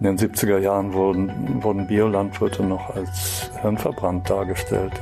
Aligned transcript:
In 0.00 0.06
den 0.06 0.18
70er 0.18 0.58
Jahren 0.58 0.92
wurden, 0.92 1.62
wurden 1.62 1.86
Biolandwirte 1.88 2.62
noch 2.62 2.94
als 2.94 3.50
hirnverbrannt 3.60 4.30
dargestellt. 4.30 4.92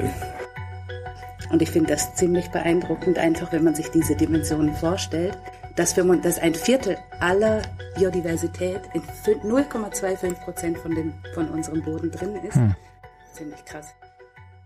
Und 1.50 1.60
ich 1.60 1.70
finde 1.70 1.90
das 1.90 2.14
ziemlich 2.14 2.50
beeindruckend, 2.50 3.18
einfach 3.18 3.52
wenn 3.52 3.62
man 3.62 3.74
sich 3.74 3.90
diese 3.90 4.16
Dimensionen 4.16 4.74
vorstellt, 4.74 5.36
dass, 5.76 5.96
wir, 5.96 6.04
dass 6.16 6.38
ein 6.38 6.54
Viertel 6.54 6.96
aller 7.20 7.60
Biodiversität 7.96 8.80
in 8.94 9.02
0,25 9.02 10.32
Prozent 10.42 10.78
von, 10.78 11.12
von 11.34 11.48
unserem 11.50 11.82
Boden 11.82 12.10
drin 12.10 12.36
ist. 12.36 12.56
Hm. 12.56 12.74
Ziemlich 13.34 13.64
krass. 13.66 13.94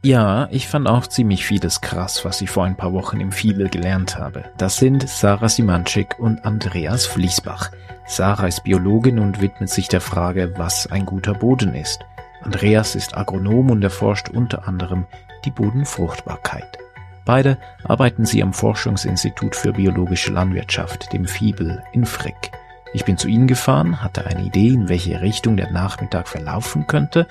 Ja, 0.03 0.48
ich 0.51 0.67
fand 0.67 0.89
auch 0.89 1.07
ziemlich 1.07 1.45
vieles 1.45 1.82
krass, 1.82 2.25
was 2.25 2.41
ich 2.41 2.49
vor 2.49 2.64
ein 2.64 2.77
paar 2.77 2.95
Wochen 2.95 3.21
im 3.21 3.32
Fibel 3.32 3.69
gelernt 3.69 4.17
habe. 4.17 4.45
Das 4.57 4.79
sind 4.79 5.07
Sarah 5.07 5.50
Simanczyk 5.50 6.19
und 6.19 6.43
Andreas 6.46 7.05
Fließbach. 7.05 7.71
Sarah 8.07 8.46
ist 8.46 8.64
Biologin 8.64 9.18
und 9.18 9.43
widmet 9.43 9.68
sich 9.68 9.89
der 9.89 10.00
Frage, 10.00 10.55
was 10.57 10.91
ein 10.91 11.05
guter 11.05 11.35
Boden 11.35 11.75
ist. 11.75 12.00
Andreas 12.41 12.94
ist 12.94 13.14
Agronom 13.14 13.71
und 13.71 13.85
erforscht 13.85 14.31
unter 14.31 14.67
anderem 14.67 15.05
die 15.44 15.50
Bodenfruchtbarkeit. 15.50 16.79
Beide 17.27 17.58
arbeiten 17.85 18.25
sie 18.25 18.43
am 18.43 18.55
Forschungsinstitut 18.55 19.55
für 19.55 19.75
biologische 19.75 20.32
Landwirtschaft, 20.32 21.13
dem 21.13 21.27
Fibel, 21.27 21.82
in 21.93 22.07
Frick. 22.07 22.50
Ich 22.94 23.05
bin 23.05 23.19
zu 23.19 23.29
ihnen 23.29 23.46
gefahren, 23.46 24.03
hatte 24.03 24.27
eine 24.27 24.44
Idee, 24.44 24.69
in 24.69 24.89
welche 24.89 25.21
Richtung 25.21 25.58
der 25.58 25.71
Nachmittag 25.71 26.27
verlaufen 26.27 26.86
könnte, 26.86 27.27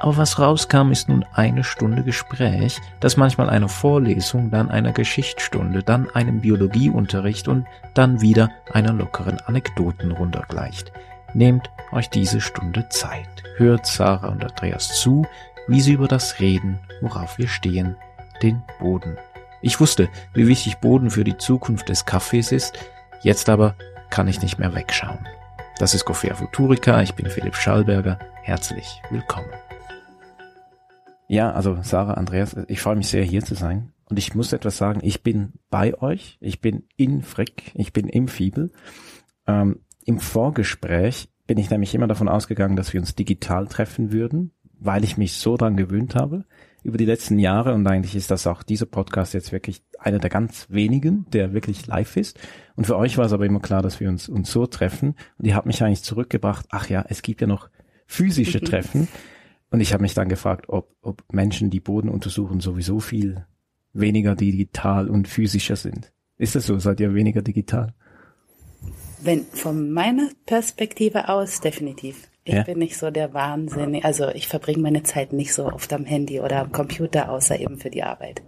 aber 0.00 0.16
was 0.16 0.38
rauskam, 0.38 0.90
ist 0.90 1.10
nun 1.10 1.26
eine 1.34 1.62
Stunde 1.62 2.02
Gespräch, 2.02 2.80
das 3.00 3.18
manchmal 3.18 3.50
einer 3.50 3.68
Vorlesung, 3.68 4.50
dann 4.50 4.70
einer 4.70 4.92
Geschichtsstunde, 4.92 5.82
dann 5.82 6.08
einem 6.10 6.40
Biologieunterricht 6.40 7.48
und 7.48 7.66
dann 7.92 8.22
wieder 8.22 8.50
einer 8.72 8.94
lockeren 8.94 9.38
Anekdotenrunde 9.40 10.42
gleicht. 10.48 10.90
Nehmt 11.34 11.70
euch 11.92 12.08
diese 12.08 12.40
Stunde 12.40 12.88
Zeit, 12.88 13.28
hört 13.56 13.86
Sarah 13.86 14.28
und 14.28 14.42
Andreas 14.42 14.98
zu, 14.98 15.26
wie 15.68 15.82
sie 15.82 15.92
über 15.92 16.08
das 16.08 16.40
reden, 16.40 16.80
worauf 17.02 17.36
wir 17.36 17.46
stehen, 17.46 17.94
den 18.42 18.62
Boden. 18.80 19.18
Ich 19.60 19.80
wusste, 19.80 20.08
wie 20.32 20.48
wichtig 20.48 20.78
Boden 20.78 21.10
für 21.10 21.24
die 21.24 21.36
Zukunft 21.36 21.90
des 21.90 22.06
Kaffees 22.06 22.52
ist, 22.52 22.78
jetzt 23.22 23.50
aber 23.50 23.74
kann 24.08 24.28
ich 24.28 24.40
nicht 24.40 24.58
mehr 24.58 24.74
wegschauen. 24.74 25.28
Das 25.78 25.92
ist 25.92 26.06
Coffea 26.06 26.34
Futurica, 26.34 27.02
ich 27.02 27.14
bin 27.14 27.28
Philipp 27.28 27.54
Schallberger, 27.54 28.18
herzlich 28.42 29.02
willkommen. 29.10 29.50
Ja, 31.30 31.52
also 31.52 31.78
Sarah, 31.82 32.14
Andreas, 32.14 32.56
ich 32.66 32.80
freue 32.80 32.96
mich 32.96 33.06
sehr 33.06 33.22
hier 33.22 33.44
zu 33.44 33.54
sein. 33.54 33.92
Und 34.06 34.18
ich 34.18 34.34
muss 34.34 34.52
etwas 34.52 34.76
sagen, 34.76 34.98
ich 35.04 35.22
bin 35.22 35.52
bei 35.70 35.96
euch, 36.02 36.38
ich 36.40 36.60
bin 36.60 36.82
in 36.96 37.22
Frick, 37.22 37.70
ich 37.74 37.92
bin 37.92 38.08
im 38.08 38.26
Fiebel. 38.26 38.72
Ähm, 39.46 39.78
Im 40.04 40.18
Vorgespräch 40.18 41.28
bin 41.46 41.56
ich 41.58 41.70
nämlich 41.70 41.94
immer 41.94 42.08
davon 42.08 42.28
ausgegangen, 42.28 42.74
dass 42.74 42.92
wir 42.92 43.00
uns 43.00 43.14
digital 43.14 43.68
treffen 43.68 44.10
würden, 44.10 44.50
weil 44.80 45.04
ich 45.04 45.18
mich 45.18 45.34
so 45.34 45.56
dran 45.56 45.76
gewöhnt 45.76 46.16
habe 46.16 46.46
über 46.82 46.98
die 46.98 47.04
letzten 47.04 47.38
Jahre 47.38 47.74
und 47.74 47.86
eigentlich 47.86 48.16
ist 48.16 48.32
das 48.32 48.48
auch 48.48 48.64
dieser 48.64 48.86
Podcast 48.86 49.32
jetzt 49.32 49.52
wirklich 49.52 49.84
einer 50.00 50.18
der 50.18 50.30
ganz 50.30 50.66
wenigen, 50.68 51.26
der 51.30 51.52
wirklich 51.52 51.86
live 51.86 52.16
ist. 52.16 52.40
Und 52.74 52.88
für 52.88 52.96
euch 52.96 53.18
war 53.18 53.26
es 53.26 53.32
aber 53.32 53.46
immer 53.46 53.60
klar, 53.60 53.82
dass 53.82 54.00
wir 54.00 54.08
uns, 54.08 54.28
uns 54.28 54.50
so 54.50 54.66
treffen. 54.66 55.14
Und 55.38 55.46
ihr 55.46 55.54
habt 55.54 55.66
mich 55.66 55.80
eigentlich 55.84 56.02
zurückgebracht, 56.02 56.66
ach 56.70 56.88
ja, 56.88 57.04
es 57.08 57.22
gibt 57.22 57.40
ja 57.40 57.46
noch 57.46 57.70
physische 58.08 58.60
Treffen. 58.64 59.06
Und 59.70 59.80
ich 59.80 59.92
habe 59.92 60.02
mich 60.02 60.14
dann 60.14 60.28
gefragt, 60.28 60.68
ob, 60.68 60.94
ob 61.00 61.22
Menschen, 61.32 61.70
die 61.70 61.80
Boden 61.80 62.08
untersuchen, 62.08 62.60
sowieso 62.60 63.00
viel 63.00 63.46
weniger 63.92 64.34
digital 64.34 65.08
und 65.08 65.28
physischer 65.28 65.76
sind. 65.76 66.12
Ist 66.36 66.54
das 66.54 66.66
so? 66.66 66.78
Seid 66.78 67.00
ihr 67.00 67.14
weniger 67.14 67.42
digital? 67.42 67.94
Wenn 69.22 69.44
von 69.44 69.92
meiner 69.92 70.30
Perspektive 70.46 71.28
aus 71.28 71.60
definitiv. 71.60 72.28
Ich 72.44 72.54
ja? 72.54 72.62
bin 72.62 72.78
nicht 72.78 72.96
so 72.96 73.10
der 73.10 73.34
Wahnsinn. 73.34 74.02
Also 74.02 74.28
ich 74.28 74.48
verbringe 74.48 74.80
meine 74.80 75.02
Zeit 75.02 75.32
nicht 75.32 75.52
so 75.52 75.66
oft 75.66 75.92
am 75.92 76.04
Handy 76.06 76.40
oder 76.40 76.60
am 76.60 76.72
Computer, 76.72 77.30
außer 77.30 77.60
eben 77.60 77.78
für 77.78 77.90
die 77.90 78.02
Arbeit. 78.02 78.42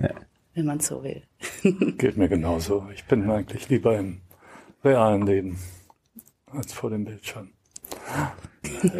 Ja. 0.00 0.10
Wenn 0.54 0.66
man 0.66 0.80
so 0.80 1.02
will. 1.02 1.22
Geht 1.96 2.16
mir 2.16 2.28
genauso. 2.28 2.86
Ich 2.94 3.04
bin 3.04 3.30
eigentlich 3.30 3.68
lieber 3.70 3.98
im 3.98 4.20
realen 4.84 5.26
Leben 5.26 5.58
als 6.46 6.72
vor 6.72 6.90
dem 6.90 7.04
Bildschirm. 7.04 7.52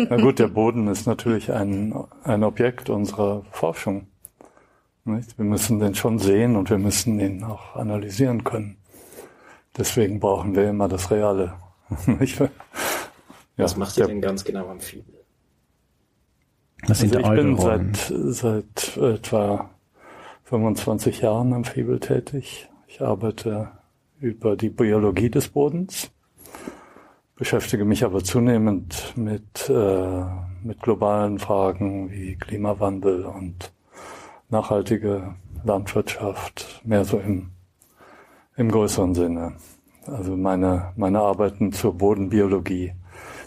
Na 0.09 0.17
gut, 0.17 0.39
der 0.39 0.49
Boden 0.49 0.89
ist 0.89 1.07
natürlich 1.07 1.53
ein, 1.53 1.95
ein 2.25 2.45
Objekt 2.45 2.91
unserer 2.91 3.43
Forschung. 3.51 4.07
Nicht? 5.05 5.39
Wir 5.39 5.45
müssen 5.45 5.81
den 5.81 5.95
schon 5.95 6.19
sehen 6.19 6.57
und 6.57 6.71
wir 6.71 6.79
müssen 6.79 7.19
ihn 7.21 7.43
auch 7.45 7.77
analysieren 7.77 8.45
können. 8.45 8.77
Deswegen 9.77 10.21
brauchen 10.21 10.55
wir 10.55 10.69
immer 10.69 10.89
das 10.89 11.11
Reale. 11.11 11.55
ja, 12.09 12.49
Was 13.57 13.77
macht 13.77 13.97
ihr 13.97 14.07
denn 14.07 14.21
ganz 14.21 14.45
genau 14.45 14.69
am 14.69 14.81
sind 14.81 15.05
also 16.89 17.07
ich 17.07 17.29
bin 17.29 17.57
seit, 17.57 18.13
seit 18.35 18.97
etwa 18.97 19.71
25 20.45 21.21
Jahren 21.21 21.53
am 21.53 21.65
Fibel 21.65 22.01
tätig. 22.01 22.69
Ich 22.89 23.01
arbeite 23.01 23.71
über 24.19 24.57
die 24.57 24.71
Biologie 24.71 25.31
des 25.31 25.49
Bodens 25.49 26.11
beschäftige 27.41 27.87
mich 27.87 28.05
aber 28.05 28.23
zunehmend 28.23 29.15
mit, 29.17 29.71
äh, 29.71 30.25
mit 30.63 30.83
globalen 30.83 31.39
Fragen 31.39 32.11
wie 32.11 32.37
Klimawandel 32.37 33.25
und 33.25 33.73
nachhaltige 34.51 35.37
Landwirtschaft, 35.65 36.83
mehr 36.85 37.07
so 37.07 37.19
im, 37.19 37.49
im 38.57 38.71
größeren 38.71 39.15
Sinne. 39.15 39.55
Also 40.05 40.37
meine, 40.37 40.93
meine 40.97 41.21
Arbeiten 41.21 41.73
zur 41.73 41.97
Bodenbiologie, 41.97 42.93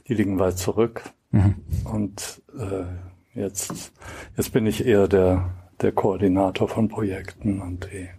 die 0.07 0.13
liegen 0.15 0.39
weit 0.39 0.57
zurück. 0.57 1.03
Mhm. 1.29 1.55
Und 1.83 2.41
äh, 2.57 3.39
jetzt, 3.39 3.93
jetzt 4.35 4.51
bin 4.53 4.65
ich 4.65 4.87
eher 4.87 5.07
der, 5.07 5.51
der 5.81 5.91
Koordinator 5.91 6.67
von 6.67 6.87
Projekten 6.87 7.61
und 7.61 7.87
die, 7.93 8.09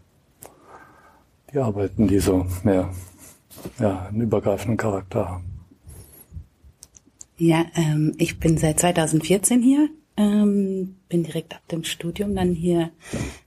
die 1.53 1.59
Arbeiten, 1.59 2.07
die 2.07 2.21
so 2.21 2.47
mehr 2.63 2.91
ja, 3.81 4.07
einen 4.07 4.21
übergreifenden 4.21 4.77
Charakter 4.77 5.29
haben. 5.29 5.54
Ja, 7.37 7.65
ähm, 7.75 8.15
ich 8.19 8.39
bin 8.39 8.59
seit 8.59 8.81
2014 8.81 9.61
hier, 9.61 9.89
ähm, 10.17 10.97
bin 11.09 11.25
direkt 11.25 11.55
ab 11.55 11.67
dem 11.69 11.83
Studium 11.85 12.35
dann 12.35 12.53
hier, 12.53 12.91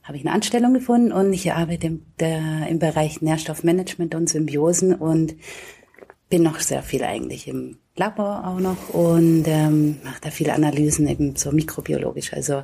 habe 0.03 0.17
ich 0.17 0.25
eine 0.25 0.33
Anstellung 0.33 0.73
gefunden 0.73 1.11
und 1.11 1.31
ich 1.31 1.51
arbeite 1.53 1.87
im, 1.87 2.01
der, 2.19 2.67
im 2.67 2.79
Bereich 2.79 3.21
Nährstoffmanagement 3.21 4.15
und 4.15 4.29
Symbiosen 4.29 4.93
und 4.93 5.35
bin 6.29 6.43
noch 6.43 6.59
sehr 6.59 6.83
viel 6.83 7.03
eigentlich 7.03 7.47
im 7.47 7.77
Labor 7.95 8.45
auch 8.45 8.59
noch 8.59 8.89
und 8.93 9.45
ähm, 9.47 9.97
mache 10.03 10.21
da 10.21 10.29
viele 10.29 10.53
Analysen 10.53 11.07
eben 11.07 11.35
so 11.35 11.51
mikrobiologisch, 11.51 12.33
also 12.33 12.63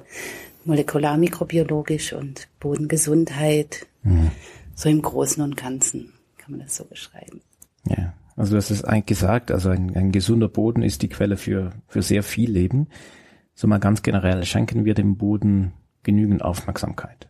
molekular 0.66 1.18
mikrobiologisch 1.18 2.14
und 2.14 2.50
Bodengesundheit, 2.60 3.88
mhm. 4.04 4.32
so 4.76 4.90
im 4.90 5.02
Großen 5.02 5.42
und 5.42 5.56
Ganzen 5.56 6.14
kann 6.38 6.52
man 6.52 6.60
das 6.60 6.76
so 6.76 6.84
beschreiben. 6.84 7.42
Ja. 7.88 8.14
Also 8.36 8.56
das 8.56 8.72
ist 8.72 8.84
eigentlich 8.84 9.06
gesagt, 9.06 9.52
also 9.52 9.70
ein, 9.70 9.96
ein 9.96 10.12
gesunder 10.12 10.48
Boden 10.48 10.82
ist 10.82 11.02
die 11.02 11.10
Quelle 11.10 11.38
für, 11.38 11.72
für 11.88 12.02
sehr 12.02 12.24
viel 12.24 12.52
Leben. 12.52 12.88
So 13.54 13.68
mal 13.68 13.80
ganz 13.80 14.02
generell, 14.02 14.44
schenken 14.46 14.86
wir 14.86 14.96
dem 14.96 15.18
Boden 15.18 15.74
genügend 16.02 16.44
Aufmerksamkeit? 16.44 17.30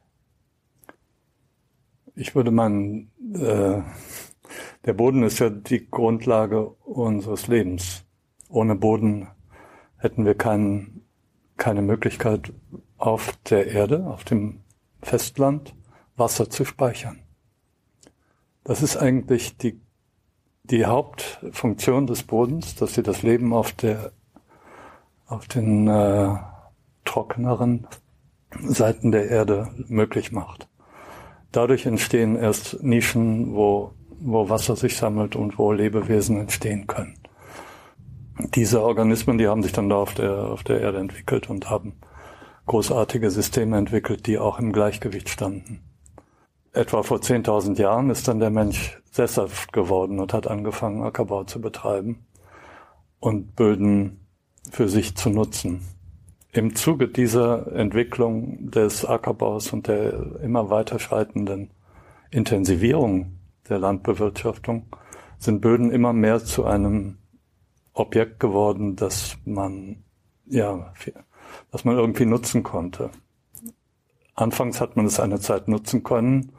Ich 2.16 2.36
würde 2.36 2.52
meinen, 2.52 3.12
äh, 3.34 3.82
der 4.86 4.94
Boden 4.94 5.24
ist 5.24 5.40
ja 5.40 5.50
die 5.50 5.90
Grundlage 5.90 6.70
unseres 6.70 7.48
Lebens. 7.48 8.06
Ohne 8.50 8.76
Boden 8.76 9.28
hätten 9.98 10.26
wir 10.26 10.36
kein, 10.36 11.02
keine 11.58 11.82
Möglichkeit 11.82 12.54
auf 12.98 13.38
der 13.50 13.68
Erde, 13.68 14.06
auf 14.06 14.24
dem 14.24 14.62
Festland, 15.02 15.76
Wasser 16.16 16.50
zu 16.50 16.64
speichern. 16.66 17.20
Das 18.64 18.82
ist 18.82 18.96
eigentlich 18.96 19.58
die 19.58 19.82
die 20.64 20.86
Hauptfunktion 20.86 22.08
des 22.08 22.24
Bodens, 22.24 22.76
dass 22.76 22.94
sie 22.94 23.04
das 23.04 23.22
Leben 23.22 23.54
auf 23.54 23.74
der 23.74 24.12
auf 25.28 25.48
den 25.48 25.88
äh, 25.88 26.36
trockeneren 27.06 27.88
Seiten 28.62 29.12
der 29.12 29.30
Erde 29.30 29.70
möglich 29.88 30.32
macht. 30.32 30.68
Dadurch 31.52 31.86
entstehen 31.86 32.36
erst 32.36 32.84
Nischen, 32.84 33.56
wo, 33.56 33.94
wo 34.20 34.50
Wasser 34.50 34.76
sich 34.76 34.98
sammelt 34.98 35.36
und 35.36 35.58
wo 35.58 35.72
Lebewesen 35.72 36.40
entstehen 36.40 36.88
können. 36.88 37.18
Diese 38.56 38.84
Organismen, 38.84 39.38
die 39.38 39.48
haben 39.48 39.64
sich 39.64 39.72
dann 39.72 39.90
da 39.90 39.96
auf 39.96 40.14
der, 40.14 40.46
auf 40.46 40.64
der 40.64 40.82
Erde 40.82 41.00
entwickelt 41.00 41.50
und 41.50 41.70
haben 41.70 41.94
großartige 42.66 43.30
Systeme 43.30 43.78
entwickelt, 43.78 44.26
die 44.28 44.40
auch 44.40 44.60
im 44.60 44.72
Gleichgewicht 44.72 45.30
standen. 45.30 45.82
Etwa 46.74 47.04
vor 47.04 47.20
10.000 47.20 47.80
Jahren 47.80 48.10
ist 48.10 48.28
dann 48.28 48.40
der 48.40 48.50
Mensch 48.50 49.00
sesshaft 49.12 49.72
geworden 49.74 50.20
und 50.20 50.34
hat 50.34 50.48
angefangen, 50.48 51.04
Ackerbau 51.04 51.44
zu 51.44 51.62
betreiben 51.62 52.26
und 53.20 53.56
Böden 53.56 54.26
für 54.72 54.90
sich 54.90 55.16
zu 55.16 55.30
nutzen. 55.30 55.82
Im 56.52 56.76
Zuge 56.76 57.08
dieser 57.08 57.72
Entwicklung 57.74 58.72
des 58.72 59.06
Ackerbaus 59.06 59.72
und 59.72 59.88
der 59.88 60.42
immer 60.42 60.72
weiter 60.72 60.98
schreitenden 60.98 61.70
Intensivierung 62.32 63.38
der 63.70 63.78
Landbewirtschaftung 63.78 64.88
sind 65.38 65.62
Böden 65.62 65.92
immer 65.92 66.12
mehr 66.12 66.44
zu 66.44 66.66
einem 66.66 67.20
Objekt 67.94 68.40
geworden, 68.40 68.96
das 68.96 69.38
man, 69.46 70.04
ja, 70.48 70.92
das 71.72 71.86
man 71.86 71.98
irgendwie 71.98 72.26
nutzen 72.26 72.64
konnte. 72.64 73.12
Anfangs 74.34 74.82
hat 74.82 74.96
man 74.96 75.06
es 75.06 75.20
eine 75.20 75.40
Zeit 75.40 75.68
nutzen 75.68 76.02
können 76.02 76.52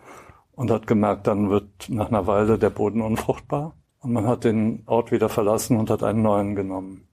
und 0.57 0.71
hat 0.71 0.87
gemerkt, 0.87 1.27
dann 1.27 1.51
wird 1.51 1.89
nach 1.89 2.09
einer 2.09 2.27
Weile 2.27 2.59
der 2.59 2.71
Boden 2.71 3.01
unfruchtbar 3.01 3.75
und 4.01 4.13
man 4.13 4.27
hat 4.27 4.45
den 4.45 4.83
Ort 4.87 5.13
wieder 5.13 5.29
verlassen 5.29 5.77
und 5.79 5.91
hat 5.91 6.03
einen 6.03 6.23
neuen 6.23 6.55
genommen. 6.55 7.09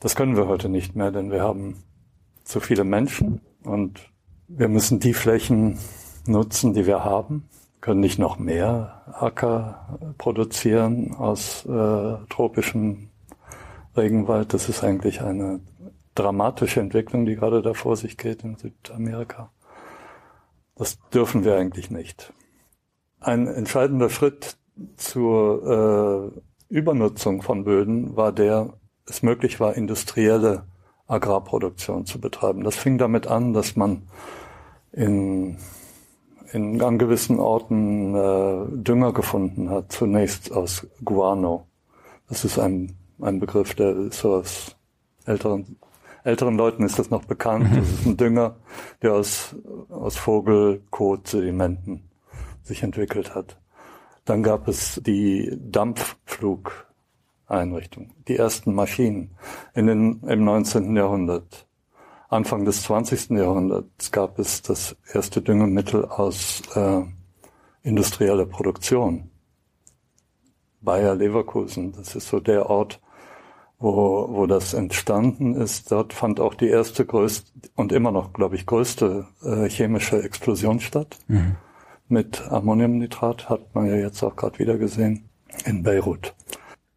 Das 0.00 0.16
können 0.16 0.36
wir 0.36 0.48
heute 0.48 0.68
nicht 0.68 0.96
mehr, 0.96 1.10
denn 1.10 1.30
wir 1.30 1.42
haben 1.42 1.82
zu 2.44 2.60
viele 2.60 2.84
Menschen 2.84 3.40
und 3.62 4.00
wir 4.48 4.68
müssen 4.68 5.00
die 5.00 5.14
Flächen 5.14 5.78
nutzen, 6.26 6.74
die 6.74 6.86
wir 6.86 7.04
haben, 7.04 7.48
können 7.80 8.00
nicht 8.00 8.18
noch 8.18 8.38
mehr 8.38 9.02
Acker 9.18 9.98
produzieren 10.18 11.14
aus 11.14 11.64
äh, 11.66 12.16
tropischem 12.28 13.10
Regenwald. 13.96 14.52
Das 14.52 14.68
ist 14.68 14.82
eigentlich 14.84 15.22
eine 15.22 15.60
dramatische 16.14 16.80
Entwicklung, 16.80 17.26
die 17.26 17.36
gerade 17.36 17.62
da 17.62 17.74
vor 17.74 17.96
sich 17.96 18.16
geht 18.16 18.42
in 18.42 18.56
Südamerika. 18.56 19.50
Das 20.76 20.98
dürfen 21.10 21.44
wir 21.44 21.56
eigentlich 21.56 21.90
nicht. 21.90 22.32
Ein 23.24 23.46
entscheidender 23.46 24.10
Schritt 24.10 24.58
zur 24.98 26.32
äh, 26.68 26.74
Übernutzung 26.74 27.40
von 27.40 27.64
Böden 27.64 28.16
war 28.16 28.32
der, 28.32 28.74
es 29.06 29.22
möglich 29.22 29.60
war, 29.60 29.74
industrielle 29.74 30.66
Agrarproduktion 31.06 32.04
zu 32.04 32.20
betreiben. 32.20 32.64
Das 32.64 32.76
fing 32.76 32.98
damit 32.98 33.26
an, 33.26 33.54
dass 33.54 33.76
man 33.76 34.02
in, 34.92 35.56
in 36.52 36.82
an 36.82 36.98
gewissen 36.98 37.40
Orten 37.40 38.14
äh, 38.14 38.66
Dünger 38.82 39.14
gefunden 39.14 39.70
hat, 39.70 39.90
zunächst 39.90 40.52
aus 40.52 40.86
Guano. 41.02 41.66
Das 42.28 42.44
ist 42.44 42.58
ein, 42.58 42.94
ein 43.22 43.40
Begriff, 43.40 43.74
der 43.74 43.96
ist 43.96 44.18
so 44.18 44.34
aus 44.34 44.76
älteren, 45.24 45.78
älteren 46.24 46.58
Leuten 46.58 46.84
ist 46.84 46.98
das 46.98 47.08
noch 47.08 47.24
bekannt. 47.24 47.74
Das 47.74 47.88
ist 47.88 48.04
ein 48.04 48.18
Dünger, 48.18 48.56
der 49.00 49.14
aus, 49.14 49.56
aus 49.88 50.18
Vogelkot-Sedimenten 50.18 52.10
sich 52.64 52.82
entwickelt 52.82 53.34
hat. 53.34 53.60
Dann 54.24 54.42
gab 54.42 54.68
es 54.68 55.00
die 55.04 55.56
Dampfflug, 55.60 56.86
Einrichtung. 57.46 58.14
Die 58.26 58.36
ersten 58.36 58.74
Maschinen 58.74 59.36
in 59.74 59.86
den, 59.86 60.22
im 60.22 60.44
19. 60.44 60.96
Jahrhundert. 60.96 61.66
Anfang 62.28 62.64
des 62.64 62.82
20. 62.82 63.30
Jahrhunderts 63.30 64.10
gab 64.10 64.38
es 64.38 64.62
das 64.62 64.96
erste 65.12 65.42
Düngemittel 65.42 66.06
aus 66.06 66.62
äh, 66.74 67.02
industrieller 67.82 68.46
Produktion. 68.46 69.30
Bayer 70.80 71.14
Leverkusen, 71.14 71.92
das 71.92 72.16
ist 72.16 72.28
so 72.28 72.40
der 72.40 72.68
Ort, 72.68 73.00
wo, 73.78 74.28
wo 74.30 74.46
das 74.46 74.74
entstanden 74.74 75.54
ist. 75.54 75.92
Dort 75.92 76.12
fand 76.12 76.40
auch 76.40 76.54
die 76.54 76.68
erste 76.68 77.04
größte 77.04 77.50
und 77.76 77.92
immer 77.92 78.10
noch, 78.10 78.32
glaube 78.32 78.56
ich, 78.56 78.66
größte 78.66 79.26
äh, 79.42 79.68
chemische 79.68 80.22
Explosion 80.22 80.80
statt. 80.80 81.18
Mhm. 81.28 81.56
Mit 82.08 82.46
Ammoniumnitrat 82.50 83.48
hat 83.48 83.74
man 83.74 83.86
ja 83.86 83.96
jetzt 83.96 84.22
auch 84.22 84.36
gerade 84.36 84.58
wieder 84.58 84.76
gesehen 84.76 85.30
in 85.64 85.82
Beirut. 85.82 86.34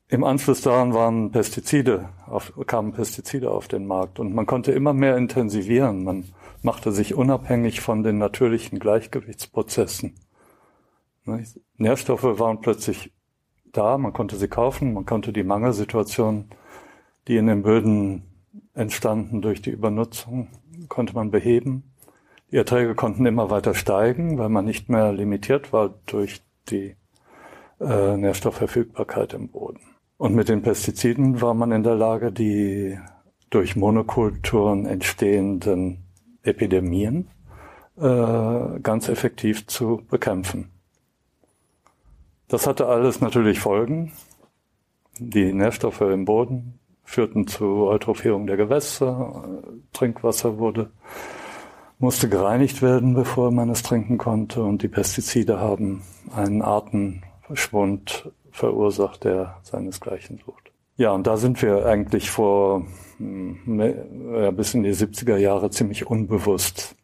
Im 0.09 0.23
Anschluss 0.23 0.61
daran 0.61 0.93
waren 0.93 1.31
Pestizide, 1.31 2.09
auf, 2.27 2.53
kamen 2.65 2.91
Pestizide 2.91 3.51
auf 3.51 3.67
den 3.67 3.87
Markt 3.87 4.19
und 4.19 4.33
man 4.33 4.45
konnte 4.45 4.71
immer 4.71 4.93
mehr 4.93 5.15
intensivieren. 5.15 6.03
Man 6.03 6.25
machte 6.61 6.91
sich 6.91 7.13
unabhängig 7.13 7.79
von 7.79 8.03
den 8.03 8.17
natürlichen 8.17 8.79
Gleichgewichtsprozessen. 8.79 10.15
Nährstoffe 11.77 12.23
waren 12.23 12.61
plötzlich 12.61 13.13
da, 13.71 13.97
man 13.97 14.13
konnte 14.13 14.35
sie 14.37 14.47
kaufen, 14.47 14.93
man 14.93 15.05
konnte 15.05 15.31
die 15.31 15.43
Mangelsituation, 15.43 16.49
die 17.27 17.37
in 17.37 17.47
den 17.47 17.63
Böden 17.63 18.23
entstanden 18.73 19.41
durch 19.41 19.61
die 19.61 19.71
Übernutzung, 19.71 20.47
konnte 20.87 21.13
man 21.13 21.31
beheben. 21.31 21.83
Die 22.51 22.57
Erträge 22.57 22.95
konnten 22.95 23.25
immer 23.25 23.49
weiter 23.49 23.73
steigen, 23.73 24.37
weil 24.37 24.49
man 24.49 24.65
nicht 24.65 24.89
mehr 24.89 25.11
limitiert 25.11 25.73
war 25.73 25.93
durch 26.05 26.41
die 26.69 26.95
äh, 27.79 28.17
Nährstoffverfügbarkeit 28.17 29.33
im 29.33 29.49
Boden. 29.49 29.81
Und 30.17 30.33
mit 30.33 30.49
den 30.49 30.61
Pestiziden 30.61 31.41
war 31.41 31.53
man 31.53 31.71
in 31.71 31.83
der 31.83 31.95
Lage, 31.95 32.31
die 32.31 32.97
durch 33.49 33.75
Monokulturen 33.75 34.85
entstehenden 34.85 36.05
Epidemien 36.43 37.27
äh, 37.97 38.79
ganz 38.79 39.09
effektiv 39.09 39.67
zu 39.67 40.03
bekämpfen. 40.09 40.71
Das 42.47 42.65
hatte 42.65 42.87
alles 42.87 43.19
natürlich 43.19 43.59
Folgen. 43.59 44.13
Die 45.19 45.51
Nährstoffe 45.51 46.01
im 46.01 46.25
Boden 46.25 46.79
führten 47.03 47.47
zu 47.47 47.87
Eutrophierung 47.87 48.47
der 48.47 48.57
Gewässer, 48.57 49.61
Trinkwasser 49.93 50.57
wurde, 50.57 50.91
musste 51.99 52.29
gereinigt 52.29 52.81
werden, 52.81 53.13
bevor 53.13 53.51
man 53.51 53.69
es 53.69 53.83
trinken 53.83 54.17
konnte 54.17 54.63
und 54.63 54.83
die 54.83 54.87
Pestizide 54.87 55.59
haben 55.59 56.03
einen 56.35 56.61
Artenschwund 56.61 58.31
verursacht, 58.51 59.23
der 59.23 59.57
seinesgleichen 59.63 60.39
sucht. 60.45 60.71
Ja, 60.97 61.11
und 61.11 61.27
da 61.27 61.37
sind 61.37 61.61
wir 61.61 61.85
eigentlich 61.85 62.29
vor 62.31 62.85
hm, 63.17 63.79
ja, 64.33 64.51
bis 64.51 64.73
in 64.73 64.83
die 64.83 64.93
70er 64.93 65.37
Jahre 65.37 65.69
ziemlich 65.69 66.07
unbewusst 66.07 66.95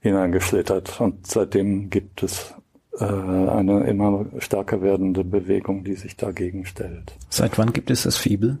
hineingeschlittert. 0.00 1.00
Und 1.00 1.26
seitdem 1.26 1.88
gibt 1.88 2.22
es 2.22 2.54
äh, 2.98 3.04
eine 3.04 3.84
immer 3.86 4.26
stärker 4.38 4.82
werdende 4.82 5.24
Bewegung, 5.24 5.84
die 5.84 5.94
sich 5.94 6.16
dagegen 6.16 6.66
stellt. 6.66 7.16
Seit 7.30 7.58
wann 7.58 7.72
gibt 7.72 7.90
es 7.90 8.02
das 8.02 8.16
Fibel? 8.16 8.58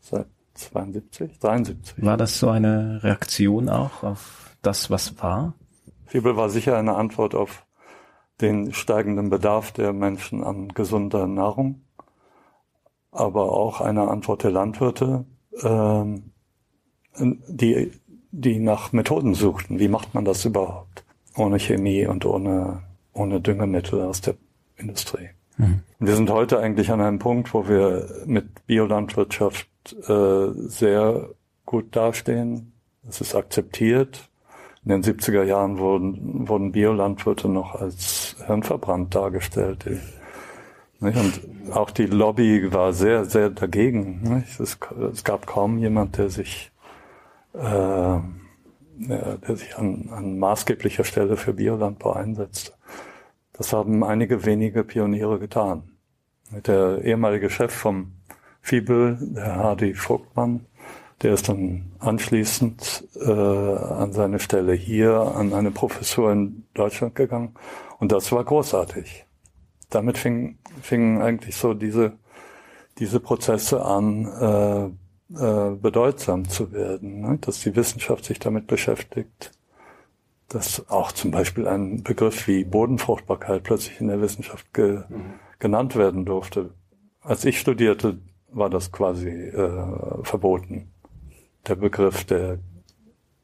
Seit 0.00 0.26
72, 0.54 1.38
73. 1.38 2.04
War 2.04 2.16
das 2.16 2.38
so 2.38 2.48
eine 2.48 3.02
Reaktion 3.02 3.68
auch 3.68 4.02
auf 4.02 4.49
das, 4.62 4.90
was 4.90 5.22
war? 5.22 5.54
Fibel 6.06 6.36
war 6.36 6.48
sicher 6.48 6.76
eine 6.76 6.96
Antwort 6.96 7.34
auf 7.34 7.64
den 8.40 8.72
steigenden 8.72 9.30
Bedarf 9.30 9.72
der 9.72 9.92
Menschen 9.92 10.42
an 10.42 10.68
gesunder 10.68 11.26
Nahrung, 11.26 11.82
aber 13.12 13.52
auch 13.52 13.80
eine 13.80 14.08
Antwort 14.08 14.44
der 14.44 14.50
Landwirte, 14.50 15.24
ähm, 15.62 16.32
die, 17.18 17.92
die 18.30 18.58
nach 18.58 18.92
Methoden 18.92 19.34
suchten. 19.34 19.78
Wie 19.78 19.88
macht 19.88 20.14
man 20.14 20.24
das 20.24 20.44
überhaupt? 20.44 21.04
Ohne 21.36 21.58
Chemie 21.58 22.06
und 22.06 22.24
ohne, 22.24 22.82
ohne 23.12 23.40
Düngemittel 23.40 24.02
aus 24.02 24.20
der 24.20 24.34
Industrie. 24.76 25.30
Mhm. 25.58 25.82
Wir 25.98 26.16
sind 26.16 26.30
heute 26.30 26.58
eigentlich 26.58 26.90
an 26.90 27.00
einem 27.00 27.18
Punkt, 27.18 27.52
wo 27.52 27.68
wir 27.68 28.08
mit 28.26 28.66
Biolandwirtschaft 28.66 29.68
äh, 30.08 30.48
sehr 30.54 31.30
gut 31.66 31.94
dastehen. 31.94 32.72
Es 33.06 33.20
ist 33.20 33.34
akzeptiert. 33.34 34.29
In 34.84 34.90
den 34.90 35.02
70er 35.02 35.42
Jahren 35.42 35.78
wurden, 35.78 36.48
wurden 36.48 36.72
Biolandwirte 36.72 37.48
noch 37.48 37.74
als 37.74 38.36
hirnverbrannt 38.46 39.14
dargestellt. 39.14 39.84
Und 41.00 41.40
auch 41.72 41.90
die 41.90 42.06
Lobby 42.06 42.72
war 42.72 42.92
sehr, 42.92 43.26
sehr 43.26 43.50
dagegen. 43.50 44.44
Es, 44.58 44.78
gab 45.24 45.46
kaum 45.46 45.78
jemand, 45.78 46.16
der 46.16 46.30
sich, 46.30 46.72
äh, 47.52 48.18
der 48.98 49.56
sich 49.56 49.76
an, 49.76 50.08
an 50.12 50.38
maßgeblicher 50.38 51.04
Stelle 51.04 51.36
für 51.36 51.52
Biolandbau 51.52 52.14
einsetzte. 52.14 52.72
Das 53.52 53.74
haben 53.74 54.02
einige 54.02 54.46
wenige 54.46 54.82
Pioniere 54.82 55.38
getan. 55.38 55.82
Der 56.66 57.02
ehemalige 57.04 57.50
Chef 57.50 57.72
vom 57.72 58.12
Fibel, 58.62 59.18
der 59.20 59.56
Hardy 59.56 59.94
Vogtmann, 59.94 60.66
der 61.22 61.34
ist 61.34 61.48
dann 61.48 61.92
anschließend 61.98 63.08
äh, 63.20 63.30
an 63.30 64.12
seine 64.12 64.38
Stelle 64.38 64.72
hier 64.72 65.12
an 65.20 65.52
eine 65.52 65.70
Professur 65.70 66.32
in 66.32 66.64
Deutschland 66.74 67.14
gegangen. 67.14 67.54
Und 67.98 68.12
das 68.12 68.32
war 68.32 68.42
großartig. 68.44 69.26
Damit 69.90 70.16
fingen 70.16 70.58
fing 70.82 71.20
eigentlich 71.20 71.56
so 71.56 71.74
diese, 71.74 72.12
diese 72.98 73.20
Prozesse 73.20 73.84
an, 73.84 74.24
äh, 74.26 74.86
äh, 75.38 75.76
bedeutsam 75.76 76.48
zu 76.48 76.72
werden, 76.72 77.20
ne? 77.20 77.38
dass 77.40 77.60
die 77.60 77.76
Wissenschaft 77.76 78.24
sich 78.24 78.38
damit 78.38 78.66
beschäftigt, 78.66 79.52
dass 80.48 80.88
auch 80.88 81.12
zum 81.12 81.32
Beispiel 81.32 81.68
ein 81.68 82.02
Begriff 82.02 82.48
wie 82.48 82.64
Bodenfruchtbarkeit 82.64 83.62
plötzlich 83.62 84.00
in 84.00 84.08
der 84.08 84.22
Wissenschaft 84.22 84.72
ge 84.72 85.02
mhm. 85.08 85.34
genannt 85.58 85.96
werden 85.96 86.24
durfte. 86.24 86.70
Als 87.20 87.44
ich 87.44 87.60
studierte, 87.60 88.18
war 88.52 88.70
das 88.70 88.90
quasi 88.90 89.28
äh, 89.28 90.22
verboten 90.22 90.88
der 91.66 91.74
Begriff, 91.76 92.24
der, 92.24 92.58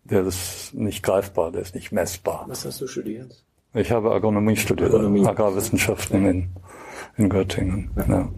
der 0.04 0.26
ist 0.26 0.74
nicht 0.74 1.02
greifbar, 1.02 1.52
der 1.52 1.62
ist 1.62 1.74
nicht 1.74 1.92
messbar. 1.92 2.44
Was 2.48 2.64
hast 2.64 2.80
du 2.80 2.86
studiert? 2.86 3.44
Ich 3.74 3.90
habe 3.90 4.12
Agronomie 4.12 4.56
studiert, 4.56 4.90
Agronomie. 4.94 5.26
Agrarwissenschaften 5.26 6.26
in, 6.26 6.48
in 7.16 7.28
Göttingen. 7.28 7.90
Ja. 7.96 8.06
ja. 8.08 8.32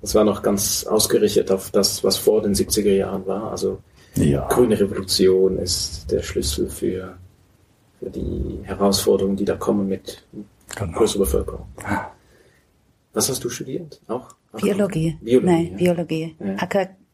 Das 0.00 0.14
war 0.14 0.24
noch 0.24 0.42
ganz 0.42 0.84
ausgerichtet 0.84 1.50
auf 1.50 1.70
das, 1.70 2.04
was 2.04 2.16
vor 2.16 2.42
den 2.42 2.54
70er 2.54 2.92
Jahren 2.92 3.26
war. 3.26 3.50
Also 3.50 3.78
ja. 4.16 4.46
grüne 4.48 4.78
Revolution 4.78 5.58
ist 5.58 6.10
der 6.10 6.22
Schlüssel 6.22 6.68
für, 6.68 7.16
für 8.00 8.10
die 8.10 8.60
Herausforderungen, 8.64 9.36
die 9.36 9.44
da 9.44 9.56
kommen 9.56 9.88
mit 9.88 10.26
genau. 10.74 10.98
größerer 10.98 11.20
Bevölkerung. 11.20 11.66
Was 13.12 13.28
hast 13.28 13.44
du 13.44 13.48
studiert? 13.48 14.00
Auch? 14.08 14.34
Biologie. 14.60 15.16
Biologie. 15.20 15.46
Nein, 15.46 15.70
ja. 15.70 15.76
Biologie. 15.76 16.36
Ja. 16.38 16.54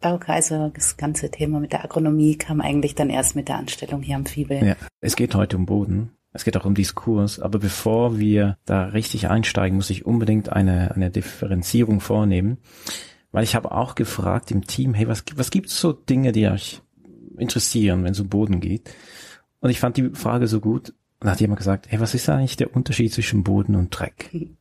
Ackerbau, 0.00 0.33
also 0.33 0.71
das 0.75 0.97
ganze 0.97 1.30
Thema 1.30 1.61
mit 1.61 1.73
der 1.73 1.85
Agronomie 1.85 2.37
kam 2.37 2.61
eigentlich 2.61 2.95
dann 2.95 3.11
erst 3.11 3.37
mit 3.37 3.49
der 3.49 3.57
Anstellung 3.57 4.02
hier 4.02 4.16
am 4.16 4.26
Fiebel. 4.26 4.64
Ja, 4.64 4.76
es 5.00 5.16
geht 5.16 5.35
heute 5.35 5.57
um 5.57 5.66
Boden. 5.66 6.12
Es 6.33 6.45
geht 6.45 6.57
auch 6.57 6.64
um 6.64 6.75
Diskurs, 6.75 7.40
aber 7.40 7.59
bevor 7.59 8.19
wir 8.21 8.57
da 8.64 8.85
richtig 8.85 9.28
einsteigen, 9.28 9.76
muss 9.76 9.90
ich 9.90 10.07
unbedingt 10.07 10.52
eine, 10.52 10.95
eine 10.95 11.11
Differenzierung 11.11 12.00
vornehmen, 12.00 12.59
weil 13.33 13.42
ich 13.42 13.57
habe 13.57 13.73
auch 13.73 13.97
gefragt 13.97 14.52
im 14.52 14.64
Team, 14.64 14.95
hey, 14.95 15.09
was, 15.09 15.25
was 15.35 15.50
gibt's 15.50 15.80
so 15.80 15.92
Dinge, 15.92 16.30
die 16.30 16.47
euch 16.47 16.83
interessieren, 17.37 18.04
wenn 18.04 18.12
es 18.12 18.21
um 18.21 18.28
Boden 18.28 18.61
geht? 18.61 18.95
Und 19.59 19.71
ich 19.71 19.80
fand 19.80 19.97
die 19.97 20.11
Frage 20.11 20.47
so 20.47 20.61
gut, 20.61 20.90
und 21.21 21.26
da 21.26 21.33
hat 21.33 21.40
jemand 21.40 21.59
gesagt, 21.59 21.90
hey, 21.90 21.99
was 21.99 22.14
ist 22.14 22.28
eigentlich 22.28 22.57
der 22.57 22.75
Unterschied 22.75 23.12
zwischen 23.12 23.42
Boden 23.42 23.75
und 23.75 23.90
Dreck? 23.90 24.30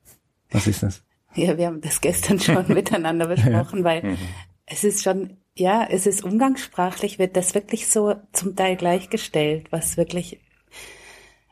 Was 0.51 0.65
ist 0.65 0.81
das? 0.81 1.03
Ja, 1.35 1.55
wir 1.59 1.67
haben 1.67 1.79
das 1.79 2.01
gestern 2.01 2.39
schon 2.39 2.65
miteinander 2.73 3.27
besprochen, 3.27 3.83
weil. 3.83 4.17
es 4.69 4.83
ist 4.83 5.03
schon, 5.03 5.37
ja, 5.55 5.85
es 5.89 6.05
ist 6.07 6.23
umgangssprachlich, 6.23 7.19
wird 7.19 7.35
das 7.35 7.53
wirklich 7.55 7.87
so 7.87 8.15
zum 8.31 8.55
Teil 8.55 8.77
gleichgestellt, 8.77 9.71
was 9.71 9.97
wirklich 9.97 10.39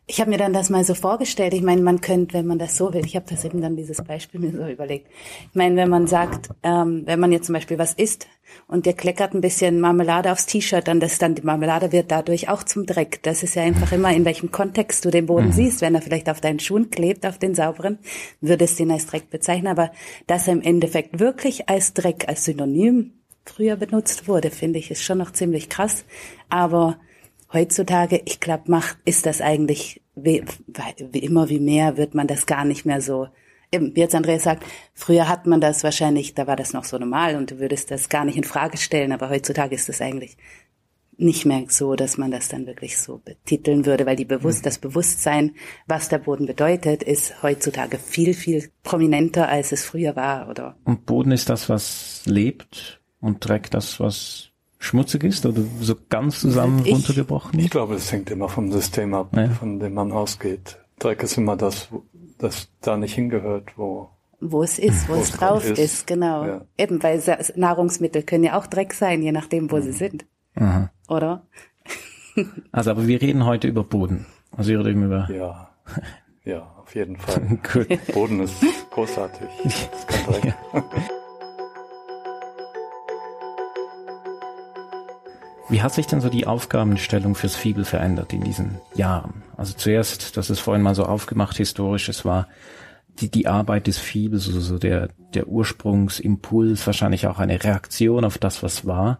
ich 0.09 0.21
habe 0.21 0.29
mir 0.29 0.37
dann 0.37 0.53
das 0.53 0.69
mal 0.69 0.85
so 0.85 0.93
vorgestellt. 0.93 1.53
Ich 1.53 1.61
meine, 1.61 1.81
man 1.81 1.99
könnte, 1.99 2.35
wenn 2.35 2.47
man 2.47 2.57
das 2.57 2.77
so 2.77 2.93
will, 2.93 3.05
ich 3.05 3.17
habe 3.17 3.25
das 3.29 3.43
eben 3.43 3.59
dann 3.59 3.75
dieses 3.75 4.01
Beispiel 4.01 4.39
mir 4.39 4.51
so 4.51 4.65
überlegt. 4.65 5.07
Ich 5.49 5.55
meine, 5.55 5.75
wenn 5.75 5.89
man 5.89 6.07
sagt, 6.07 6.49
ähm, 6.63 7.03
wenn 7.05 7.19
man 7.19 7.33
jetzt 7.33 7.47
zum 7.47 7.53
Beispiel 7.53 7.77
was 7.77 7.93
isst 7.93 8.27
und 8.67 8.85
der 8.85 8.93
kleckert 8.93 9.33
ein 9.33 9.41
bisschen 9.41 9.81
Marmelade 9.81 10.31
aufs 10.31 10.45
T-Shirt, 10.45 10.87
dann 10.87 11.01
das 11.01 11.17
dann 11.17 11.35
die 11.35 11.41
Marmelade 11.41 11.91
wird 11.91 12.09
dadurch 12.09 12.47
auch 12.47 12.63
zum 12.63 12.85
Dreck. 12.85 13.21
Das 13.23 13.43
ist 13.43 13.55
ja 13.55 13.63
einfach 13.63 13.91
immer 13.91 14.13
in 14.13 14.23
welchem 14.23 14.49
Kontext 14.49 15.03
du 15.03 15.11
den 15.11 15.25
Boden 15.25 15.47
mhm. 15.47 15.51
siehst. 15.51 15.81
Wenn 15.81 15.93
er 15.93 16.01
vielleicht 16.01 16.29
auf 16.29 16.39
deinen 16.39 16.61
Schuhen 16.61 16.89
klebt, 16.89 17.25
auf 17.25 17.37
den 17.37 17.53
sauberen, 17.53 17.99
würdest 18.39 18.79
du 18.79 18.83
ihn 18.83 18.91
als 18.91 19.07
Dreck 19.07 19.29
bezeichnen. 19.29 19.67
Aber 19.67 19.91
dass 20.25 20.47
er 20.47 20.53
im 20.53 20.61
Endeffekt 20.61 21.19
wirklich 21.19 21.67
als 21.67 21.93
Dreck, 21.93 22.29
als 22.29 22.45
Synonym 22.45 23.11
früher 23.43 23.75
benutzt 23.75 24.29
wurde, 24.29 24.51
finde 24.51 24.79
ich, 24.79 24.89
ist 24.89 25.03
schon 25.03 25.17
noch 25.17 25.31
ziemlich 25.31 25.67
krass. 25.67 26.05
Aber 26.47 26.97
heutzutage, 27.53 28.21
ich 28.25 28.39
glaube, 28.39 28.71
macht, 28.71 28.97
ist 29.05 29.25
das 29.25 29.41
eigentlich 29.41 30.01
wie, 30.15 30.43
wie 31.11 31.19
immer 31.19 31.49
wie 31.49 31.59
mehr 31.59 31.97
wird 31.97 32.15
man 32.15 32.27
das 32.27 32.45
gar 32.45 32.65
nicht 32.65 32.85
mehr 32.85 33.01
so. 33.01 33.27
Eben, 33.71 33.95
wie 33.95 33.99
jetzt 33.99 34.15
Andreas 34.15 34.43
sagt, 34.43 34.63
früher 34.93 35.27
hat 35.27 35.45
man 35.45 35.61
das 35.61 35.83
wahrscheinlich, 35.83 36.33
da 36.33 36.47
war 36.47 36.55
das 36.55 36.73
noch 36.73 36.85
so 36.85 36.97
normal 36.97 37.35
und 37.35 37.51
du 37.51 37.59
würdest 37.59 37.91
das 37.91 38.09
gar 38.09 38.25
nicht 38.25 38.37
in 38.37 38.43
Frage 38.43 38.77
stellen, 38.77 39.11
aber 39.11 39.29
heutzutage 39.29 39.75
ist 39.75 39.89
es 39.89 40.01
eigentlich 40.01 40.37
nicht 41.17 41.45
mehr 41.45 41.63
so, 41.67 41.95
dass 41.95 42.17
man 42.17 42.31
das 42.31 42.47
dann 42.47 42.67
wirklich 42.67 42.97
so 42.97 43.19
betiteln 43.23 43.85
würde, 43.85 44.05
weil 44.05 44.15
die 44.15 44.25
Bewusst, 44.25 44.65
das 44.65 44.77
Bewusstsein, 44.77 45.55
was 45.87 46.09
der 46.09 46.19
Boden 46.19 46.45
bedeutet, 46.45 47.03
ist 47.03 47.41
heutzutage 47.41 47.97
viel, 47.97 48.33
viel 48.33 48.69
prominenter, 48.83 49.49
als 49.49 49.71
es 49.71 49.83
früher 49.83 50.15
war, 50.15 50.47
oder? 50.47 50.77
Und 50.83 51.05
Boden 51.05 51.31
ist 51.31 51.49
das, 51.49 51.69
was 51.69 52.21
lebt 52.25 53.01
und 53.19 53.47
Dreck 53.47 53.71
das, 53.71 53.99
was 53.99 54.46
schmutzig 54.79 55.23
ist 55.23 55.45
oder 55.45 55.61
so 55.81 55.95
ganz 56.09 56.41
zusammen 56.41 56.85
ich, 56.85 56.93
runtergebrochen? 56.93 57.59
Ich 57.59 57.69
glaube, 57.69 57.95
es 57.95 58.11
hängt 58.11 58.29
immer 58.31 58.49
vom 58.49 58.71
System 58.71 59.13
ab, 59.13 59.35
ja. 59.35 59.49
von 59.49 59.79
dem 59.79 59.93
man 59.93 60.11
ausgeht. 60.11 60.79
Dreck 60.99 61.23
ist 61.23 61.37
immer 61.37 61.55
das, 61.55 61.89
das 62.37 62.69
da 62.81 62.97
nicht 62.97 63.15
hingehört, 63.15 63.77
wo 63.77 64.09
wo 64.39 64.61
es 64.61 64.77
ist, 64.77 65.09
wo, 65.09 65.15
wo 65.15 65.19
es 65.19 65.31
drauf 65.31 65.67
ist, 65.67 65.79
ist 65.79 66.07
genau. 66.07 66.45
Ja. 66.45 66.61
Eben, 66.77 67.01
weil 67.01 67.21
Nahrungsmittel 67.55 68.21
können 68.21 68.43
ja 68.43 68.57
auch 68.57 68.67
Dreck 68.67 68.93
sein, 68.93 69.23
je 69.23 69.31
nachdem, 69.31 69.71
wo 69.71 69.77
mhm. 69.77 69.81
sie 69.81 69.91
sind. 69.93 70.25
Aha. 70.55 70.91
Oder? 71.07 71.45
Also, 72.71 72.91
aber 72.91 73.07
wir 73.07 73.19
reden 73.19 73.45
heute 73.47 73.67
über 73.67 73.83
Boden. 73.83 74.27
Also 74.55 74.69
wir 74.69 74.85
reden 74.85 75.03
über. 75.03 75.27
Ja. 75.31 75.71
Ja, 76.43 76.71
auf 76.77 76.95
jeden 76.95 77.17
Fall. 77.17 77.59
Gut. 77.73 78.13
Boden 78.13 78.39
ist 78.39 78.55
großartig. 78.91 79.49
Das 79.65 79.73
ist 79.73 80.07
kein 80.07 80.25
Dreck. 80.25 80.55
Ja. 80.71 80.83
Wie 85.69 85.81
hat 85.81 85.93
sich 85.93 86.07
denn 86.07 86.21
so 86.21 86.29
die 86.29 86.47
Aufgabenstellung 86.47 87.35
fürs 87.35 87.57
Fiebel 87.57 87.83
verändert 87.83 88.31
in 88.31 88.41
diesen 88.41 88.77
Jahren? 88.95 89.43
Also 89.57 89.73
zuerst, 89.73 90.37
das 90.37 90.49
ist 90.49 90.59
vorhin 90.59 90.81
mal 90.81 90.95
so 90.95 91.03
aufgemacht 91.03 91.57
historisch, 91.57 92.07
es 92.07 92.23
war 92.23 92.47
die, 93.19 93.29
die 93.29 93.47
Arbeit 93.47 93.87
des 93.87 93.97
Fiebels, 93.97 94.47
also 94.47 94.61
so 94.61 94.77
der, 94.77 95.09
der 95.33 95.47
Ursprungsimpuls, 95.47 96.85
wahrscheinlich 96.87 97.27
auch 97.27 97.39
eine 97.39 97.61
Reaktion 97.61 98.23
auf 98.23 98.37
das, 98.37 98.63
was 98.63 98.85
war. 98.85 99.19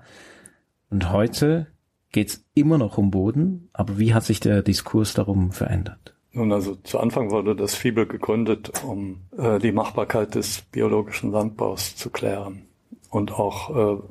Und 0.89 1.11
heute 1.11 1.67
geht's 2.13 2.45
immer 2.53 2.77
noch 2.77 2.97
um 2.97 3.11
Boden, 3.11 3.69
aber 3.73 3.99
wie 3.99 4.13
hat 4.13 4.23
sich 4.23 4.39
der 4.39 4.61
Diskurs 4.61 5.13
darum 5.13 5.51
verändert? 5.51 6.15
Nun, 6.31 6.53
also 6.53 6.75
zu 6.75 6.99
Anfang 6.99 7.31
wurde 7.31 7.55
das 7.55 7.75
Fiebel 7.75 8.05
gegründet, 8.05 8.71
um 8.85 9.21
äh, 9.37 9.59
die 9.59 9.73
Machbarkeit 9.73 10.35
des 10.35 10.61
biologischen 10.61 11.31
Landbaus 11.31 11.95
zu 11.97 12.09
klären 12.09 12.67
und 13.09 13.33
auch 13.33 13.97
äh, 13.97 14.01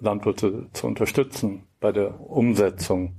Landwirte 0.00 0.66
zu 0.72 0.86
unterstützen 0.86 1.65
bei 1.80 1.92
der 1.92 2.20
Umsetzung 2.20 3.14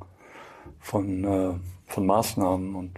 von, 0.80 1.24
äh, 1.24 1.54
von 1.86 2.06
Maßnahmen. 2.06 2.76
Und 2.76 2.92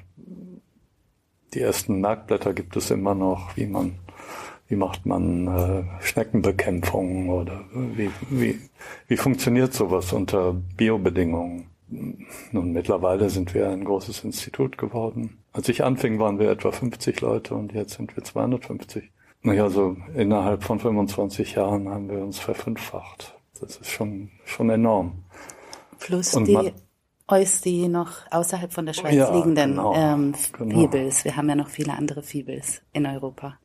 die 1.53 1.61
ersten 1.61 2.01
Merkblätter 2.01 2.53
gibt 2.53 2.75
es 2.75 2.91
immer 2.91 3.15
noch, 3.15 3.55
wie 3.55 3.65
man, 3.65 3.95
wie 4.67 4.75
macht 4.75 5.05
man 5.05 5.47
äh, 5.47 6.03
Schneckenbekämpfung 6.03 7.29
oder 7.29 7.65
wie, 7.73 8.11
wie, 8.29 8.59
wie 9.07 9.17
funktioniert 9.17 9.73
sowas 9.73 10.13
unter 10.13 10.53
Biobedingungen. 10.53 11.67
Nun, 12.51 12.71
mittlerweile 12.71 13.31
sind 13.31 13.55
wir 13.55 13.69
ein 13.69 13.83
großes 13.83 14.23
Institut 14.23 14.77
geworden. 14.77 15.39
Als 15.53 15.69
ich 15.69 15.83
anfing, 15.83 16.19
waren 16.19 16.37
wir 16.37 16.51
etwa 16.51 16.71
50 16.71 17.21
Leute 17.21 17.55
und 17.55 17.73
jetzt 17.73 17.95
sind 17.95 18.15
wir 18.15 18.23
250. 18.23 19.09
Naja, 19.41 19.69
so 19.69 19.97
innerhalb 20.15 20.63
von 20.63 20.79
25 20.79 21.55
Jahren 21.55 21.89
haben 21.89 22.09
wir 22.09 22.19
uns 22.19 22.37
verfünffacht. 22.37 23.35
Das 23.59 23.77
ist 23.77 23.89
schon, 23.89 24.29
schon 24.45 24.69
enorm. 24.69 25.23
Plus 25.99 26.33
und 26.35 26.47
die 26.47 26.73
Eus, 27.29 27.61
die 27.61 27.87
noch 27.87 28.11
außerhalb 28.31 28.73
von 28.73 28.85
der 28.85 28.93
Schweiz 28.93 29.13
ja, 29.13 29.33
liegenden 29.35 29.71
genau, 29.71 29.93
ähm, 29.95 30.33
genau. 30.57 30.79
Fibels. 30.79 31.23
Wir 31.23 31.35
haben 31.35 31.47
ja 31.47 31.55
noch 31.55 31.69
viele 31.69 31.93
andere 31.93 32.23
Fibels 32.23 32.81
in 32.91 33.05
Europa. 33.05 33.59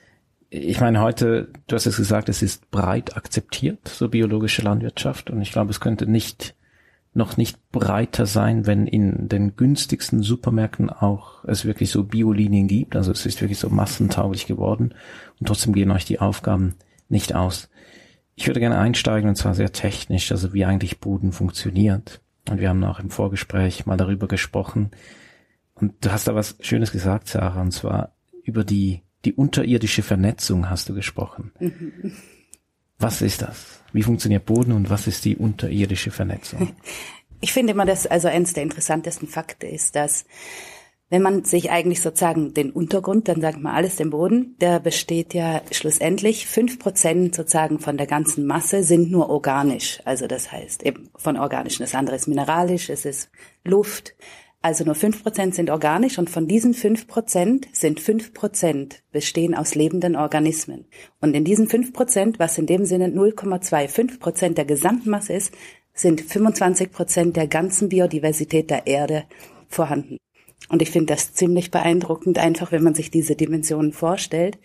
Ich 0.50 0.80
meine, 0.80 1.00
heute, 1.00 1.48
du 1.66 1.74
hast 1.74 1.86
es 1.86 1.96
gesagt, 1.96 2.28
es 2.28 2.42
ist 2.42 2.70
breit 2.70 3.16
akzeptiert, 3.16 3.88
so 3.88 4.08
biologische 4.08 4.62
Landwirtschaft. 4.62 5.30
Und 5.30 5.40
ich 5.40 5.50
glaube, 5.50 5.70
es 5.70 5.80
könnte 5.80 6.06
nicht, 6.06 6.54
noch 7.14 7.38
nicht 7.38 7.58
breiter 7.72 8.26
sein, 8.26 8.66
wenn 8.66 8.86
in 8.86 9.28
den 9.28 9.56
günstigsten 9.56 10.22
Supermärkten 10.22 10.90
auch 10.90 11.42
es 11.44 11.64
wirklich 11.64 11.90
so 11.90 12.04
Biolinien 12.04 12.68
gibt. 12.68 12.96
Also 12.96 13.12
es 13.12 13.24
ist 13.24 13.40
wirklich 13.40 13.58
so 13.58 13.70
massentauglich 13.70 14.46
geworden. 14.46 14.94
Und 15.40 15.46
trotzdem 15.46 15.72
gehen 15.72 15.90
euch 15.90 16.04
die 16.04 16.20
Aufgaben 16.20 16.74
nicht 17.08 17.34
aus. 17.34 17.70
Ich 18.36 18.46
würde 18.46 18.60
gerne 18.60 18.78
einsteigen 18.78 19.28
und 19.28 19.36
zwar 19.36 19.54
sehr 19.54 19.72
technisch, 19.72 20.30
also 20.32 20.52
wie 20.52 20.64
eigentlich 20.64 21.00
Boden 21.00 21.32
funktioniert. 21.32 22.20
Und 22.48 22.60
wir 22.60 22.68
haben 22.68 22.84
auch 22.84 23.00
im 23.00 23.10
Vorgespräch 23.10 23.86
mal 23.86 23.96
darüber 23.96 24.28
gesprochen. 24.28 24.90
Und 25.74 26.04
du 26.04 26.12
hast 26.12 26.28
da 26.28 26.34
was 26.34 26.56
Schönes 26.60 26.92
gesagt, 26.92 27.28
Sarah, 27.28 27.62
und 27.62 27.72
zwar 27.72 28.14
über 28.42 28.64
die, 28.64 29.02
die 29.24 29.32
unterirdische 29.32 30.02
Vernetzung 30.02 30.68
hast 30.68 30.88
du 30.88 30.94
gesprochen. 30.94 31.52
Mhm. 31.58 32.12
Was 32.98 33.22
ist 33.22 33.42
das? 33.42 33.80
Wie 33.92 34.02
funktioniert 34.02 34.44
Boden 34.44 34.72
und 34.72 34.90
was 34.90 35.06
ist 35.06 35.24
die 35.24 35.36
unterirdische 35.36 36.10
Vernetzung? 36.10 36.74
Ich 37.40 37.52
finde 37.52 37.74
immer, 37.74 37.84
dass 37.84 38.06
also 38.06 38.28
eines 38.28 38.54
der 38.54 38.62
interessantesten 38.62 39.28
Fakte 39.28 39.66
ist, 39.66 39.96
dass 39.96 40.24
wenn 41.10 41.22
man 41.22 41.44
sich 41.44 41.70
eigentlich 41.70 42.00
sozusagen 42.00 42.54
den 42.54 42.70
Untergrund, 42.70 43.28
dann 43.28 43.40
sagt 43.40 43.60
man 43.60 43.74
alles 43.74 43.96
den 43.96 44.10
Boden, 44.10 44.56
der 44.60 44.80
besteht 44.80 45.34
ja 45.34 45.60
schlussendlich 45.70 46.46
fünf 46.46 46.78
Prozent 46.78 47.34
sozusagen 47.34 47.78
von 47.78 47.96
der 47.96 48.06
ganzen 48.06 48.46
Masse 48.46 48.82
sind 48.82 49.10
nur 49.10 49.28
organisch. 49.28 50.00
Also 50.04 50.26
das 50.26 50.50
heißt 50.50 50.82
eben 50.84 51.10
von 51.14 51.36
organisch. 51.36 51.78
Das 51.78 51.94
andere 51.94 52.16
ist 52.16 52.26
mineralisch, 52.26 52.88
es 52.88 53.04
ist 53.04 53.30
Luft. 53.64 54.14
Also 54.62 54.82
nur 54.82 54.94
fünf 54.94 55.22
Prozent 55.22 55.54
sind 55.54 55.68
organisch 55.68 56.18
und 56.18 56.30
von 56.30 56.48
diesen 56.48 56.72
fünf 56.72 57.06
Prozent 57.06 57.68
sind 57.72 58.00
fünf 58.00 58.32
Prozent 58.32 59.02
bestehen 59.12 59.54
aus 59.54 59.74
lebenden 59.74 60.16
Organismen. 60.16 60.86
Und 61.20 61.36
in 61.36 61.44
diesen 61.44 61.68
fünf 61.68 61.92
Prozent, 61.92 62.38
was 62.38 62.56
in 62.56 62.64
dem 62.64 62.86
Sinne 62.86 63.08
0,25 63.08 64.18
Prozent 64.18 64.56
der 64.56 64.64
Gesamtmasse 64.64 65.34
ist, 65.34 65.52
sind 65.92 66.22
25 66.22 66.90
Prozent 66.90 67.36
der 67.36 67.46
ganzen 67.46 67.90
Biodiversität 67.90 68.70
der 68.70 68.86
Erde 68.86 69.24
vorhanden. 69.68 70.16
Und 70.68 70.82
ich 70.82 70.90
finde 70.90 71.12
das 71.14 71.34
ziemlich 71.34 71.70
beeindruckend, 71.70 72.38
einfach 72.38 72.72
wenn 72.72 72.82
man 72.82 72.94
sich 72.94 73.10
diese 73.10 73.36
Dimensionen 73.36 73.92
vorstellt, 73.92 74.58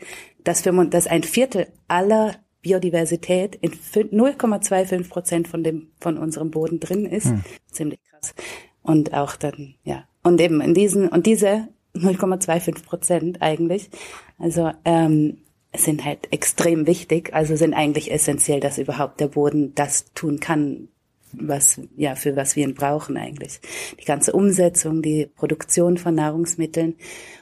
dass, 0.44 0.62
für, 0.62 0.86
dass 0.86 1.08
ein 1.08 1.24
Viertel 1.24 1.68
aller 1.88 2.36
Biodiversität 2.62 3.56
in 3.56 3.72
0,25 3.72 5.10
Prozent 5.10 5.48
von 5.48 5.64
dem, 5.64 5.88
von 6.00 6.18
unserem 6.18 6.52
Boden 6.52 6.80
drin 6.80 7.06
ist. 7.06 7.28
Hm. 7.28 7.44
Ziemlich 7.72 8.00
krass. 8.10 8.34
Und 8.82 9.14
auch 9.14 9.36
dann, 9.36 9.76
ja. 9.84 10.06
Und 10.24 10.42
eben 10.42 10.62
in 10.62 10.74
diesen, 10.74 11.08
und 11.08 11.26
diese 11.26 11.68
0,25 11.96 12.84
Prozent 12.84 13.42
eigentlich, 13.42 13.90
also, 14.38 14.72
ähm, 14.86 15.38
sind 15.76 16.04
halt 16.04 16.32
extrem 16.34 16.88
wichtig, 16.88 17.34
also 17.34 17.56
sind 17.56 17.76
eigentlich 17.76 18.12
essentiell, 18.12 18.60
dass 18.60 18.80
überhaupt 18.80 19.20
der 19.20 19.28
Boden 19.28 19.76
das 19.76 20.12
tun 20.14 20.40
kann, 20.40 20.88
was, 21.34 21.80
ja, 21.96 22.16
für 22.16 22.36
was 22.36 22.56
wir 22.56 22.64
ihn 22.64 22.76
brauchen 22.76 23.18
eigentlich. 23.18 23.60
Die 24.00 24.06
ganze 24.06 24.34
Umsetzung, 24.34 25.02
die 25.02 25.26
Produktion 25.26 25.98
von 25.98 26.16
Nahrungsmitteln. 26.16 26.96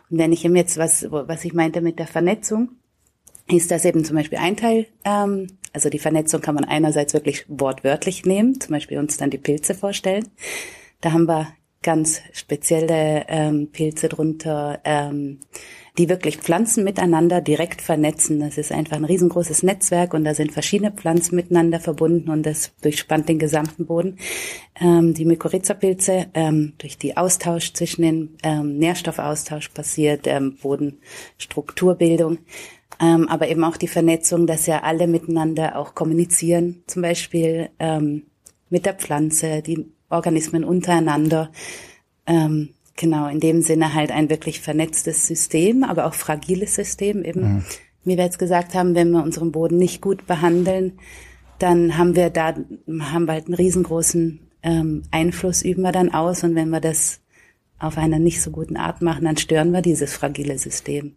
Und 0.10 0.17
wenn 0.17 0.34
ich 0.34 0.46
ihm 0.46 0.56
jetzt 0.56 0.77
was, 0.77 1.08
was 1.10 1.46
ich 1.46 1.53
meinte 1.53 1.82
mit 1.82 2.00
der 2.00 2.08
Vernetzung, 2.08 2.70
ist 3.50 3.72
das 3.72 3.86
eben 3.86 4.03
zum 4.03 4.15
Beispiel 4.15 4.39
ein 4.39 4.58
Teil. 4.58 4.88
Ähm, 5.06 5.48
also 5.74 5.89
die 5.89 6.00
Vernetzung 6.00 6.41
kann 6.41 6.56
man 6.56 6.65
einerseits 6.65 7.13
wirklich 7.13 7.46
wortwörtlich 7.48 8.25
nehmen, 8.25 8.60
zum 8.60 8.74
Beispiel 8.74 8.98
uns 8.98 9.17
dann 9.17 9.29
die 9.29 9.38
Pilze 9.38 9.74
vorstellen. 9.74 10.27
Da 11.01 11.12
haben 11.12 11.27
wir 11.27 11.48
ganz 11.82 12.22
spezielle 12.34 13.25
ähm, 13.29 13.70
Pilze 13.72 14.10
drunter, 14.10 14.82
ähm, 14.84 15.39
die 15.98 16.10
wirklich 16.10 16.38
Pflanzen 16.38 16.84
miteinander 16.84 17.42
direkt 17.42 17.82
vernetzen. 17.82 18.39
Das 18.39 18.58
ist 18.58 18.72
einfach 18.72 18.98
ein 18.98 19.06
riesengroßes 19.06 19.63
Netzwerk 19.63 20.13
und 20.13 20.24
da 20.24 20.34
sind 20.34 20.51
verschiedene 20.51 20.92
Pflanzen 20.92 21.36
miteinander 21.36 21.80
verbunden 21.80 22.30
und 22.30 22.46
das 22.46 22.72
durchspannt 22.82 23.27
den 23.30 23.39
gesamten 23.39 23.88
Boden. 23.88 24.18
Ähm, 24.80 25.13
die 25.13 25.25
Mykorrhiza-Pilze, 25.25 26.27
ähm, 26.34 26.74
durch 26.77 26.98
die 26.98 27.18
Austausch 27.18 27.74
zwischen 27.74 28.04
den 28.04 28.38
ähm, 28.44 28.77
Nährstoffaustausch 28.77 29.70
passiert, 29.70 30.27
ähm, 30.27 30.58
Bodenstrukturbildung. 30.62 32.38
Ähm, 33.00 33.27
aber 33.27 33.48
eben 33.48 33.63
auch 33.63 33.77
die 33.77 33.88
Vernetzung, 33.88 34.48
dass 34.48 34.66
ja 34.66 34.84
alle 34.84 35.08
miteinander 35.08 35.77
auch 35.77 35.96
kommunizieren, 35.96 36.84
zum 36.88 37.01
Beispiel 37.01 37.70
ähm, 37.80 38.24
mit 38.70 38.86
der 38.86 38.94
Pflanze, 38.94 39.62
die 39.62 39.86
Organismen 40.10 40.63
untereinander. 40.63 41.51
Ähm, 42.25 42.70
genau, 42.98 43.27
in 43.30 43.39
dem 43.39 43.62
Sinne 43.62 43.94
halt 43.94 44.12
ein 44.12 44.30
wirklich 44.30 44.60
vernetztes 44.60 45.25
System, 45.25 45.84
aber 45.84 46.06
auch 46.06 46.13
fragiles 46.13 46.75
System. 46.75 47.24
Eben, 47.24 47.42
mhm. 47.42 47.63
wie 48.04 48.18
wir 48.18 48.25
jetzt 48.25 48.39
gesagt 48.39 48.74
haben, 48.74 48.96
wenn 48.96 49.12
wir 49.12 49.24
unseren 49.24 49.54
Boden 49.54 49.77
nicht 49.77 50.01
gut 50.01 50.27
behandeln, 50.27 50.94
dann 51.60 51.98
haben 51.98 52.16
wir 52.16 52.30
da, 52.30 52.56
haben 53.00 53.25
wir 53.25 53.34
halt 53.34 53.46
einen 53.46 53.56
riesengroßen 53.56 54.39
ähm, 54.63 55.04
Einfluss, 55.12 55.62
üben 55.63 55.84
wir 55.84 55.94
dann 55.94 56.13
aus. 56.13 56.44
Und 56.44 56.56
wenn 56.56 56.70
wir 56.70 56.82
das 56.82 57.22
auf 57.80 57.98
einer 57.98 58.20
nicht 58.20 58.42
so 58.42 58.51
guten 58.51 58.75
Art 58.75 59.01
machen, 59.01 59.25
dann 59.25 59.38
stören 59.38 59.72
wir 59.72 59.82
dieses 59.82 60.13
fragile 60.13 60.58
System. 60.58 61.13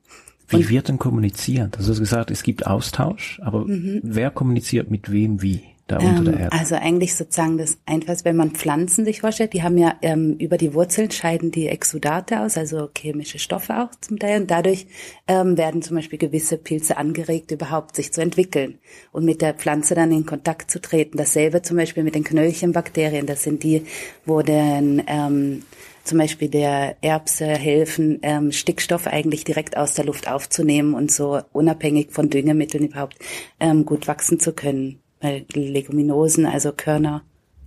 Wie 0.48 0.68
wird 0.68 0.88
denn 0.88 0.98
kommuniziert? 0.98 1.76
Also 1.76 1.88
du 1.88 1.92
hast 1.92 2.00
gesagt, 2.00 2.30
es 2.30 2.42
gibt 2.42 2.66
Austausch, 2.66 3.40
aber 3.42 3.66
mhm. 3.66 4.00
wer 4.02 4.30
kommuniziert 4.30 4.90
mit 4.90 5.10
wem 5.10 5.42
wie? 5.42 5.62
Da 5.90 5.98
unter 5.98 6.22
der 6.22 6.34
ähm, 6.34 6.40
Erde. 6.40 6.52
Also 6.52 6.74
eigentlich 6.76 7.16
sozusagen 7.16 7.58
das 7.58 7.78
Einfachste, 7.84 8.24
wenn 8.24 8.36
man 8.36 8.52
Pflanzen 8.52 9.04
sich 9.04 9.20
vorstellt, 9.20 9.52
die 9.54 9.62
haben 9.62 9.76
ja 9.76 9.96
ähm, 10.02 10.36
über 10.38 10.56
die 10.56 10.72
Wurzeln 10.72 11.10
scheiden 11.10 11.50
die 11.50 11.66
Exudate 11.66 12.40
aus, 12.40 12.56
also 12.56 12.88
chemische 12.96 13.40
Stoffe 13.40 13.76
auch 13.76 13.90
zum 14.00 14.18
Teil. 14.18 14.42
Und 14.42 14.50
dadurch 14.50 14.86
ähm, 15.26 15.58
werden 15.58 15.82
zum 15.82 15.96
Beispiel 15.96 16.18
gewisse 16.18 16.58
Pilze 16.58 16.96
angeregt, 16.96 17.50
überhaupt 17.50 17.96
sich 17.96 18.12
zu 18.12 18.20
entwickeln 18.20 18.78
und 19.10 19.24
mit 19.24 19.42
der 19.42 19.54
Pflanze 19.54 19.96
dann 19.96 20.12
in 20.12 20.26
Kontakt 20.26 20.70
zu 20.70 20.80
treten. 20.80 21.18
Dasselbe 21.18 21.62
zum 21.62 21.76
Beispiel 21.76 22.04
mit 22.04 22.14
den 22.14 22.24
Knöllchenbakterien. 22.24 23.26
Das 23.26 23.42
sind 23.42 23.64
die, 23.64 23.84
wo 24.24 24.42
den 24.42 25.02
ähm, 25.08 25.64
zum 26.04 26.18
Beispiel 26.18 26.48
der 26.48 26.96
Erbse 27.02 27.46
helfen, 27.46 28.20
ähm, 28.22 28.52
Stickstoff 28.52 29.06
eigentlich 29.08 29.44
direkt 29.44 29.76
aus 29.76 29.94
der 29.94 30.04
Luft 30.04 30.28
aufzunehmen 30.28 30.94
und 30.94 31.10
so 31.10 31.40
unabhängig 31.52 32.12
von 32.12 32.30
Düngemitteln 32.30 32.86
überhaupt 32.86 33.16
ähm, 33.58 33.84
gut 33.84 34.06
wachsen 34.06 34.38
zu 34.38 34.52
können 34.52 35.00
Leguminosen, 35.22 36.46
also 36.46 36.72
Körner, 36.72 37.22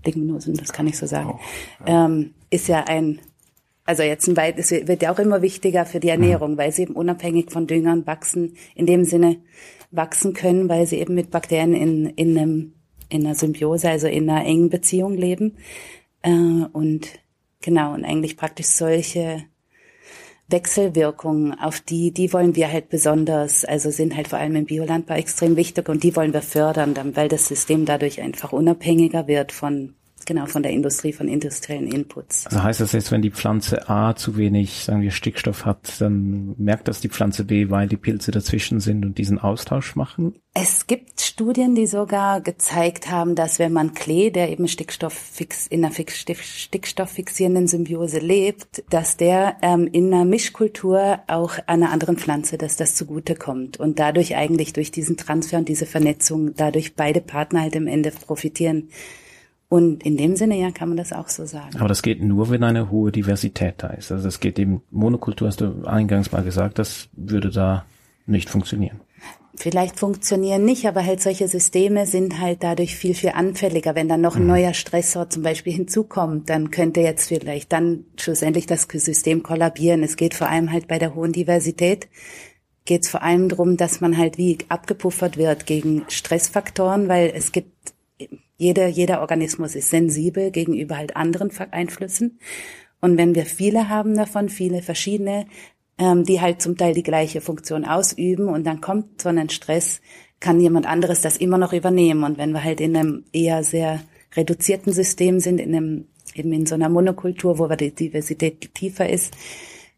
Leguminosen, 0.06 0.56
das 0.56 0.74
kann 0.74 0.88
ich 0.88 0.98
so 0.98 1.06
sagen, 1.06 1.34
oh, 1.36 1.40
ja. 1.88 2.06
ähm, 2.06 2.34
ist 2.50 2.68
ja 2.68 2.84
ein, 2.86 3.20
also 3.86 4.04
jetzt 4.04 4.28
ein 4.28 4.38
weit, 4.38 4.58
es 4.58 4.72
wird 4.72 5.02
ja 5.02 5.14
auch 5.14 5.20
immer 5.20 5.42
wichtiger 5.42 5.86
für 5.86 6.00
die 6.00 6.08
mhm. 6.08 6.24
Ernährung, 6.24 6.52
mhm. 6.54 6.58
weil 6.58 6.72
sie 6.72 6.84
eben 6.84 6.96
unabhängig 6.96 7.52
von 7.52 7.68
Düngern 7.68 8.08
wachsen, 8.08 8.56
in 8.76 8.86
dem 8.86 9.06
Sinne 9.06 9.38
wachsen 9.92 10.34
können, 10.34 10.70
weil 10.70 10.88
sie 10.88 10.98
eben 10.98 11.14
mit 11.14 11.32
Bakterien 11.32 11.74
in, 11.74 12.06
in 12.08 12.38
einem, 12.38 12.74
in 13.10 13.26
einer 13.26 13.36
Symbiose, 13.36 13.90
also 13.90 14.08
in 14.08 14.30
einer 14.30 14.46
engen 14.46 14.70
Beziehung 14.70 15.14
leben. 15.14 15.58
Äh, 16.24 16.32
und 16.32 17.08
genau, 17.62 17.94
und 17.94 18.04
eigentlich 18.04 18.38
praktisch 18.38 18.68
solche 18.68 19.44
Wechselwirkungen, 20.50 21.58
auf 21.60 21.80
die, 21.80 22.12
die 22.12 22.34
wollen 22.34 22.56
wir 22.56 22.72
halt 22.72 22.90
besonders, 22.90 23.66
also 23.66 23.92
sind 23.92 24.16
halt 24.16 24.28
vor 24.28 24.40
allem 24.40 24.56
im 24.56 24.66
Biolandbau 24.66 25.16
extrem 25.16 25.56
wichtig 25.56 25.90
und 25.90 26.04
die 26.04 26.16
wollen 26.16 26.34
wir 26.34 26.42
fördern, 26.42 26.96
weil 27.16 27.30
das 27.30 27.48
System 27.48 27.86
dadurch 27.86 28.22
einfach 28.22 28.54
unabhängiger 28.54 29.28
wird 29.28 29.52
von 29.52 29.96
Genau, 30.26 30.46
von 30.46 30.64
der 30.64 30.72
Industrie, 30.72 31.14
von 31.14 31.28
industriellen 31.28 31.92
Inputs. 31.92 32.48
Also 32.48 32.64
heißt 32.64 32.82
das 32.82 32.92
jetzt, 32.92 33.12
wenn 33.12 33.22
die 33.22 33.32
Pflanze 33.32 33.90
A 33.90 34.16
zu 34.16 34.38
wenig, 34.38 34.84
sagen 34.86 35.02
wir, 35.02 35.12
Stickstoff 35.12 35.66
hat, 35.66 36.00
dann 36.00 36.56
merkt 36.58 36.88
das 36.88 37.02
die 37.02 37.10
Pflanze 37.10 37.46
B, 37.46 37.70
weil 37.70 37.88
die 37.88 37.98
Pilze 37.98 38.32
dazwischen 38.32 38.80
sind 38.80 39.06
und 39.06 39.18
diesen 39.18 39.40
Austausch 39.40 39.96
machen? 39.96 40.36
Es 40.54 40.86
gibt 40.86 41.20
Studien, 41.20 41.74
die 41.74 41.88
sogar 41.88 42.40
gezeigt 42.40 43.10
haben, 43.10 43.34
dass 43.34 43.58
wenn 43.58 43.74
man 43.74 43.96
Klee, 43.96 44.30
der 44.30 44.52
eben 44.52 44.68
Stickstofffix, 44.68 45.66
in 45.66 45.84
einer 45.84 45.94
stickstofffixierenden 45.94 47.68
Symbiose 47.68 48.20
lebt, 48.20 48.84
dass 48.92 49.18
der 49.18 49.58
ähm, 49.64 49.88
in 49.92 50.14
einer 50.14 50.26
Mischkultur 50.26 51.20
auch 51.26 51.58
einer 51.66 51.92
anderen 51.92 52.18
Pflanze, 52.18 52.60
dass 52.60 52.76
das 52.76 52.94
zugute 52.94 53.36
kommt 53.36 53.78
und 53.78 53.98
dadurch 53.98 54.36
eigentlich 54.36 54.74
durch 54.74 54.92
diesen 54.92 55.18
Transfer 55.18 55.58
und 55.58 55.70
diese 55.70 55.88
Vernetzung 55.88 56.54
dadurch 56.56 56.96
beide 56.96 57.22
Partner 57.22 57.62
halt 57.62 57.76
im 57.76 57.88
Ende 57.88 58.12
profitieren. 58.12 58.90
Und 59.74 60.04
in 60.04 60.18
dem 60.18 60.36
Sinne, 60.36 60.56
ja, 60.60 60.70
kann 60.70 60.90
man 60.90 60.98
das 60.98 61.12
auch 61.14 61.30
so 61.30 61.48
sagen. 61.48 61.80
Aber 61.80 61.88
das 61.88 62.04
geht 62.04 62.22
nur, 62.22 62.52
wenn 62.52 62.64
eine 62.64 62.92
hohe 62.92 63.12
Diversität 63.12 63.74
da 63.80 63.88
ist. 63.88 64.12
Also 64.12 64.26
das 64.26 64.40
geht 64.40 64.60
eben, 64.60 64.84
Monokultur 64.92 65.48
hast 65.48 65.62
du 65.62 65.84
eingangs 65.86 66.32
mal 66.32 66.44
gesagt, 66.44 66.78
das 66.78 67.10
würde 67.14 67.50
da 67.50 67.84
nicht 68.28 68.52
funktionieren. 68.52 69.00
Vielleicht 69.56 69.98
funktionieren 69.98 70.64
nicht, 70.64 70.86
aber 70.86 71.04
halt 71.04 71.24
solche 71.24 71.48
Systeme 71.48 72.06
sind 72.06 72.40
halt 72.40 72.62
dadurch 72.62 72.96
viel, 72.96 73.16
viel 73.16 73.32
anfälliger. 73.32 73.96
Wenn 73.96 74.08
dann 74.08 74.22
noch 74.22 74.36
ein 74.36 74.44
mhm. 74.44 74.50
neuer 74.50 74.76
Stressor 74.76 75.32
zum 75.32 75.42
Beispiel 75.42 75.74
hinzukommt, 75.74 76.52
dann 76.52 76.70
könnte 76.70 77.02
jetzt 77.02 77.28
vielleicht 77.28 77.74
dann 77.74 78.06
schlussendlich 78.20 78.68
das 78.68 78.84
System 78.84 79.42
kollabieren. 79.42 80.04
Es 80.04 80.18
geht 80.18 80.36
vor 80.36 80.50
allem 80.50 80.72
halt 80.72 80.88
bei 80.88 81.00
der 81.00 81.16
hohen 81.16 81.32
Diversität 81.32 82.10
geht 82.86 83.06
es 83.06 83.10
vor 83.10 83.24
allem 83.24 83.48
darum, 83.48 83.78
dass 83.78 84.02
man 84.02 84.18
halt 84.18 84.38
wie 84.38 84.58
abgepuffert 84.68 85.38
wird 85.38 85.66
gegen 85.66 86.04
Stressfaktoren, 86.10 87.08
weil 87.08 87.32
es 87.34 87.54
gibt 87.54 87.94
jeder, 88.64 88.88
jeder 88.88 89.22
Organismus 89.22 89.76
ist 89.76 89.90
sensibel 89.90 90.50
gegenüber 90.50 90.98
halt 90.98 91.16
anderen 91.16 91.52
Einflüssen. 91.72 92.40
Und 93.02 93.18
wenn 93.18 93.36
wir 93.36 93.46
viele 93.46 93.90
haben 93.90 94.16
davon, 94.16 94.48
viele 94.48 94.82
verschiedene, 94.82 95.46
ähm, 95.98 96.24
die 96.24 96.40
halt 96.40 96.62
zum 96.62 96.78
Teil 96.78 96.94
die 96.94 97.04
gleiche 97.04 97.42
Funktion 97.42 97.84
ausüben 97.84 98.48
und 98.48 98.64
dann 98.66 98.80
kommt 98.80 99.22
so 99.22 99.30
ein 99.30 99.50
Stress, 99.50 100.02
kann 100.40 100.62
jemand 100.62 100.88
anderes 100.88 101.22
das 101.22 101.38
immer 101.38 101.58
noch 101.58 101.74
übernehmen. 101.74 102.24
Und 102.24 102.38
wenn 102.38 102.52
wir 102.52 102.64
halt 102.64 102.80
in 102.80 102.96
einem 102.96 103.26
eher 103.34 103.64
sehr 103.64 104.02
reduzierten 104.36 104.94
System 104.94 105.40
sind, 105.42 105.60
in 105.60 105.76
einem, 105.76 106.08
eben 106.34 106.54
in 106.54 106.66
so 106.66 106.76
einer 106.76 106.90
Monokultur, 106.90 107.60
wo 107.60 107.68
die 107.68 107.94
Diversität 107.94 108.74
tiefer 108.74 109.10
ist, 109.10 109.34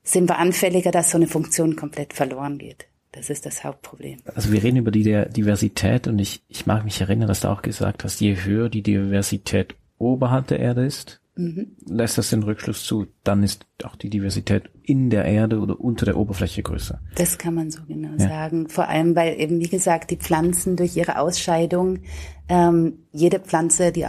sind 0.04 0.28
wir 0.28 0.40
anfälliger, 0.40 0.92
dass 0.92 1.12
so 1.12 1.18
eine 1.18 1.28
Funktion 1.28 1.76
komplett 1.76 2.14
verloren 2.14 2.58
geht. 2.58 2.88
Das 3.16 3.30
ist 3.30 3.46
das 3.46 3.64
Hauptproblem. 3.64 4.20
Also 4.36 4.52
wir 4.52 4.62
reden 4.62 4.78
über 4.78 4.92
die 4.92 5.04
Diversität 5.04 6.08
und 6.08 6.20
ich, 6.20 6.44
ich 6.50 6.66
mag 6.66 6.84
mich 6.84 7.00
erinnern, 7.00 7.28
dass 7.28 7.40
du 7.42 7.48
auch 7.48 7.62
gesagt 7.62 8.04
hast, 8.04 8.20
je 8.20 8.36
höher 8.36 8.70
die 8.70 8.84
Diversität 8.84 9.76
oberhalb 9.98 10.48
der 10.48 10.60
Erde 10.60 10.86
ist, 10.86 11.22
mhm. 11.36 11.76
lässt 11.88 12.18
das 12.18 12.30
den 12.30 12.44
Rückschluss 12.44 12.84
zu, 12.84 13.08
dann 13.24 13.44
ist 13.44 13.66
auch 13.84 13.96
die 13.96 14.10
Diversität 14.10 14.70
in 14.84 15.10
der 15.10 15.26
Erde 15.26 15.60
oder 15.60 15.80
unter 15.80 16.06
der 16.06 16.18
Oberfläche 16.18 16.64
größer. 16.64 17.00
Das 17.16 17.38
kann 17.38 17.56
man 17.56 17.72
so 17.72 17.82
genau 17.88 18.12
ja. 18.18 18.28
sagen. 18.28 18.70
Vor 18.70 18.88
allem, 18.88 19.16
weil 19.16 19.40
eben, 19.40 19.60
wie 19.60 19.70
gesagt, 19.70 20.12
die 20.12 20.18
Pflanzen 20.18 20.76
durch 20.76 20.96
ihre 20.96 21.20
Ausscheidung, 21.20 22.00
ähm, 22.48 23.00
jede 23.12 23.40
Pflanze, 23.40 23.92
die, 23.92 24.06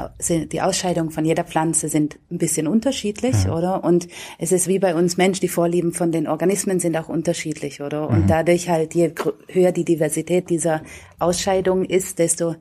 die 0.48 0.60
Ausscheidung 0.60 1.10
von 1.10 1.24
jeder 1.24 1.44
Pflanze 1.44 1.88
sind 1.88 2.18
ein 2.30 2.36
bisschen 2.36 2.66
unterschiedlich, 2.66 3.44
ja. 3.44 3.56
oder? 3.56 3.82
Und 3.82 4.08
es 4.38 4.52
ist 4.52 4.68
wie 4.68 4.78
bei 4.78 4.94
uns 4.94 5.16
Mensch, 5.16 5.40
die 5.40 5.48
Vorlieben 5.48 5.92
von 5.92 6.12
den 6.12 6.28
Organismen 6.28 6.78
sind 6.78 6.96
auch 6.98 7.08
unterschiedlich, 7.08 7.80
oder? 7.80 8.10
Und 8.10 8.24
mhm. 8.24 8.26
dadurch 8.26 8.68
halt, 8.68 8.94
je 8.94 9.12
höher 9.48 9.72
die 9.72 9.86
Diversität 9.86 10.50
dieser 10.50 10.82
Ausscheidung 11.18 11.86
ist, 11.86 12.18
desto 12.18 12.56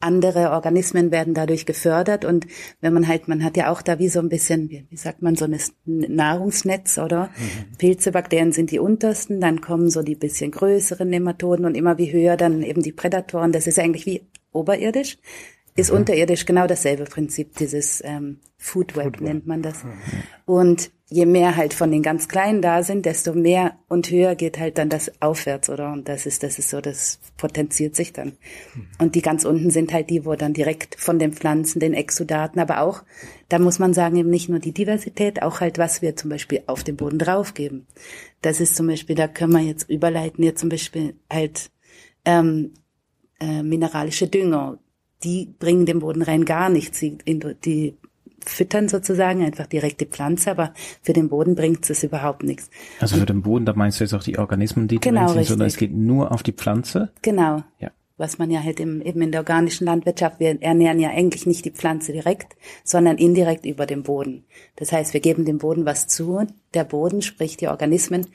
andere 0.00 0.50
Organismen 0.50 1.10
werden 1.10 1.34
dadurch 1.34 1.66
gefördert 1.66 2.24
und 2.24 2.46
wenn 2.80 2.92
man 2.92 3.08
halt, 3.08 3.28
man 3.28 3.42
hat 3.42 3.56
ja 3.56 3.70
auch 3.70 3.82
da 3.82 3.98
wie 3.98 4.08
so 4.08 4.20
ein 4.20 4.28
bisschen, 4.28 4.70
wie, 4.70 4.96
sagt 4.96 5.22
man, 5.22 5.36
so 5.36 5.44
ein 5.44 5.58
Nahrungsnetz, 5.84 6.98
oder? 6.98 7.30
Mhm. 7.36 7.76
Pilze, 7.78 8.12
Bakterien 8.12 8.52
sind 8.52 8.70
die 8.70 8.78
untersten, 8.78 9.40
dann 9.40 9.60
kommen 9.60 9.90
so 9.90 10.02
die 10.02 10.14
bisschen 10.14 10.50
größeren 10.50 11.08
Nematoden 11.08 11.64
und 11.64 11.76
immer 11.76 11.98
wie 11.98 12.12
höher 12.12 12.36
dann 12.36 12.62
eben 12.62 12.82
die 12.82 12.92
Prädatoren. 12.92 13.52
Das 13.52 13.66
ist 13.66 13.78
eigentlich 13.78 14.06
wie 14.06 14.22
oberirdisch 14.52 15.18
ist 15.78 15.90
mhm. 15.90 15.98
unterirdisch 15.98 16.46
genau 16.46 16.66
dasselbe 16.66 17.04
Prinzip, 17.04 17.56
dieses 17.56 18.02
ähm, 18.04 18.38
Food 18.56 18.96
Web, 18.96 19.16
Food 19.16 19.20
nennt 19.20 19.46
man 19.46 19.62
das. 19.62 19.84
Mhm. 19.84 19.92
Und 20.46 20.90
je 21.10 21.24
mehr 21.24 21.56
halt 21.56 21.72
von 21.72 21.90
den 21.90 22.02
ganz 22.02 22.28
Kleinen 22.28 22.60
da 22.60 22.82
sind, 22.82 23.06
desto 23.06 23.32
mehr 23.32 23.78
und 23.88 24.10
höher 24.10 24.34
geht 24.34 24.58
halt 24.58 24.76
dann 24.76 24.90
das 24.90 25.10
aufwärts, 25.22 25.70
oder? 25.70 25.92
Und 25.92 26.08
das 26.08 26.26
ist, 26.26 26.42
das 26.42 26.58
ist 26.58 26.68
so, 26.68 26.80
das 26.80 27.18
potenziert 27.36 27.96
sich 27.96 28.12
dann. 28.12 28.36
Mhm. 28.74 28.88
Und 28.98 29.14
die 29.14 29.22
ganz 29.22 29.44
unten 29.44 29.70
sind 29.70 29.92
halt 29.92 30.10
die, 30.10 30.26
wo 30.26 30.34
dann 30.34 30.52
direkt 30.52 30.96
von 30.98 31.18
den 31.18 31.32
Pflanzen, 31.32 31.80
den 31.80 31.94
Exudaten, 31.94 32.60
aber 32.60 32.80
auch, 32.80 33.04
da 33.48 33.58
muss 33.58 33.78
man 33.78 33.94
sagen, 33.94 34.16
eben 34.16 34.30
nicht 34.30 34.48
nur 34.48 34.58
die 34.58 34.72
Diversität, 34.72 35.42
auch 35.42 35.60
halt, 35.60 35.78
was 35.78 36.02
wir 36.02 36.16
zum 36.16 36.30
Beispiel 36.30 36.62
auf 36.66 36.84
dem 36.84 36.96
Boden 36.96 37.18
draufgeben. 37.18 37.86
Das 38.42 38.60
ist 38.60 38.76
zum 38.76 38.86
Beispiel, 38.88 39.16
da 39.16 39.28
können 39.28 39.52
wir 39.52 39.60
jetzt 39.60 39.88
überleiten, 39.88 40.42
hier 40.42 40.56
zum 40.56 40.68
Beispiel 40.68 41.14
halt 41.32 41.70
ähm, 42.24 42.74
äh, 43.40 43.62
mineralische 43.62 44.26
Dünger, 44.26 44.78
die 45.24 45.52
bringen 45.58 45.86
dem 45.86 46.00
Boden 46.00 46.22
rein 46.22 46.44
gar 46.44 46.68
nichts. 46.68 47.00
Die, 47.00 47.18
die 47.64 47.96
füttern 48.44 48.88
sozusagen, 48.88 49.42
einfach 49.42 49.66
direkt 49.66 50.00
die 50.00 50.06
Pflanze, 50.06 50.50
aber 50.50 50.72
für 51.02 51.12
den 51.12 51.28
Boden 51.28 51.54
bringt 51.54 51.88
es 51.88 52.02
überhaupt 52.02 52.42
nichts. 52.42 52.70
Also 53.00 53.16
für 53.16 53.26
den 53.26 53.42
Boden, 53.42 53.66
da 53.66 53.74
meinst 53.74 54.00
du 54.00 54.04
jetzt 54.04 54.14
auch 54.14 54.22
die 54.22 54.38
Organismen, 54.38 54.88
die 54.88 54.98
genau, 54.98 55.20
drin 55.20 55.28
sind, 55.28 55.38
richtig. 55.38 55.48
sondern 55.48 55.68
es 55.68 55.76
geht 55.76 55.92
nur 55.92 56.32
auf 56.32 56.42
die 56.42 56.52
Pflanze? 56.52 57.10
Genau. 57.22 57.62
Ja. 57.78 57.90
Was 58.16 58.38
man 58.38 58.50
ja 58.50 58.62
halt 58.62 58.80
im, 58.80 59.00
eben 59.00 59.22
in 59.22 59.30
der 59.30 59.42
organischen 59.42 59.84
Landwirtschaft, 59.84 60.40
wir 60.40 60.60
ernähren 60.60 60.98
ja 60.98 61.10
eigentlich 61.10 61.46
nicht 61.46 61.64
die 61.64 61.70
Pflanze 61.70 62.12
direkt, 62.12 62.56
sondern 62.82 63.16
indirekt 63.16 63.64
über 63.64 63.86
den 63.86 64.02
Boden. 64.02 64.44
Das 64.74 64.90
heißt, 64.90 65.12
wir 65.14 65.20
geben 65.20 65.44
dem 65.44 65.58
Boden 65.58 65.84
was 65.84 66.08
zu, 66.08 66.44
der 66.74 66.84
Boden, 66.84 67.22
sprich 67.22 67.56
die 67.56 67.68
Organismen, 67.68 68.26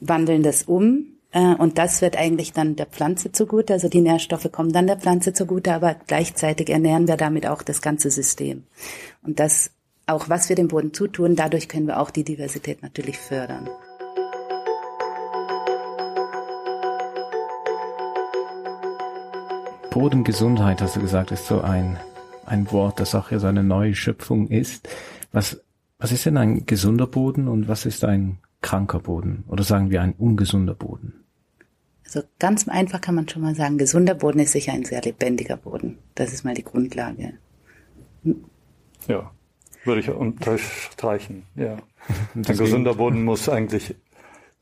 wandeln 0.00 0.42
das 0.42 0.64
um 0.64 1.15
und 1.36 1.76
das 1.76 2.00
wird 2.00 2.16
eigentlich 2.16 2.54
dann 2.54 2.76
der 2.76 2.86
Pflanze 2.86 3.30
zugute, 3.30 3.74
also 3.74 3.90
die 3.90 4.00
Nährstoffe 4.00 4.50
kommen 4.50 4.72
dann 4.72 4.86
der 4.86 4.96
Pflanze 4.96 5.34
zugute, 5.34 5.74
aber 5.74 5.94
gleichzeitig 6.06 6.70
ernähren 6.70 7.08
wir 7.08 7.18
damit 7.18 7.46
auch 7.46 7.62
das 7.62 7.82
ganze 7.82 8.10
System. 8.10 8.64
Und 9.22 9.38
das, 9.38 9.70
auch 10.06 10.30
was 10.30 10.48
wir 10.48 10.56
dem 10.56 10.68
Boden 10.68 10.94
zutun, 10.94 11.36
dadurch 11.36 11.68
können 11.68 11.88
wir 11.88 12.00
auch 12.00 12.10
die 12.10 12.24
Diversität 12.24 12.82
natürlich 12.82 13.18
fördern. 13.18 13.68
Bodengesundheit, 19.90 20.80
hast 20.80 20.96
du 20.96 21.00
gesagt, 21.00 21.32
ist 21.32 21.48
so 21.48 21.60
ein, 21.60 21.98
ein 22.46 22.72
Wort, 22.72 22.98
das 22.98 23.14
auch 23.14 23.30
ja 23.30 23.38
so 23.38 23.46
eine 23.46 23.62
neue 23.62 23.94
Schöpfung 23.94 24.48
ist. 24.48 24.88
Was, 25.32 25.60
was 25.98 26.12
ist 26.12 26.24
denn 26.24 26.38
ein 26.38 26.64
gesunder 26.64 27.06
Boden 27.06 27.46
und 27.46 27.68
was 27.68 27.84
ist 27.84 28.04
ein 28.04 28.38
kranker 28.62 29.00
Boden? 29.00 29.44
Oder 29.48 29.64
sagen 29.64 29.90
wir 29.90 30.00
ein 30.00 30.14
ungesunder 30.14 30.74
Boden? 30.74 31.25
Also 32.06 32.22
ganz 32.38 32.66
einfach 32.68 33.00
kann 33.00 33.14
man 33.14 33.28
schon 33.28 33.42
mal 33.42 33.54
sagen, 33.54 33.78
gesunder 33.78 34.14
Boden 34.14 34.38
ist 34.38 34.52
sicher 34.52 34.72
ein 34.72 34.84
sehr 34.84 35.02
lebendiger 35.02 35.56
Boden. 35.56 35.98
Das 36.14 36.32
ist 36.32 36.44
mal 36.44 36.54
die 36.54 36.64
Grundlage. 36.64 37.34
Ja, 39.06 39.30
würde 39.84 40.00
ich 40.00 40.10
unterstreichen, 40.10 41.44
ja. 41.54 41.76
Ein 42.34 42.42
gesunder 42.42 42.94
Boden 42.94 43.24
muss 43.24 43.48
eigentlich 43.48 43.96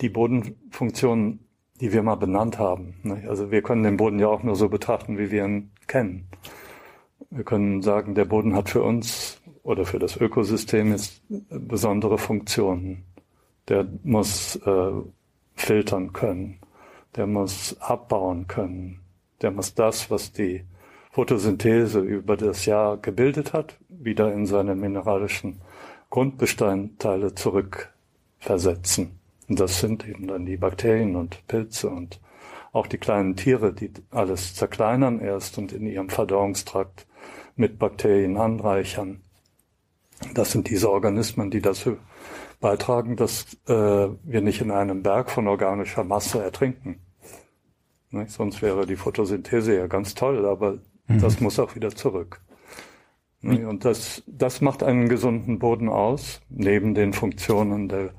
die 0.01 0.09
Bodenfunktion 0.09 1.41
die 1.81 1.93
wir 1.93 2.03
mal 2.03 2.15
benannt 2.15 2.59
haben. 2.59 2.95
Also 3.29 3.51
wir 3.51 3.63
können 3.63 3.83
den 3.83 3.97
Boden 3.97 4.19
ja 4.19 4.29
auch 4.29 4.43
nur 4.43 4.57
so 4.57 4.69
betrachten, 4.69 5.19
wie 5.19 5.31
wir 5.31 5.45
ihn 5.45 5.71
kennen. 5.87 6.29
Wir 7.31 7.45
können 7.45 7.83
sagen, 7.83 8.15
der 8.15 8.25
Boden 8.25 8.55
hat 8.55 8.71
für 8.71 8.83
uns 8.83 9.41
oder 9.63 9.85
für 9.85 9.99
das 9.99 10.17
Ökosystem 10.17 10.93
jetzt 10.93 11.23
besondere 11.29 12.19
Funktionen. 12.19 13.05
Der 13.69 13.87
muss 14.03 14.57
äh, 14.57 14.93
filtern 15.57 16.13
können, 16.13 16.59
der 17.17 17.27
muss 17.27 17.77
abbauen 17.81 18.47
können, 18.47 19.01
der 19.43 19.51
muss 19.51 19.75
das, 19.75 20.11
was 20.11 20.33
die 20.33 20.65
Photosynthese 21.13 22.01
über 22.01 22.37
das 22.37 22.67
Jahr 22.67 22.97
gebildet 22.97 23.53
hat, 23.53 23.79
wieder 23.89 24.33
in 24.33 24.47
seine 24.47 24.75
mineralischen 24.75 25.61
Grundbestandteile 26.11 27.35
zurückversetzen. 27.35 29.19
Und 29.49 29.61
das 29.61 29.81
sind 29.81 30.09
eben 30.09 30.27
dann 30.27 30.47
die 30.47 30.57
Bakterien 30.57 31.17
und 31.17 31.47
Pilze 31.47 31.89
und 31.89 32.21
auch 32.73 32.89
die 32.89 32.99
kleinen 32.99 33.37
Tiere, 33.37 33.73
die 33.73 33.93
alles 34.11 34.55
zerkleinern 34.55 35.21
erst 35.21 35.59
und 35.59 35.73
in 35.73 35.87
ihrem 35.87 36.09
Verdauungstrakt 36.09 37.07
mit 37.55 37.79
Bakterien 37.79 38.37
anreichern. 38.37 39.21
Das 40.35 40.53
sind 40.53 40.69
diese 40.69 40.91
Organismen, 40.91 41.51
die 41.51 41.61
dazu 41.61 41.97
beitragen, 42.65 43.17
dass 43.17 43.59
äh, 43.69 44.09
wir 44.25 44.41
nicht 44.41 44.63
in 44.63 44.71
einem 44.71 45.03
Berg 45.03 45.31
von 45.31 45.49
organischer 45.49 46.03
Masse 46.03 46.43
ertrinken. 46.43 47.01
Nicht? 48.11 48.31
Sonst 48.31 48.63
wäre 48.63 48.87
die 48.87 48.97
Photosynthese 48.97 49.77
ja 49.77 49.87
ganz 49.87 50.15
toll, 50.15 50.47
aber 50.47 50.79
mhm. 51.07 51.21
das 51.21 51.41
muss 51.41 51.59
auch 51.59 51.75
wieder 51.75 51.95
zurück. 51.95 52.41
Mhm. 53.43 53.69
Und 53.69 53.85
das, 53.85 54.23
das 54.27 54.61
macht 54.61 54.83
einen 54.83 55.09
gesunden 55.09 55.59
Boden 55.59 55.89
aus, 55.91 56.41
neben 56.49 56.95
den 56.95 57.13
Funktionen 57.13 57.89
der 57.89 58.15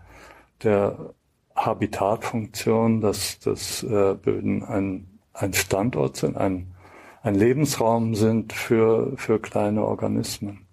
der 0.63 1.13
Habitatfunktion, 1.55 3.01
dass, 3.01 3.39
dass 3.39 3.83
äh, 3.83 4.15
Böden 4.15 4.63
ein, 4.63 5.19
ein 5.33 5.53
Standort 5.53 6.17
sind, 6.17 6.37
ein, 6.37 6.73
ein 7.21 7.35
Lebensraum 7.35 8.15
sind 8.15 8.53
für, 8.53 9.13
für 9.17 9.39
kleine 9.39 9.85
Organismen, 9.85 10.65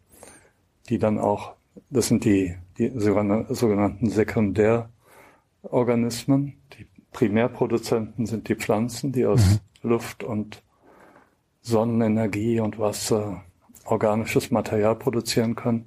die 0.88 0.98
dann 0.98 1.18
auch, 1.18 1.54
das 1.90 2.08
sind 2.08 2.24
die, 2.24 2.56
die 2.78 2.92
sogenannten 2.94 4.08
Sekundärorganismen, 4.08 6.54
die 6.78 6.87
Primärproduzenten 7.12 8.26
sind 8.26 8.48
die 8.48 8.54
Pflanzen, 8.54 9.12
die 9.12 9.26
aus 9.26 9.61
mhm. 9.82 9.90
Luft 9.90 10.24
und 10.24 10.62
Sonnenenergie 11.61 12.61
und 12.61 12.78
Wasser 12.78 13.42
organisches 13.85 14.50
Material 14.50 14.96
produzieren 14.96 15.54
können. 15.54 15.87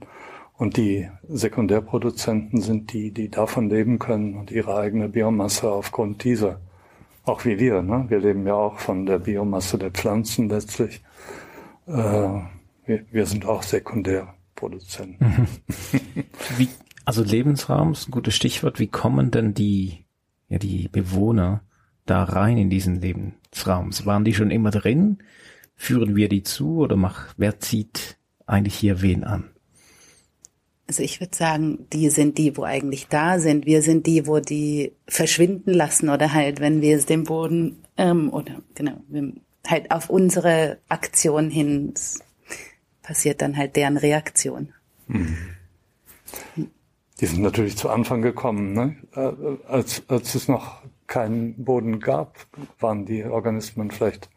Und 0.57 0.77
die 0.77 1.09
Sekundärproduzenten 1.27 2.61
sind 2.61 2.93
die, 2.93 3.11
die 3.11 3.29
davon 3.29 3.69
leben 3.69 3.99
können 3.99 4.35
und 4.35 4.51
ihre 4.51 4.77
eigene 4.77 5.09
Biomasse 5.09 5.69
aufgrund 5.69 6.23
dieser. 6.23 6.61
Auch 7.25 7.43
wie 7.43 7.59
wir, 7.59 7.81
ne? 7.81 8.05
Wir 8.07 8.19
leben 8.19 8.47
ja 8.47 8.53
auch 8.53 8.77
von 8.77 9.05
der 9.05 9.19
Biomasse 9.19 9.77
der 9.77 9.91
Pflanzen 9.91 10.47
letztlich. 10.47 11.03
Äh, 11.87 12.29
wir, 12.85 13.05
wir 13.11 13.25
sind 13.25 13.45
auch 13.45 13.63
Sekundärproduzenten. 13.63 14.44
Mhm. 15.19 15.47
Wie, 16.57 16.69
also 17.03 17.23
Lebensraum 17.23 17.91
ist 17.91 18.07
ein 18.07 18.11
gutes 18.11 18.35
Stichwort. 18.35 18.79
Wie 18.79 18.87
kommen 18.87 19.31
denn 19.31 19.53
die, 19.53 20.05
ja, 20.47 20.57
die 20.57 20.87
Bewohner 20.87 21.61
da 22.05 22.23
rein 22.23 22.57
in 22.57 22.69
diesen 22.69 23.01
Lebensraum? 23.01 23.91
Waren 24.05 24.25
die 24.25 24.33
schon 24.33 24.51
immer 24.51 24.71
drin? 24.71 25.19
Führen 25.75 26.15
wir 26.15 26.29
die 26.29 26.43
zu 26.43 26.77
oder 26.77 26.95
mach, 26.95 27.33
wer 27.37 27.59
zieht 27.59 28.17
eigentlich 28.45 28.75
hier 28.75 29.01
wen 29.01 29.23
an? 29.23 29.49
Also 30.87 31.01
ich 31.01 31.19
würde 31.19 31.35
sagen, 31.35 31.87
die 31.91 32.09
sind 32.09 32.37
die, 32.37 32.55
wo 32.57 32.63
eigentlich 32.63 33.07
da 33.07 33.39
sind. 33.39 33.65
Wir 33.65 33.81
sind 33.81 34.05
die, 34.05 34.27
wo 34.27 34.39
die 34.39 34.93
verschwinden 35.07 35.73
lassen 35.73 36.09
oder 36.09 36.33
halt, 36.33 36.59
wenn 36.59 36.81
wir 36.81 36.95
es 36.95 37.07
dem 37.07 37.23
Boden 37.23 37.77
ähm, 37.97 38.31
oder 38.31 38.61
genau, 38.75 38.93
halt 39.67 39.89
auf 39.89 40.09
unsere 40.09 40.77
Aktion 40.87 41.49
hin 41.49 41.93
passiert 43.05 43.41
dann 43.41 43.55
halt 43.55 43.75
deren 43.75 43.97
Reaktion. 43.97 44.73
Mhm. 45.07 45.37
Die 47.21 47.25
sind 47.27 47.41
natürlich 47.41 47.77
zu 47.77 47.89
Anfang 47.89 48.21
gekommen, 48.21 48.73
ne? 48.73 48.95
Äh, 49.13 49.71
als, 49.71 50.03
als 50.09 50.35
es 50.35 50.47
noch 50.47 50.81
keinen 51.07 51.63
Boden 51.63 51.99
gab, 51.99 52.35
waren 52.79 53.05
die 53.05 53.23
Organismen 53.23 53.91
vielleicht 53.91 54.29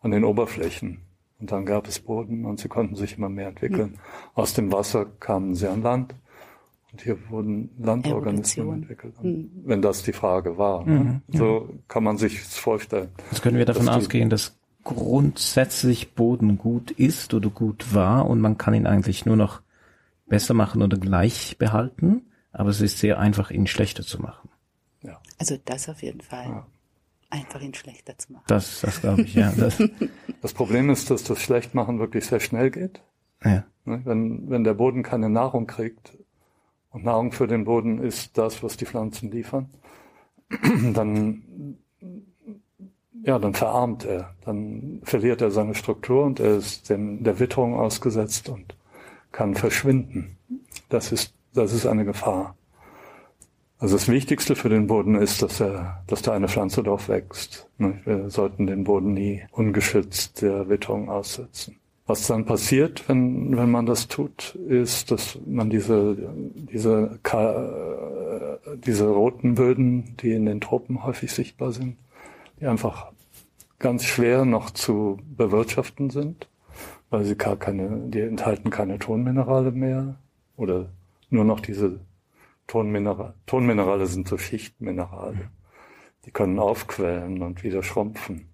an 0.00 0.12
den 0.12 0.24
Oberflächen. 0.24 0.98
Und 1.38 1.52
dann 1.52 1.66
gab 1.66 1.86
es 1.88 1.98
Boden 1.98 2.46
und 2.46 2.60
sie 2.60 2.68
konnten 2.68 2.94
sich 2.94 3.18
immer 3.18 3.28
mehr 3.28 3.48
entwickeln. 3.48 3.90
Mhm. 3.90 3.98
Aus 4.34 4.54
dem 4.54 4.72
Wasser 4.72 5.06
kamen 5.20 5.54
sie 5.54 5.68
an 5.68 5.82
Land. 5.82 6.14
Und 6.92 7.02
hier 7.02 7.18
wurden 7.28 7.70
Landorganismen 7.78 8.66
Evolution. 8.66 8.82
entwickelt. 8.82 9.22
Mhm. 9.22 9.50
Wenn 9.64 9.82
das 9.82 10.02
die 10.02 10.14
Frage 10.14 10.56
war. 10.56 10.86
Ne? 10.86 11.20
Mhm. 11.26 11.36
So 11.36 11.68
kann 11.88 12.04
man 12.04 12.16
sich 12.16 12.40
vorstellen. 12.40 13.10
Jetzt 13.30 13.42
können 13.42 13.58
wir 13.58 13.66
davon 13.66 13.86
dass 13.86 13.96
ausgehen, 13.96 14.30
dass 14.30 14.56
grundsätzlich 14.86 16.14
Boden 16.14 16.58
gut 16.58 16.90
ist 16.90 17.34
oder 17.34 17.50
gut 17.50 17.94
war 17.94 18.26
und 18.28 18.40
man 18.40 18.56
kann 18.56 18.74
ihn 18.74 18.86
eigentlich 18.86 19.26
nur 19.26 19.36
noch 19.36 19.60
besser 20.26 20.54
machen 20.54 20.82
oder 20.82 20.96
gleich 20.96 21.56
behalten. 21.58 22.22
Aber 22.52 22.70
es 22.70 22.80
ist 22.80 22.98
sehr 22.98 23.18
einfach, 23.18 23.50
ihn 23.50 23.66
schlechter 23.66 24.02
zu 24.02 24.20
machen. 24.22 24.48
Ja. 25.02 25.20
Also 25.38 25.58
das 25.64 25.88
auf 25.88 26.02
jeden 26.02 26.22
Fall. 26.22 26.46
Ja 26.46 26.66
einfach 27.28 27.60
ihn 27.60 27.74
schlechter 27.74 28.16
zu 28.16 28.32
machen. 28.32 28.44
Das, 28.46 28.80
das 28.80 29.00
glaube 29.00 29.22
ich, 29.22 29.34
ja. 29.34 29.52
Das, 29.52 29.82
das 30.42 30.54
Problem 30.54 30.90
ist, 30.90 31.10
dass 31.10 31.24
das 31.24 31.40
Schlechtmachen 31.40 31.98
wirklich 31.98 32.24
sehr 32.24 32.38
schnell 32.38 32.70
geht. 32.70 33.02
Ja. 33.44 33.64
Ne, 33.84 34.00
wenn, 34.04 34.48
wenn 34.48 34.64
der 34.64 34.74
Boden 34.74 35.02
keine 35.02 35.28
Nahrung 35.28 35.66
kriegt, 35.66 36.16
und 36.96 37.04
Nahrung 37.04 37.30
für 37.32 37.46
den 37.46 37.64
Boden 37.64 37.98
ist 37.98 38.38
das, 38.38 38.62
was 38.62 38.78
die 38.78 38.86
Pflanzen 38.86 39.30
liefern, 39.30 39.68
dann, 40.94 41.76
ja, 43.22 43.38
dann 43.38 43.54
verarmt 43.54 44.04
er, 44.04 44.34
dann 44.44 45.00
verliert 45.02 45.40
er 45.42 45.50
seine 45.50 45.74
Struktur 45.74 46.24
und 46.24 46.40
er 46.40 46.56
ist 46.56 46.90
dem, 46.90 47.22
der 47.24 47.38
Witterung 47.38 47.74
ausgesetzt 47.74 48.48
und 48.48 48.76
kann 49.32 49.54
verschwinden. 49.54 50.36
Das 50.88 51.12
ist, 51.12 51.34
das 51.52 51.72
ist 51.72 51.86
eine 51.86 52.04
Gefahr. 52.04 52.56
Also 53.78 53.96
das 53.96 54.08
Wichtigste 54.08 54.56
für 54.56 54.70
den 54.70 54.86
Boden 54.86 55.16
ist, 55.16 55.42
dass 55.42 55.60
er, 55.60 56.02
dass 56.06 56.22
da 56.22 56.32
eine 56.32 56.48
Pflanze 56.48 56.82
drauf 56.82 57.08
wächst. 57.08 57.68
Ne, 57.76 58.00
wir 58.04 58.30
sollten 58.30 58.66
den 58.66 58.84
Boden 58.84 59.12
nie 59.12 59.42
ungeschützt 59.50 60.40
der 60.40 60.68
Witterung 60.68 61.10
aussetzen. 61.10 61.76
Was 62.06 62.26
dann 62.28 62.46
passiert, 62.46 63.08
wenn, 63.08 63.56
wenn 63.56 63.70
man 63.70 63.84
das 63.84 64.06
tut, 64.06 64.54
ist, 64.54 65.10
dass 65.10 65.38
man 65.44 65.68
diese, 65.68 66.16
diese, 66.54 67.18
diese 68.76 69.08
roten 69.08 69.54
Böden, 69.56 70.16
die 70.20 70.32
in 70.32 70.46
den 70.46 70.60
Tropen 70.60 71.04
häufig 71.04 71.32
sichtbar 71.32 71.72
sind, 71.72 71.96
die 72.60 72.66
einfach 72.66 73.12
ganz 73.78 74.04
schwer 74.04 74.44
noch 74.44 74.70
zu 74.70 75.18
bewirtschaften 75.24 76.10
sind, 76.10 76.48
weil 77.10 77.24
sie 77.24 77.36
gar 77.36 77.56
keine, 77.56 78.08
die 78.08 78.20
enthalten 78.20 78.70
keine 78.70 78.98
Tonminerale 78.98 79.72
mehr 79.72 80.16
oder 80.56 80.90
nur 81.30 81.44
noch 81.44 81.60
diese 81.60 82.00
Tonmineral, 82.66 83.34
Tonminerale 83.46 84.06
sind 84.06 84.28
so 84.28 84.38
Schichtminerale. 84.38 85.50
Die 86.24 86.32
können 86.32 86.58
aufquellen 86.58 87.42
und 87.42 87.62
wieder 87.62 87.82
schrumpfen. 87.84 88.48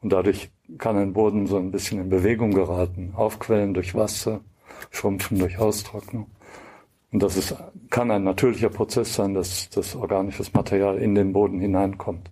Und 0.00 0.12
dadurch 0.12 0.50
kann 0.78 0.96
ein 0.96 1.12
Boden 1.12 1.46
so 1.46 1.56
ein 1.56 1.70
bisschen 1.70 2.00
in 2.00 2.08
Bewegung 2.08 2.50
geraten. 2.50 3.12
Aufquellen 3.14 3.72
durch 3.72 3.94
Wasser, 3.94 4.40
schrumpfen 4.90 5.38
durch 5.38 5.58
Austrocknung. 5.58 6.26
Und 7.12 7.22
das 7.22 7.36
ist, 7.36 7.54
kann 7.90 8.10
ein 8.10 8.24
natürlicher 8.24 8.70
Prozess 8.70 9.14
sein, 9.14 9.34
dass 9.34 9.70
das 9.70 9.94
organisches 9.94 10.52
Material 10.52 10.98
in 10.98 11.14
den 11.14 11.32
Boden 11.32 11.60
hineinkommt. 11.60 12.28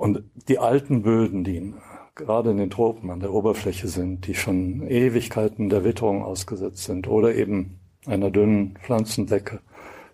Und 0.00 0.22
die 0.48 0.58
alten 0.58 1.02
Böden, 1.02 1.44
die 1.44 1.74
gerade 2.14 2.52
in 2.52 2.56
den 2.56 2.70
Tropen 2.70 3.10
an 3.10 3.20
der 3.20 3.34
Oberfläche 3.34 3.86
sind, 3.86 4.26
die 4.26 4.34
schon 4.34 4.88
Ewigkeiten 4.88 5.68
der 5.68 5.84
Witterung 5.84 6.24
ausgesetzt 6.24 6.84
sind 6.84 7.06
oder 7.06 7.34
eben 7.34 7.80
einer 8.06 8.30
dünnen 8.30 8.78
Pflanzendecke, 8.82 9.60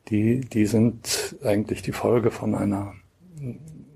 die, 0.09 0.41
die 0.41 0.67
sind 0.67 1.37
eigentlich 1.45 1.83
die 1.83 1.93
Folge 1.93 2.33
von 2.33 2.57
einer, 2.57 2.95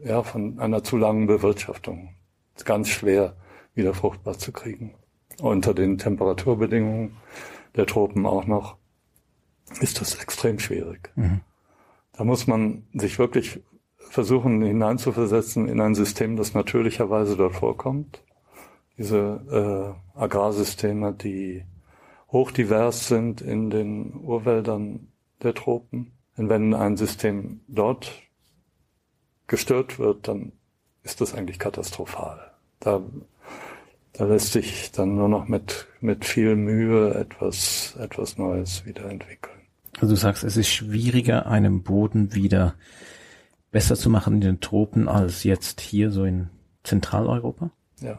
ja, 0.04 0.22
von 0.22 0.60
einer 0.60 0.84
zu 0.84 0.96
langen 0.96 1.26
Bewirtschaftung. 1.26 2.14
Ganz 2.64 2.88
schwer 2.88 3.34
wieder 3.74 3.92
fruchtbar 3.92 4.38
zu 4.38 4.52
kriegen. 4.52 4.94
Unter 5.42 5.74
den 5.74 5.98
Temperaturbedingungen 5.98 7.16
der 7.74 7.86
Tropen 7.86 8.26
auch 8.26 8.46
noch 8.46 8.76
ist 9.80 10.00
das 10.00 10.22
extrem 10.22 10.60
schwierig. 10.60 11.10
Mhm. 11.16 11.40
Da 12.12 12.22
muss 12.22 12.46
man 12.46 12.86
sich 12.94 13.18
wirklich 13.18 13.60
versuchen 14.08 14.62
hineinzuversetzen 14.62 15.68
in 15.68 15.80
ein 15.80 15.94
System, 15.94 16.36
das 16.36 16.54
natürlicherweise 16.54 17.36
dort 17.36 17.54
vorkommt. 17.54 18.22
Diese 18.98 19.96
äh, 20.16 20.18
Agrarsysteme, 20.18 21.12
die 21.12 21.64
hochdivers 22.32 23.08
sind 23.08 23.40
in 23.40 23.70
den 23.70 24.14
Urwäldern 24.14 25.08
der 25.42 25.54
Tropen. 25.54 26.12
Und 26.36 26.48
wenn 26.48 26.74
ein 26.74 26.96
System 26.96 27.60
dort 27.68 28.12
gestört 29.46 29.98
wird, 29.98 30.28
dann 30.28 30.52
ist 31.02 31.20
das 31.20 31.34
eigentlich 31.34 31.58
katastrophal. 31.58 32.52
Da, 32.78 33.02
da 34.12 34.24
lässt 34.24 34.52
sich 34.52 34.92
dann 34.92 35.16
nur 35.16 35.28
noch 35.28 35.48
mit, 35.48 35.86
mit 36.00 36.24
viel 36.24 36.56
Mühe 36.56 37.14
etwas, 37.14 37.96
etwas 37.98 38.38
Neues 38.38 38.86
wiederentwickeln. 38.86 39.56
Also 40.00 40.14
du 40.14 40.20
sagst, 40.20 40.44
es 40.44 40.56
ist 40.56 40.68
schwieriger, 40.68 41.46
einen 41.46 41.82
Boden 41.82 42.34
wieder 42.34 42.74
besser 43.70 43.96
zu 43.96 44.10
machen 44.10 44.34
in 44.34 44.40
den 44.40 44.60
Tropen 44.60 45.08
als 45.08 45.44
jetzt 45.44 45.80
hier 45.80 46.10
so 46.10 46.24
in 46.24 46.50
Zentraleuropa? 46.82 47.70
Ja. 48.00 48.18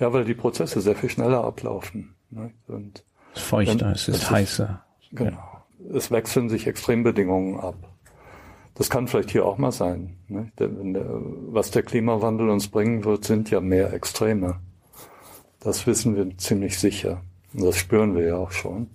Ja, 0.00 0.12
weil 0.12 0.24
die 0.24 0.34
Prozesse 0.34 0.80
sehr 0.80 0.96
viel 0.96 1.10
schneller 1.10 1.44
ablaufen. 1.44 2.14
Ne? 2.30 2.50
Und 2.66 3.04
es 3.32 3.40
ist 3.40 3.46
feuchter, 3.46 3.92
es 3.92 4.08
ist 4.08 4.30
heißer. 4.30 4.84
Genau. 5.12 5.30
Ja. 5.30 5.64
Es 5.94 6.10
wechseln 6.10 6.48
sich 6.48 6.66
Extrembedingungen 6.66 7.60
ab. 7.60 7.76
Das 8.74 8.90
kann 8.90 9.06
vielleicht 9.06 9.30
hier 9.30 9.46
auch 9.46 9.58
mal 9.58 9.70
sein. 9.70 10.16
Ne? 10.28 10.50
was 10.56 11.70
der 11.70 11.84
Klimawandel 11.84 12.48
uns 12.48 12.68
bringen 12.68 13.04
wird, 13.04 13.24
sind 13.24 13.50
ja 13.50 13.60
mehr 13.60 13.92
Extreme. 13.92 14.56
Das 15.60 15.86
wissen 15.86 16.16
wir 16.16 16.36
ziemlich 16.38 16.78
sicher. 16.78 17.22
Und 17.52 17.64
das 17.64 17.76
spüren 17.76 18.16
wir 18.16 18.26
ja 18.26 18.36
auch 18.36 18.50
schon. 18.50 18.88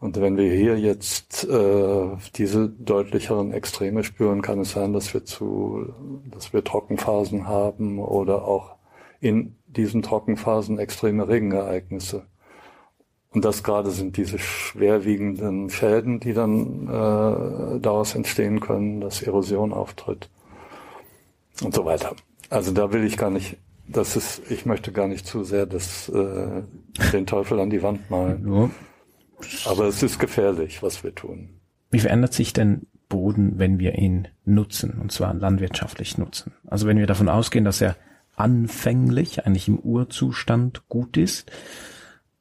Und 0.00 0.20
wenn 0.20 0.36
wir 0.36 0.52
hier 0.52 0.78
jetzt 0.78 1.44
äh, 1.44 2.06
diese 2.36 2.68
deutlicheren 2.68 3.52
Extreme 3.52 4.04
spüren, 4.04 4.42
kann 4.42 4.60
es 4.60 4.70
sein, 4.70 4.92
dass 4.92 5.12
wir 5.12 5.24
zu, 5.24 5.92
dass 6.30 6.52
wir 6.52 6.62
Trockenphasen 6.62 7.48
haben 7.48 7.98
oder 7.98 8.46
auch 8.46 8.76
in 9.20 9.56
diesen 9.66 10.02
Trockenphasen 10.02 10.78
extreme 10.78 11.26
Regenereignisse. 11.26 12.26
Und 13.30 13.44
das 13.44 13.62
gerade 13.62 13.90
sind 13.90 14.16
diese 14.16 14.38
schwerwiegenden 14.38 15.68
Schäden, 15.68 16.20
die 16.20 16.32
dann 16.32 16.84
äh, 16.84 17.80
daraus 17.80 18.14
entstehen 18.14 18.60
können, 18.60 19.00
dass 19.00 19.20
Erosion 19.20 19.72
auftritt 19.72 20.30
und 21.62 21.74
so 21.74 21.84
weiter. 21.84 22.14
Also 22.50 22.72
da 22.72 22.92
will 22.92 23.04
ich 23.04 23.16
gar 23.18 23.30
nicht, 23.30 23.58
das 23.86 24.16
ist, 24.16 24.50
ich 24.50 24.64
möchte 24.64 24.92
gar 24.92 25.08
nicht 25.08 25.26
zu 25.26 25.44
sehr 25.44 25.66
das, 25.66 26.08
äh, 26.08 26.62
den 27.12 27.26
Teufel 27.26 27.58
an 27.60 27.68
die 27.68 27.82
Wand 27.82 28.08
malen. 28.10 28.52
Ja. 28.52 28.70
Aber 29.66 29.84
es 29.84 30.02
ist 30.02 30.18
gefährlich, 30.18 30.82
was 30.82 31.04
wir 31.04 31.14
tun. 31.14 31.50
Wie 31.90 32.00
verändert 32.00 32.34
sich 32.34 32.52
denn 32.52 32.86
Boden, 33.08 33.58
wenn 33.58 33.78
wir 33.78 33.94
ihn 33.96 34.28
nutzen, 34.44 34.98
und 35.00 35.12
zwar 35.12 35.32
landwirtschaftlich 35.34 36.18
nutzen? 36.18 36.52
Also 36.66 36.86
wenn 36.86 36.98
wir 36.98 37.06
davon 37.06 37.28
ausgehen, 37.28 37.64
dass 37.64 37.80
er 37.80 37.96
anfänglich, 38.36 39.46
eigentlich 39.46 39.68
im 39.68 39.78
Urzustand 39.78 40.88
gut 40.88 41.16
ist 41.16 41.50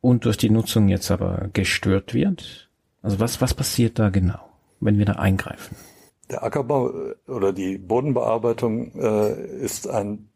und 0.02 0.26
durch 0.26 0.38
die 0.38 0.50
Nutzung 0.50 0.90
jetzt 0.90 1.10
aber 1.12 1.50
gestört 1.54 2.14
wird. 2.14 2.70
Also 3.02 3.20
was, 3.20 3.42
was 3.42 3.54
passiert 3.54 3.98
da 4.00 4.10
genau, 4.10 4.40
wenn 4.80 5.00
wir 5.00 5.06
da 5.06 5.14
eingreifen? 5.14 5.76
Der 6.30 6.44
Ackerbau 6.44 6.90
äh, 6.90 7.32
oder 7.32 7.54
die 7.54 7.78
Bodenbearbeitung 7.78 8.92
äh, 8.96 9.58
ist 9.58 9.88
ein, 9.88 10.30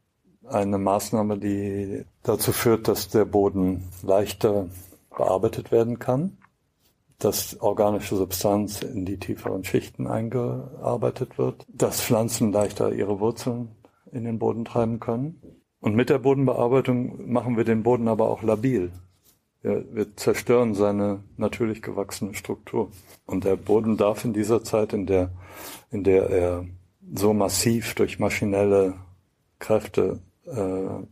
eine 0.48 0.78
Maßnahme, 0.78 1.38
die 1.38 2.06
dazu 2.24 2.54
führt, 2.54 2.88
dass 2.88 3.10
der 3.10 3.26
Boden 3.26 3.84
leichter 4.02 4.68
bearbeitet 5.16 5.72
werden 5.72 6.00
kann 6.00 6.38
dass 7.24 7.60
organische 7.62 8.16
Substanz 8.16 8.82
in 8.82 9.06
die 9.06 9.20
tieferen 9.20 9.64
Schichten 9.64 10.08
eingearbeitet 10.08 11.38
wird, 11.38 11.66
dass 11.68 12.02
Pflanzen 12.02 12.52
leichter 12.52 12.92
ihre 12.92 13.20
Wurzeln 13.20 13.70
in 14.12 14.24
den 14.24 14.40
Boden 14.40 14.66
treiben 14.66 15.00
können. 15.00 15.42
Und 15.80 15.96
mit 15.96 16.10
der 16.10 16.20
Bodenbearbeitung 16.20 17.32
machen 17.32 17.58
wir 17.58 17.64
den 17.64 17.84
Boden 17.84 18.08
aber 18.08 18.30
auch 18.30 18.44
labil. 18.44 18.92
Wir, 19.62 19.86
wir 19.94 20.16
zerstören 20.16 20.74
seine 20.74 21.24
natürlich 21.38 21.82
gewachsene 21.82 22.34
Struktur. 22.34 22.92
Und 23.26 23.44
der 23.44 23.56
Boden 23.56 23.98
darf 23.98 24.26
in 24.26 24.34
dieser 24.34 24.64
Zeit, 24.64 24.94
in 24.94 25.06
der, 25.06 25.32
in 25.92 26.04
der 26.04 26.30
er 26.30 26.66
so 27.14 27.34
massiv 27.34 27.94
durch 27.96 28.20
maschinelle 28.20 28.96
Kräfte 29.60 30.20
äh, 30.46 31.06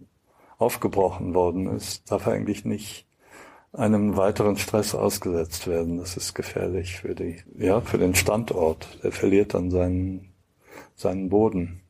aufgebrochen 0.57 1.33
worden 1.33 1.67
ist, 1.67 2.11
darf 2.11 2.25
er 2.25 2.33
eigentlich 2.33 2.65
nicht 2.65 3.05
einem 3.73 4.17
weiteren 4.17 4.57
Stress 4.57 4.95
ausgesetzt 4.95 5.67
werden. 5.67 5.97
Das 5.97 6.17
ist 6.17 6.33
gefährlich 6.33 6.97
für 6.97 7.15
die, 7.15 7.37
ja, 7.57 7.81
für 7.81 7.97
den 7.97 8.15
Standort. 8.15 8.87
Der 9.03 9.11
verliert 9.11 9.53
dann 9.53 9.69
seinen, 9.69 10.33
seinen 10.95 11.29
Boden. 11.29 11.81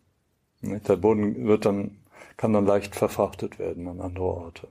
Der 0.62 0.98
Boden 0.98 1.48
wird 1.48 1.66
dann, 1.66 1.98
kann 2.38 2.54
dann 2.54 2.66
leicht 2.66 2.96
verfrachtet 2.96 3.60
werden 3.60 3.88
an 3.88 4.02
andere 4.02 4.26
Orte. 4.26 4.68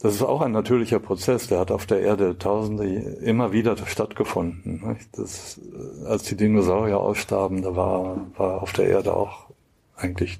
Das 0.00 0.14
ist 0.14 0.22
auch 0.22 0.42
ein 0.42 0.52
natürlicher 0.52 1.00
Prozess, 1.00 1.48
der 1.48 1.58
hat 1.58 1.72
auf 1.72 1.84
der 1.84 2.00
Erde 2.00 2.38
Tausende 2.38 2.84
immer 2.84 3.50
wieder 3.50 3.76
stattgefunden. 3.76 4.96
Das, 5.12 5.60
als 6.04 6.22
die 6.22 6.36
Dinosaurier 6.36 7.00
ausstarben, 7.00 7.62
da 7.62 7.74
war, 7.74 8.26
war 8.36 8.62
auf 8.62 8.72
der 8.72 8.86
Erde 8.86 9.14
auch 9.14 9.50
eigentlich, 9.96 10.38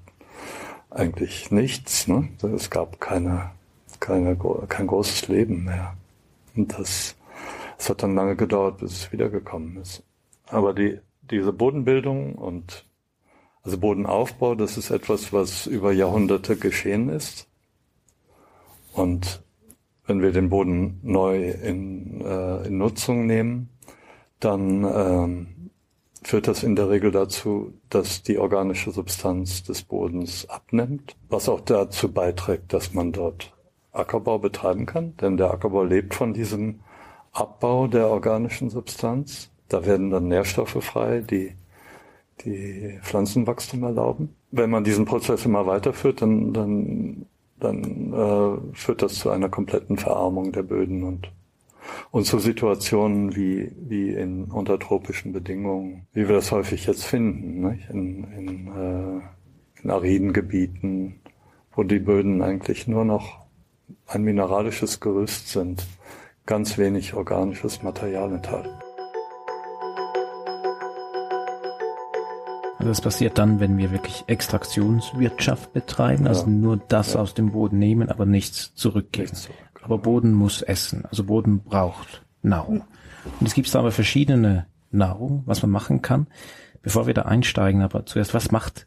eigentlich 0.91 1.51
nichts. 1.51 2.07
Ne? 2.07 2.29
Es 2.55 2.71
gab 2.71 3.01
keine 3.01 3.51
keine, 4.01 4.37
kein 4.69 4.87
großes 4.87 5.29
Leben 5.29 5.65
mehr. 5.65 5.97
Und 6.57 6.79
das, 6.79 7.17
es 7.79 7.89
hat 7.89 8.03
dann 8.03 8.15
lange 8.15 8.37
gedauert, 8.37 8.79
bis 8.79 8.93
es 8.93 9.13
wiedergekommen 9.13 9.77
ist. 9.77 10.03
Aber 10.47 10.75
die, 10.75 10.99
diese 11.31 11.53
Bodenbildung 11.53 12.35
und 12.35 12.87
also 13.63 13.79
Bodenaufbau, 13.79 14.55
das 14.55 14.79
ist 14.79 14.91
etwas, 14.91 15.33
was 15.33 15.67
über 15.67 15.93
Jahrhunderte 15.93 16.57
geschehen 16.57 17.09
ist. 17.09 17.49
Und 18.93 19.43
wenn 20.07 20.23
wir 20.23 20.33
den 20.33 20.49
Boden 20.49 21.01
neu 21.03 21.51
in, 21.51 22.23
äh, 22.23 22.67
in 22.67 22.79
Nutzung 22.79 23.27
nehmen, 23.27 23.69
dann 24.41 24.85
ähm, 24.85 25.71
führt 26.23 26.49
das 26.49 26.63
in 26.63 26.77
der 26.77 26.89
Regel 26.91 27.11
dazu, 27.11 27.75
dass 27.91 28.23
die 28.23 28.39
organische 28.39 28.91
Substanz 28.91 29.63
des 29.65 29.83
Bodens 29.83 30.49
abnimmt, 30.49 31.17
was 31.29 31.49
auch 31.49 31.61
dazu 31.61 32.11
beiträgt, 32.11 32.73
dass 32.73 32.95
man 32.95 33.13
dort 33.13 33.53
Ackerbau 33.93 34.39
betreiben 34.39 34.87
kann, 34.87 35.17
denn 35.17 35.37
der 35.37 35.53
Ackerbau 35.53 35.83
lebt 35.83 36.15
von 36.15 36.35
diesem 36.35 36.81
Abbau 37.33 37.87
der 37.87 38.09
organischen 38.09 38.71
Substanz. 38.71 39.51
Da 39.69 39.85
werden 39.85 40.11
dann 40.11 40.29
Nährstoffe 40.29 40.83
frei, 40.83 41.21
die 41.21 41.53
die 42.45 42.99
Pflanzenwachstum 43.03 43.83
erlauben. 43.83 44.35
Wenn 44.51 44.71
man 44.71 44.85
diesen 44.85 45.05
Prozess 45.05 45.45
immer 45.45 45.67
weiterführt, 45.67 46.23
dann, 46.23 46.53
dann, 46.53 47.27
dann 47.59 48.13
äh, 48.13 48.75
führt 48.75 49.03
das 49.03 49.17
zu 49.17 49.31
einer 49.31 49.49
kompletten 49.49 49.99
Verarmung 49.99 50.53
der 50.53 50.63
Böden 50.63 51.03
und, 51.03 51.31
und 52.11 52.25
zu 52.25 52.39
Situationen 52.39 53.35
wie, 53.37 53.73
wie 53.77 54.11
in 54.11 54.45
untertropischen 54.45 55.33
Bedingungen, 55.33 56.07
wie 56.13 56.29
wir 56.29 56.37
das 56.37 56.53
häufig 56.53 56.87
jetzt 56.87 57.05
finden, 57.05 57.69
nicht? 57.69 57.91
in, 57.91 58.25
in, 58.33 58.69
äh, 58.69 59.83
in 59.83 59.91
ariden 59.91 60.33
Gebieten, 60.33 61.21
wo 61.75 61.83
die 61.83 61.99
Böden 61.99 62.43
eigentlich 62.43 62.89
nur 62.89 63.05
noch 63.05 63.48
ein 64.07 64.23
mineralisches 64.23 65.01
Gerüst 65.01 65.49
sind, 65.49 65.85
ganz 66.47 66.79
wenig 66.79 67.15
organisches 67.15 67.83
Material 67.83 68.33
enthalten. 68.33 68.71
Also 72.79 72.91
das 72.91 73.01
passiert 73.01 73.39
dann, 73.39 73.59
wenn 73.59 73.77
wir 73.77 73.91
wirklich 73.91 74.25
Extraktionswirtschaft 74.29 75.73
betreiben, 75.73 76.29
also 76.29 76.43
ja, 76.43 76.49
nur 76.49 76.77
das 76.77 77.15
ja. 77.15 77.21
aus 77.21 77.35
dem 77.35 77.51
Boden 77.51 77.79
nehmen, 77.79 78.09
aber 78.09 78.25
nichts 78.25 78.73
zurückgeben. 78.75 79.25
Nichts 79.25 79.43
zurück. 79.43 79.81
Aber 79.83 79.99
Boden 79.99 80.33
muss 80.33 80.63
essen, 80.63 81.05
also 81.07 81.25
Boden 81.25 81.61
braucht 81.65 82.25
Nahrung. 82.41 82.85
Und 83.41 83.47
es 83.47 83.55
gibt 83.55 83.75
aber 83.75 83.91
verschiedene 83.91 84.67
Nahrung, 84.91 85.43
was 85.45 85.63
man 85.63 85.71
machen 85.71 86.03
kann. 86.03 86.29
Bevor 86.83 87.07
wir 87.07 87.15
da 87.15 87.23
einsteigen, 87.23 87.83
aber 87.83 88.07
zuerst, 88.07 88.33
was 88.33 88.53
macht 88.53 88.87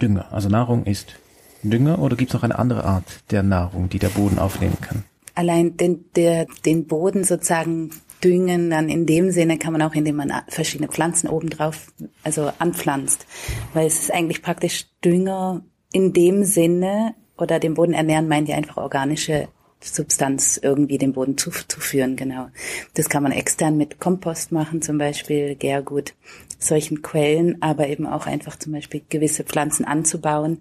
Dünger? 0.00 0.30
Also 0.32 0.48
Nahrung 0.48 0.84
ist 0.84 1.14
Dünger 1.62 1.98
oder 2.00 2.16
gibt 2.16 2.30
es 2.30 2.34
noch 2.34 2.42
eine 2.42 2.58
andere 2.58 2.84
Art 2.84 3.04
der 3.30 3.42
Nahrung, 3.42 3.88
die 3.88 3.98
der 3.98 4.08
Boden 4.08 4.38
aufnehmen 4.38 4.78
kann? 4.80 5.04
allein 5.34 5.76
den, 5.76 6.04
der, 6.14 6.46
den 6.64 6.86
Boden 6.86 7.24
sozusagen 7.24 7.90
düngen, 8.22 8.70
dann 8.70 8.88
in 8.88 9.06
dem 9.06 9.30
Sinne 9.30 9.58
kann 9.58 9.72
man 9.72 9.82
auch, 9.82 9.94
indem 9.94 10.16
man 10.16 10.32
verschiedene 10.48 10.88
Pflanzen 10.88 11.28
obendrauf, 11.28 11.92
also 12.22 12.52
anpflanzt. 12.58 13.26
Weil 13.74 13.86
es 13.86 14.00
ist 14.00 14.12
eigentlich 14.12 14.42
praktisch 14.42 14.86
Dünger 15.04 15.62
in 15.92 16.12
dem 16.12 16.44
Sinne, 16.44 17.14
oder 17.36 17.58
den 17.58 17.74
Boden 17.74 17.94
ernähren 17.94 18.28
meint 18.28 18.48
ja 18.48 18.56
einfach 18.56 18.76
organische 18.76 19.48
Substanz 19.80 20.60
irgendwie 20.62 20.98
dem 20.98 21.12
Boden 21.12 21.36
zuzuführen, 21.36 22.14
genau. 22.14 22.46
Das 22.94 23.08
kann 23.08 23.24
man 23.24 23.32
extern 23.32 23.76
mit 23.76 23.98
Kompost 23.98 24.52
machen, 24.52 24.80
zum 24.80 24.96
Beispiel 24.96 25.56
Gärgut, 25.56 26.14
solchen 26.60 27.02
Quellen, 27.02 27.60
aber 27.60 27.88
eben 27.88 28.06
auch 28.06 28.26
einfach 28.26 28.56
zum 28.56 28.72
Beispiel 28.72 29.02
gewisse 29.08 29.42
Pflanzen 29.42 29.84
anzubauen, 29.84 30.58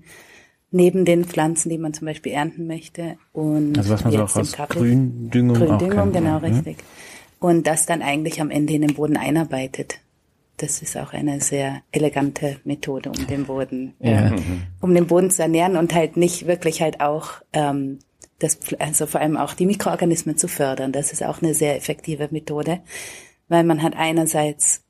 neben 0.72 1.06
den 1.06 1.26
Pflanzen, 1.26 1.70
die 1.70 1.78
man 1.78 1.94
zum 1.94 2.06
Beispiel 2.06 2.32
ernten 2.32 2.66
möchte. 2.66 3.18
Und 3.34 3.78
also 3.78 3.92
was 3.92 4.04
man 4.04 4.14
so 4.14 4.24
auch 4.24 4.36
als 4.36 4.54
Gründüngung 4.54 5.58
Gründüngung, 5.58 6.00
auch 6.00 6.12
genau, 6.12 6.40
mhm. 6.40 6.46
richtig. 6.46 6.78
Und 7.40 7.68
das 7.68 7.86
dann 7.86 8.02
eigentlich 8.02 8.42
am 8.42 8.50
Ende 8.50 8.74
in 8.74 8.82
den 8.82 8.96
Boden 8.96 9.18
einarbeitet. 9.18 10.00
Das 10.58 10.82
ist 10.82 10.96
auch 10.96 11.14
eine 11.14 11.42
sehr 11.42 11.82
elegante 11.92 12.58
Methode, 12.64 13.10
um 13.10 13.28
den 13.28 13.46
Boden, 13.46 13.96
ja. 14.00 14.28
äh, 14.28 14.40
um 14.80 14.94
den 14.94 15.08
Boden 15.08 15.32
zu 15.32 15.42
ernähren 15.42 15.76
und 15.76 15.94
halt 15.94 16.18
nicht 16.18 16.46
wirklich 16.46 16.82
halt 16.82 17.02
auch 17.02 17.42
ähm, 17.52 17.98
das, 18.38 18.60
also 18.80 19.08
vor 19.08 19.22
allem 19.22 19.38
auch 19.38 19.54
die 19.54 19.66
Mikroorganismen 19.66 20.38
zu 20.38 20.48
fördern. 20.48 20.92
Das 20.92 21.12
ist 21.12 21.24
auch 21.24 21.42
eine 21.42 21.56
sehr 21.56 21.76
effektive 21.76 22.30
Methode, 22.32 22.80
weil 23.48 23.64
man 23.64 23.82
hat 23.82 23.96
einerseits 23.96 24.84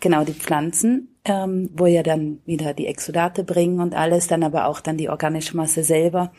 genau 0.00 0.24
die 0.24 0.34
Pflanzen, 0.34 1.13
ähm, 1.24 1.70
wo 1.74 1.86
ja 1.86 2.02
dann 2.02 2.40
wieder 2.44 2.74
die 2.74 2.86
Exudate 2.86 3.44
bringen 3.44 3.80
und 3.80 3.94
alles, 3.94 4.26
dann 4.26 4.42
aber 4.42 4.66
auch 4.66 4.80
dann 4.80 4.96
die 4.96 5.08
organische 5.08 5.56
Masse 5.56 5.82
selber. 5.82 6.32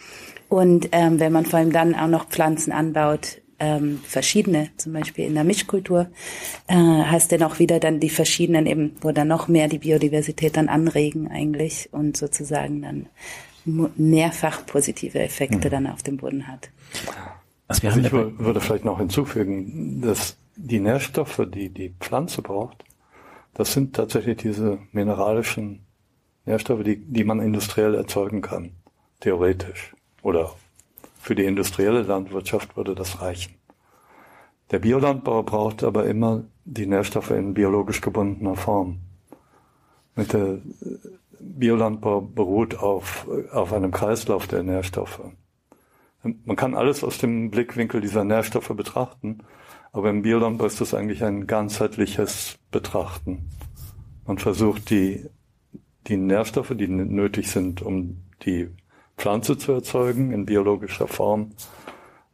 Und 0.48 0.89
ähm, 0.91 1.19
wenn 1.19 1.32
man 1.32 1.45
vor 1.45 1.60
allem 1.60 1.71
dann 1.71 1.95
auch 1.95 2.08
noch 2.08 2.28
Pflanzen 2.28 2.71
anbaut, 2.71 3.41
ähm, 3.58 4.00
verschiedene, 4.04 4.69
zum 4.78 4.93
Beispiel 4.93 5.26
in 5.26 5.34
der 5.34 5.43
Mischkultur, 5.43 6.08
äh, 6.67 6.76
hast 6.76 7.32
du 7.32 7.45
auch 7.45 7.60
wieder 7.60 7.80
dann 7.80 8.00
die 8.00 8.10
verschiedenen 8.10 8.65
eben, 8.65 8.95
wo 9.02 9.12
dann 9.12 9.28
noch 9.28 9.48
mehr 9.48 9.67
die 9.67 9.80
Biodiversität 9.80 10.58
dann 10.58 10.67
anregen 10.67 11.30
eigentlich 11.32 11.89
und 11.91 12.17
sozusagen 12.17 12.82
dann 12.82 13.08
mehrfach 13.65 14.65
positive 14.65 15.19
Effekte 15.19 15.67
mhm. 15.67 15.71
dann 15.71 15.88
auf 15.88 16.04
dem 16.04 16.17
Boden 16.17 16.48
hat. 16.48 16.69
Also, 17.67 17.88
also 17.88 18.00
ich 18.00 18.12
würde 18.12 18.62
vielleicht 18.62 18.86
noch 18.86 19.00
hinzufügen, 19.00 20.02
dass 20.02 20.38
die 20.56 20.80
Nährstoffe, 20.80 21.41
die 21.48 21.69
die 21.69 21.93
Pflanze 22.00 22.41
braucht, 22.41 22.84
das 23.56 23.74
sind 23.74 23.96
tatsächlich 23.96 24.38
diese 24.38 24.80
mineralischen 24.91 25.86
Nährstoffe, 26.46 26.84
die, 26.84 26.98
die 26.98 27.24
man 27.24 27.39
industriell 27.39 27.96
erzeugen 27.96 28.41
kann, 28.41 28.72
theoretisch. 29.22 29.96
Oder 30.22 30.54
für 31.20 31.36
die 31.36 31.46
industrielle 31.46 32.04
Landwirtschaft 32.04 32.78
würde 32.78 32.94
das 32.94 33.22
reichen. 33.22 33.56
Der 34.72 34.80
Biolandbau 34.80 35.44
braucht 35.44 35.84
aber 35.84 36.06
immer 36.06 36.44
die 36.65 36.86
Nährstoffe 36.86 37.32
in 37.32 37.54
biologisch 37.54 38.02
gebundener 38.02 38.56
Form. 38.56 39.00
Mit 40.15 40.34
der 40.34 40.60
Biolandbau 41.39 42.22
beruht 42.22 42.78
auf, 42.78 43.28
auf 43.52 43.72
einem 43.72 43.91
Kreislauf 43.91 44.48
der 44.48 44.63
Nährstoffe. 44.63 45.22
Man 46.24 46.56
kann 46.56 46.76
alles 46.76 47.04
aus 47.04 47.20
dem 47.20 47.52
Blickwinkel 47.52 48.02
dieser 48.02 48.24
Nährstoffe 48.24 48.74
betrachten, 48.76 49.39
aber 49.95 50.10
im 50.10 50.23
Biolandbau 50.23 50.65
ist 50.65 50.81
das 50.81 50.93
eigentlich 50.93 51.23
ein 51.23 51.47
ganzheitliches 51.47 52.58
Betrachten. 52.69 53.49
Man 54.27 54.38
versucht 54.38 54.89
die, 54.89 55.29
die 56.08 56.17
Nährstoffe, 56.17 56.73
die 56.75 56.89
nötig 56.89 57.49
sind, 57.49 57.81
um 57.81 58.17
die 58.43 58.67
Pflanze 59.17 59.58
zu 59.58 59.71
erzeugen, 59.71 60.34
in 60.34 60.45
biologischer 60.45 61.08
Form 61.08 61.51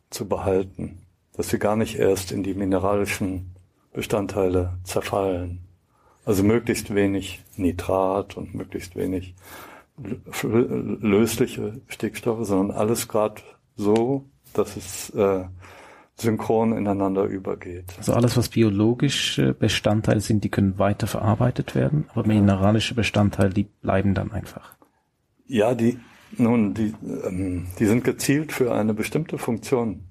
zu 0.09 0.27
behalten, 0.27 1.03
dass 1.33 1.49
sie 1.49 1.59
gar 1.59 1.75
nicht 1.75 1.99
erst 1.99 2.31
in 2.31 2.41
die 2.41 2.55
mineralischen 2.55 3.53
Bestandteile 3.93 4.79
zerfallen. 4.83 5.59
Also 6.25 6.41
möglichst 6.41 6.95
wenig 6.95 7.43
Nitrat 7.57 8.37
und 8.37 8.55
möglichst 8.55 8.95
wenig 8.95 9.35
lösliche 10.41 11.79
Stickstoffe, 11.87 12.47
sondern 12.47 12.75
alles 12.75 13.07
gerade 13.07 13.43
so, 13.75 14.25
dass 14.53 14.77
es 14.77 15.11
äh, 15.11 15.43
synchron 16.21 16.77
ineinander 16.77 17.25
übergeht. 17.25 17.93
Also 17.97 18.13
alles, 18.13 18.37
was 18.37 18.49
biologische 18.49 19.53
Bestandteile 19.53 20.21
sind, 20.21 20.43
die 20.43 20.49
können 20.49 20.79
weiter 20.79 21.07
verarbeitet 21.07 21.75
werden, 21.75 22.05
aber 22.13 22.25
mineralische 22.27 22.95
Bestandteile, 22.95 23.49
die 23.49 23.63
bleiben 23.63 24.13
dann 24.13 24.31
einfach. 24.31 24.75
Ja, 25.47 25.73
die, 25.75 25.99
nun, 26.37 26.73
die, 26.73 26.93
ähm, 27.25 27.67
die 27.79 27.85
sind 27.85 28.03
gezielt 28.03 28.51
für 28.51 28.73
eine 28.73 28.93
bestimmte 28.93 29.37
Funktion. 29.37 30.05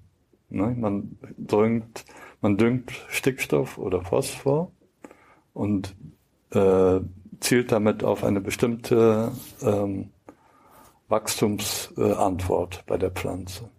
Ne? 0.50 0.74
Man 0.78 1.16
düngt, 1.36 2.04
man 2.40 2.56
düngt 2.56 2.92
Stickstoff 3.08 3.78
oder 3.78 4.02
Phosphor 4.02 4.72
und 5.54 5.94
äh, 6.50 7.00
zielt 7.40 7.72
damit 7.72 8.04
auf 8.04 8.24
eine 8.24 8.40
bestimmte 8.40 9.32
ähm, 9.62 10.10
Wachstumsantwort 11.08 12.76
äh, 12.76 12.82
bei 12.86 12.98
der 12.98 13.10
Pflanze. 13.10 13.70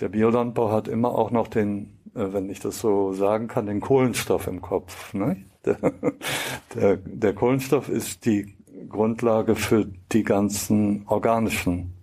Der 0.00 0.08
Biolandbau 0.08 0.70
hat 0.70 0.88
immer 0.88 1.10
auch 1.10 1.30
noch 1.30 1.48
den, 1.48 1.98
äh, 2.14 2.32
wenn 2.32 2.50
ich 2.50 2.60
das 2.60 2.80
so 2.80 3.12
sagen 3.12 3.48
kann, 3.48 3.66
den 3.66 3.80
Kohlenstoff 3.80 4.46
im 4.46 4.60
Kopf. 4.60 5.14
Ne? 5.14 5.44
Der, 5.64 5.78
der, 6.74 6.96
der 6.96 7.34
Kohlenstoff 7.34 7.88
ist 7.88 8.24
die 8.24 8.54
Grundlage 8.88 9.54
für 9.54 9.86
die 10.12 10.24
ganzen 10.24 11.06
organischen 11.06 11.94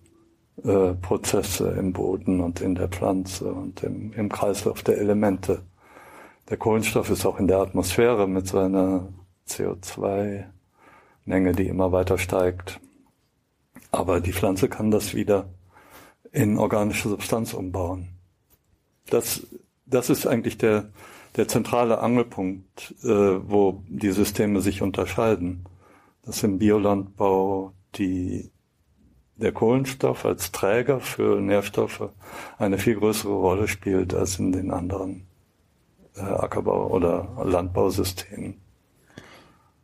äh, 0.63 0.93
Prozesse 0.93 1.71
im 1.71 1.93
Boden 1.93 2.39
und 2.39 2.62
in 2.62 2.75
der 2.75 2.88
Pflanze 2.88 3.51
und 3.51 3.84
im, 3.84 4.13
im 4.13 4.30
Kreislauf 4.30 4.84
der 4.84 4.97
Elemente. 4.97 5.63
Der 6.49 6.58
Kohlenstoff 6.58 7.10
ist 7.10 7.25
auch 7.25 7.39
in 7.39 7.47
der 7.47 7.60
Atmosphäre 7.60 8.27
mit 8.27 8.47
seiner 8.47 9.08
CO2-Menge, 9.47 11.51
die 11.54 11.67
immer 11.67 11.91
weiter 11.91 12.17
steigt. 12.17 12.80
Aber 13.91 14.21
die 14.21 14.34
Pflanze 14.34 14.69
kann 14.69 14.91
das 14.91 15.13
wieder 15.13 15.49
in 16.31 16.57
organische 16.57 17.09
Substanz 17.09 17.53
umbauen. 17.53 18.09
Das, 19.09 19.45
das 19.85 20.09
ist 20.09 20.25
eigentlich 20.25 20.57
der, 20.57 20.89
der 21.35 21.47
zentrale 21.47 21.99
Angelpunkt, 21.99 22.95
äh, 23.03 23.07
wo 23.07 23.83
die 23.87 24.11
Systeme 24.11 24.61
sich 24.61 24.81
unterscheiden. 24.81 25.65
Dass 26.23 26.43
im 26.43 26.59
Biolandbau 26.59 27.73
die, 27.95 28.51
der 29.35 29.51
Kohlenstoff 29.51 30.25
als 30.25 30.51
Träger 30.51 30.99
für 30.99 31.41
Nährstoffe 31.41 32.09
eine 32.57 32.77
viel 32.77 32.95
größere 32.95 33.33
Rolle 33.33 33.67
spielt 33.67 34.13
als 34.13 34.39
in 34.39 34.51
den 34.51 34.71
anderen 34.71 35.25
äh, 36.15 36.21
Ackerbau- 36.21 36.91
oder 36.91 37.43
Landbausystemen. 37.43 38.61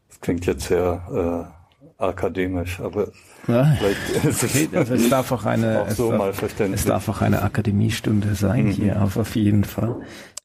Das 0.09 0.21
klingt 0.21 0.45
jetzt 0.45 0.67
sehr 0.67 1.51
äh, 1.51 1.56
akademisch, 1.97 2.79
aber 2.79 3.09
ja. 3.47 3.75
vielleicht 3.77 4.75
also 4.75 4.93
es 4.93 5.09
darf 5.09 5.31
auch 5.31 5.45
eine 5.45 5.81
auch 5.81 5.89
so 5.89 6.13
es, 6.13 6.39
darf, 6.39 6.59
es 6.59 6.85
darf 6.85 7.09
auch 7.09 7.21
eine 7.21 7.41
Akademiestunde 7.41 8.35
sein 8.35 8.65
mhm. 8.67 8.71
hier, 8.71 9.01
auf, 9.01 9.17
auf 9.17 9.35
jeden 9.35 9.63
Fall. 9.63 9.95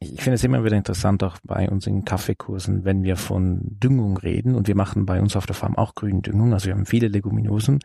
Ich 0.01 0.23
finde 0.23 0.35
es 0.35 0.45
immer 0.45 0.65
wieder 0.65 0.77
interessant, 0.77 1.23
auch 1.23 1.37
bei 1.45 1.69
uns 1.69 1.87
in 1.87 2.05
Kaffeekursen, 2.05 2.85
wenn 2.85 3.05
wir 3.05 3.17
von 3.17 3.61
Düngung 3.63 4.17
reden 4.17 4.55
und 4.55 4.67
wir 4.67 4.75
machen 4.75 5.07
bei 5.07 5.21
uns 5.21 5.37
auf 5.37 5.47
der 5.47 5.55
Farm 5.55 5.77
auch 5.77 5.95
Gründüngung, 5.95 6.53
also 6.53 6.67
wir 6.67 6.75
haben 6.75 6.87
viele 6.87 7.09
Leguminosen 7.09 7.79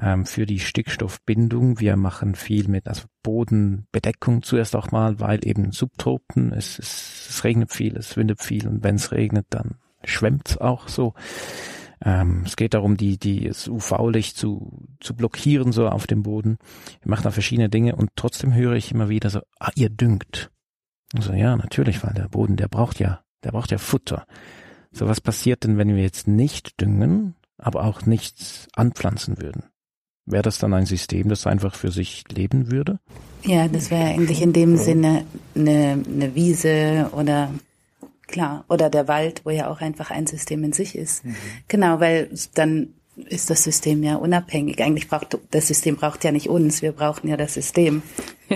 ähm, 0.00 0.24
für 0.24 0.46
die 0.46 0.60
Stickstoffbindung. 0.60 1.80
Wir 1.80 1.96
machen 1.96 2.34
viel 2.34 2.68
mit 2.68 2.88
also 2.88 3.02
Bodenbedeckung 3.22 4.42
zuerst 4.42 4.74
auch 4.76 4.90
mal, 4.92 5.20
weil 5.20 5.46
eben 5.46 5.72
Subtropen, 5.72 6.52
es, 6.52 6.78
es, 6.78 7.26
es 7.28 7.44
regnet 7.44 7.72
viel, 7.72 7.96
es 7.96 8.16
windet 8.16 8.42
viel 8.42 8.66
und 8.66 8.82
wenn 8.82 8.94
es 8.94 9.12
regnet, 9.12 9.46
dann 9.50 9.76
schwemmt 10.04 10.60
auch 10.60 10.88
so. 10.88 11.14
Ähm, 12.04 12.42
es 12.44 12.56
geht 12.56 12.74
darum, 12.74 12.96
die, 12.96 13.18
die, 13.18 13.48
das 13.48 13.68
UV-Licht 13.68 14.36
zu, 14.36 14.86
zu 15.00 15.14
blockieren, 15.14 15.72
so 15.72 15.88
auf 15.88 16.06
dem 16.06 16.22
Boden. 16.22 16.58
Wir 17.02 17.10
machen 17.10 17.24
da 17.24 17.30
verschiedene 17.30 17.68
Dinge 17.68 17.96
und 17.96 18.10
trotzdem 18.16 18.54
höre 18.54 18.74
ich 18.74 18.90
immer 18.90 19.08
wieder 19.08 19.30
so, 19.30 19.40
ah, 19.60 19.70
ihr 19.76 19.88
düngt. 19.88 20.50
Also 21.14 21.32
ja, 21.32 21.56
natürlich, 21.56 22.02
weil 22.02 22.14
der 22.14 22.28
Boden, 22.28 22.56
der 22.56 22.68
braucht 22.68 22.98
ja, 22.98 23.20
der 23.44 23.52
braucht 23.52 23.70
ja 23.70 23.78
Futter. 23.78 24.26
So 24.90 25.08
was 25.08 25.20
passiert 25.20 25.64
denn, 25.64 25.78
wenn 25.78 25.94
wir 25.94 26.02
jetzt 26.02 26.26
nicht 26.26 26.80
düngen, 26.80 27.34
aber 27.58 27.84
auch 27.84 28.04
nichts 28.04 28.68
anpflanzen 28.74 29.40
würden? 29.40 29.64
Wäre 30.24 30.42
das 30.42 30.58
dann 30.58 30.74
ein 30.74 30.86
System, 30.86 31.28
das 31.28 31.46
einfach 31.46 31.74
für 31.74 31.90
sich 31.90 32.24
leben 32.30 32.70
würde? 32.70 33.00
Ja, 33.42 33.66
das 33.68 33.90
wäre 33.90 34.04
eigentlich 34.04 34.40
in 34.40 34.52
dem 34.52 34.76
Sinne 34.76 35.24
eine, 35.54 36.02
eine 36.06 36.34
Wiese 36.34 37.10
oder 37.12 37.50
Klar, 38.26 38.64
oder 38.68 38.88
der 38.88 39.08
Wald, 39.08 39.42
wo 39.44 39.50
ja 39.50 39.68
auch 39.70 39.80
einfach 39.80 40.10
ein 40.10 40.26
System 40.26 40.64
in 40.64 40.72
sich 40.72 40.96
ist. 40.96 41.24
Mhm. 41.24 41.36
Genau, 41.68 42.00
weil 42.00 42.30
dann 42.54 42.94
ist 43.16 43.50
das 43.50 43.62
System 43.64 44.02
ja 44.02 44.16
unabhängig. 44.16 44.82
Eigentlich 44.82 45.08
braucht 45.08 45.38
das 45.50 45.68
System 45.68 45.96
braucht 45.96 46.24
ja 46.24 46.32
nicht 46.32 46.48
uns, 46.48 46.82
wir 46.82 46.92
brauchen 46.92 47.28
ja 47.28 47.36
das 47.36 47.54
System. 47.54 48.02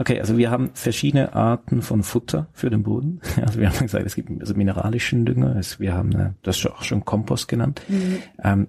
Okay, 0.00 0.20
also 0.20 0.38
wir 0.38 0.52
haben 0.52 0.70
verschiedene 0.74 1.34
Arten 1.34 1.82
von 1.82 2.04
Futter 2.04 2.46
für 2.52 2.70
den 2.70 2.84
Boden. 2.84 3.20
Also 3.42 3.58
wir 3.58 3.68
haben 3.68 3.80
gesagt, 3.80 4.06
es 4.06 4.14
gibt 4.14 4.30
also 4.40 4.54
mineralischen 4.54 5.26
Dünger, 5.26 5.56
es, 5.56 5.80
wir 5.80 5.92
haben 5.92 6.12
äh, 6.12 6.30
das 6.42 6.64
auch 6.66 6.84
schon 6.84 7.04
Kompost 7.04 7.48
genannt. 7.48 7.82
Mhm. 7.88 8.18
Ähm, 8.42 8.66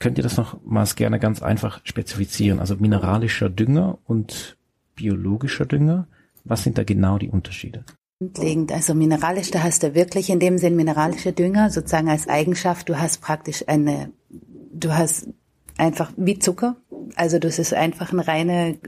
könnt 0.00 0.18
ihr 0.18 0.24
das 0.24 0.36
noch 0.36 0.60
mal 0.64 0.84
gerne 0.96 1.20
ganz 1.20 1.40
einfach 1.40 1.80
spezifizieren? 1.84 2.58
Also 2.58 2.74
mineralischer 2.76 3.48
Dünger 3.48 3.98
und 4.04 4.56
biologischer 4.96 5.66
Dünger? 5.66 6.08
Was 6.44 6.64
sind 6.64 6.78
da 6.78 6.82
genau 6.82 7.16
die 7.18 7.28
Unterschiede? 7.28 7.84
Grundlegend, 8.22 8.72
also 8.72 8.94
mineralisch, 8.94 9.50
da 9.50 9.62
hast 9.62 9.82
du 9.82 9.94
wirklich 9.94 10.30
in 10.30 10.38
dem 10.38 10.58
Sinn 10.58 10.76
mineralische 10.76 11.32
Dünger 11.32 11.70
sozusagen 11.70 12.08
als 12.08 12.28
Eigenschaft. 12.28 12.88
Du 12.88 12.98
hast 12.98 13.20
praktisch 13.20 13.64
eine, 13.66 14.12
du 14.72 14.92
hast 14.92 15.28
einfach 15.76 16.12
wie 16.16 16.38
Zucker. 16.38 16.76
Also 17.16 17.38
das 17.38 17.58
ist 17.58 17.74
einfach 17.74 18.12
eine 18.12 18.26
reine 18.26 18.78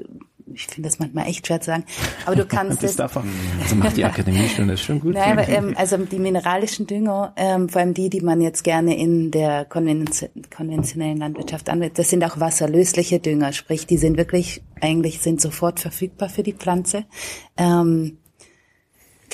ich 0.52 0.66
finde 0.66 0.88
das 0.88 0.98
manchmal 0.98 1.26
echt 1.26 1.46
schwer 1.46 1.60
zu 1.60 1.66
sagen, 1.66 1.84
aber 2.26 2.36
du 2.36 2.44
kannst 2.44 2.82
das. 2.82 2.96
Davon, 2.96 3.24
also 3.60 3.74
macht 3.76 3.96
die 3.96 4.04
Akademie 4.04 4.48
schon, 4.48 4.68
das 4.68 4.80
ist 4.80 4.86
schon 4.86 5.00
gut. 5.00 5.14
Nein, 5.14 5.32
aber, 5.32 5.48
ähm, 5.48 5.74
also 5.76 5.96
die 5.96 6.18
mineralischen 6.18 6.86
Dünger, 6.86 7.32
ähm, 7.36 7.68
vor 7.68 7.80
allem 7.80 7.94
die, 7.94 8.10
die 8.10 8.20
man 8.20 8.40
jetzt 8.40 8.62
gerne 8.62 8.96
in 8.96 9.30
der 9.30 9.64
konventionellen 9.64 11.16
Landwirtschaft 11.16 11.68
anwendet, 11.68 11.98
das 11.98 12.10
sind 12.10 12.22
auch 12.24 12.38
wasserlösliche 12.38 13.20
Dünger, 13.20 13.52
sprich, 13.52 13.86
die 13.86 13.96
sind 13.96 14.16
wirklich, 14.16 14.62
eigentlich 14.80 15.20
sind 15.20 15.40
sofort 15.40 15.80
verfügbar 15.80 16.28
für 16.28 16.42
die 16.42 16.52
Pflanze. 16.52 17.04
Ähm, 17.56 18.18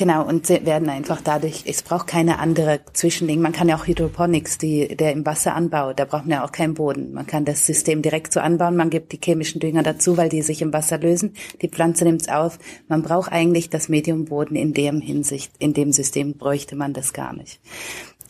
Genau, 0.00 0.26
und 0.26 0.46
sie 0.46 0.64
werden 0.64 0.88
einfach 0.88 1.20
dadurch, 1.20 1.64
es 1.66 1.82
braucht 1.82 2.06
keine 2.06 2.38
andere 2.38 2.80
Zwischending. 2.94 3.42
Man 3.42 3.52
kann 3.52 3.68
ja 3.68 3.76
auch 3.76 3.86
Hydroponics, 3.86 4.56
die, 4.56 4.96
der 4.96 5.12
im 5.12 5.26
Wasser 5.26 5.54
anbaut, 5.54 5.98
da 5.98 6.06
braucht 6.06 6.22
man 6.22 6.38
ja 6.38 6.42
auch 6.42 6.52
keinen 6.52 6.72
Boden. 6.72 7.12
Man 7.12 7.26
kann 7.26 7.44
das 7.44 7.66
System 7.66 8.00
direkt 8.00 8.32
so 8.32 8.40
anbauen, 8.40 8.76
man 8.76 8.88
gibt 8.88 9.12
die 9.12 9.20
chemischen 9.22 9.60
Dünger 9.60 9.82
dazu, 9.82 10.16
weil 10.16 10.30
die 10.30 10.40
sich 10.40 10.62
im 10.62 10.72
Wasser 10.72 10.96
lösen. 10.96 11.34
Die 11.60 11.68
Pflanze 11.68 12.04
nimmt 12.04 12.22
es 12.22 12.28
auf. 12.30 12.58
Man 12.88 13.02
braucht 13.02 13.30
eigentlich 13.30 13.68
das 13.68 13.90
Medium 13.90 14.24
Boden 14.24 14.56
in 14.56 14.72
dem 14.72 15.02
Hinsicht, 15.02 15.52
in 15.58 15.74
dem 15.74 15.92
System 15.92 16.32
bräuchte 16.38 16.76
man 16.76 16.94
das 16.94 17.12
gar 17.12 17.34
nicht. 17.34 17.60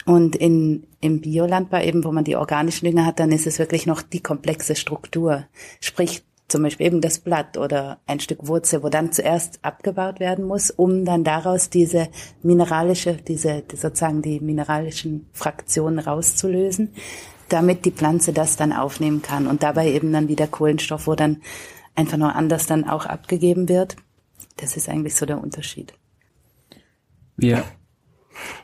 Und 0.07 0.35
in, 0.35 0.89
im 1.01 1.21
Biolandbau 1.21 1.83
eben, 1.83 2.03
wo 2.03 2.11
man 2.11 2.25
die 2.25 2.35
organischen 2.35 2.87
Dünger 2.87 3.07
hat, 3.07 3.21
dann 3.21 3.31
ist 3.31 3.47
es 3.47 3.61
wirklich 3.61 3.87
noch 3.87 4.03
die 4.03 4.21
komplexe 4.21 4.75
Struktur. 4.75 5.47
Sprich, 5.81 6.25
zum 6.51 6.63
Beispiel 6.63 6.87
eben 6.87 7.01
das 7.01 7.21
Blatt 7.21 7.57
oder 7.57 8.01
ein 8.07 8.21
Stück 8.21 8.47
Wurzel, 8.47 8.83
wo 8.83 8.89
dann 8.89 9.13
zuerst 9.13 9.61
abgebaut 9.63 10.21
werden 10.21 10.45
muss, 10.45 10.71
um 10.71 11.05
dann 11.05 11.23
daraus 11.23 11.71
diese 11.71 12.09
mineralische, 12.43 13.15
diese 13.15 13.63
sozusagen 13.73 14.21
die 14.21 14.41
mineralischen 14.41 15.27
Fraktionen 15.33 16.01
rauszulösen, 16.01 16.93
damit 17.49 17.85
die 17.85 17.93
Pflanze 17.93 18.33
das 18.33 18.57
dann 18.57 18.73
aufnehmen 18.73 19.23
kann 19.23 19.47
und 19.47 19.63
dabei 19.63 19.93
eben 19.93 20.13
dann 20.13 20.29
wieder 20.29 20.49
Kohlenstoff, 20.49 21.07
wo 21.07 21.15
dann 21.15 21.41
einfach 21.95 22.17
nur 22.17 22.35
anders 22.35 22.67
dann 22.67 22.89
auch 22.89 23.07
abgegeben 23.07 23.69
wird. 23.69 23.97
Das 24.57 24.77
ist 24.77 24.89
eigentlich 24.89 25.15
so 25.15 25.27
der 25.27 25.41
Unterschied. 25.41 25.95
Wir, 27.37 27.65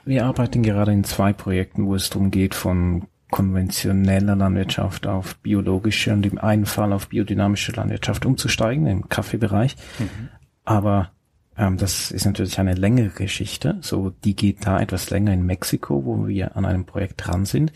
wir 0.04 0.26
arbeiten 0.26 0.62
gerade 0.62 0.92
in 0.92 1.04
zwei 1.04 1.32
Projekten, 1.32 1.86
wo 1.86 1.94
es 1.94 2.10
darum 2.10 2.30
geht, 2.30 2.54
von 2.54 3.06
konventioneller 3.30 4.36
Landwirtschaft 4.36 5.06
auf 5.06 5.36
biologische 5.36 6.12
und 6.12 6.24
im 6.26 6.38
einen 6.38 6.66
Fall 6.66 6.92
auf 6.92 7.08
biodynamische 7.08 7.72
Landwirtschaft 7.72 8.24
umzusteigen, 8.24 8.86
im 8.86 9.08
Kaffeebereich. 9.08 9.76
Mhm. 9.98 10.28
Aber 10.64 11.10
ähm, 11.58 11.76
das 11.76 12.10
ist 12.10 12.26
natürlich 12.26 12.58
eine 12.58 12.74
längere 12.74 13.08
Geschichte. 13.08 13.78
So, 13.80 14.10
die 14.24 14.36
geht 14.36 14.66
da 14.66 14.80
etwas 14.80 15.10
länger 15.10 15.32
in 15.32 15.46
Mexiko, 15.46 16.04
wo 16.04 16.26
wir 16.26 16.56
an 16.56 16.64
einem 16.64 16.84
Projekt 16.84 17.26
dran 17.26 17.46
sind. 17.46 17.72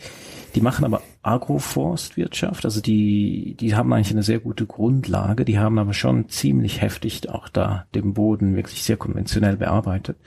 Die 0.55 0.61
machen 0.61 0.85
aber 0.85 1.01
Agroforstwirtschaft, 1.23 2.65
also 2.65 2.81
die, 2.81 3.55
die 3.59 3.75
haben 3.75 3.93
eigentlich 3.93 4.11
eine 4.11 4.23
sehr 4.23 4.39
gute 4.39 4.65
Grundlage, 4.65 5.45
die 5.45 5.59
haben 5.59 5.77
aber 5.77 5.93
schon 5.93 6.29
ziemlich 6.29 6.81
heftig 6.81 7.29
auch 7.29 7.47
da 7.47 7.85
den 7.93 8.13
Boden 8.13 8.55
wirklich 8.55 8.83
sehr 8.83 8.97
konventionell 8.97 9.55
bearbeitet. 9.55 10.17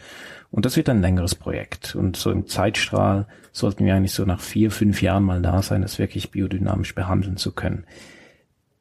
Und 0.51 0.65
das 0.65 0.77
wird 0.77 0.89
ein 0.89 1.01
längeres 1.01 1.35
Projekt. 1.35 1.97
Und 1.97 2.17
so 2.17 2.31
im 2.31 2.47
Zeitstrahl 2.47 3.27
sollten 3.51 3.85
wir 3.85 3.97
eigentlich 3.97 4.13
so 4.13 4.25
nach 4.25 4.41
vier, 4.41 4.71
fünf 4.71 5.03
Jahren 5.03 5.25
mal 5.25 5.43
da 5.43 5.63
sein, 5.63 5.83
das 5.83 5.99
wirklich 5.99 6.31
biodynamisch 6.31 6.95
behandeln 6.95 7.37
zu 7.37 7.51
können. 7.51 7.85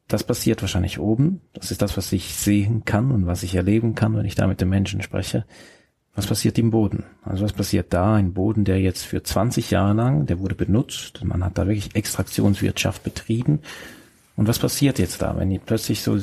Das 0.08 0.24
passiert 0.24 0.60
wahrscheinlich 0.60 0.98
oben. 0.98 1.40
Das 1.54 1.70
ist 1.70 1.80
das, 1.80 1.96
was 1.96 2.12
ich 2.12 2.34
sehen 2.34 2.84
kann 2.84 3.10
und 3.10 3.26
was 3.26 3.42
ich 3.42 3.54
erleben 3.54 3.94
kann, 3.94 4.14
wenn 4.16 4.26
ich 4.26 4.34
da 4.34 4.46
mit 4.46 4.60
den 4.60 4.68
Menschen 4.68 5.00
spreche. 5.02 5.46
Was 6.14 6.26
passiert 6.26 6.58
im 6.58 6.70
Boden? 6.70 7.04
Also 7.22 7.44
was 7.44 7.52
passiert 7.52 7.92
da? 7.92 8.14
Ein 8.14 8.34
Boden, 8.34 8.64
der 8.64 8.80
jetzt 8.80 9.04
für 9.04 9.22
20 9.22 9.70
Jahre 9.70 9.94
lang, 9.94 10.26
der 10.26 10.38
wurde 10.38 10.54
benutzt. 10.54 11.24
Man 11.24 11.42
hat 11.42 11.58
da 11.58 11.66
wirklich 11.66 11.96
Extraktionswirtschaft 11.96 13.02
betrieben. 13.02 13.60
Und 14.36 14.46
was 14.46 14.58
passiert 14.58 14.98
jetzt 14.98 15.22
da, 15.22 15.36
wenn 15.36 15.58
plötzlich 15.60 16.02
so 16.02 16.18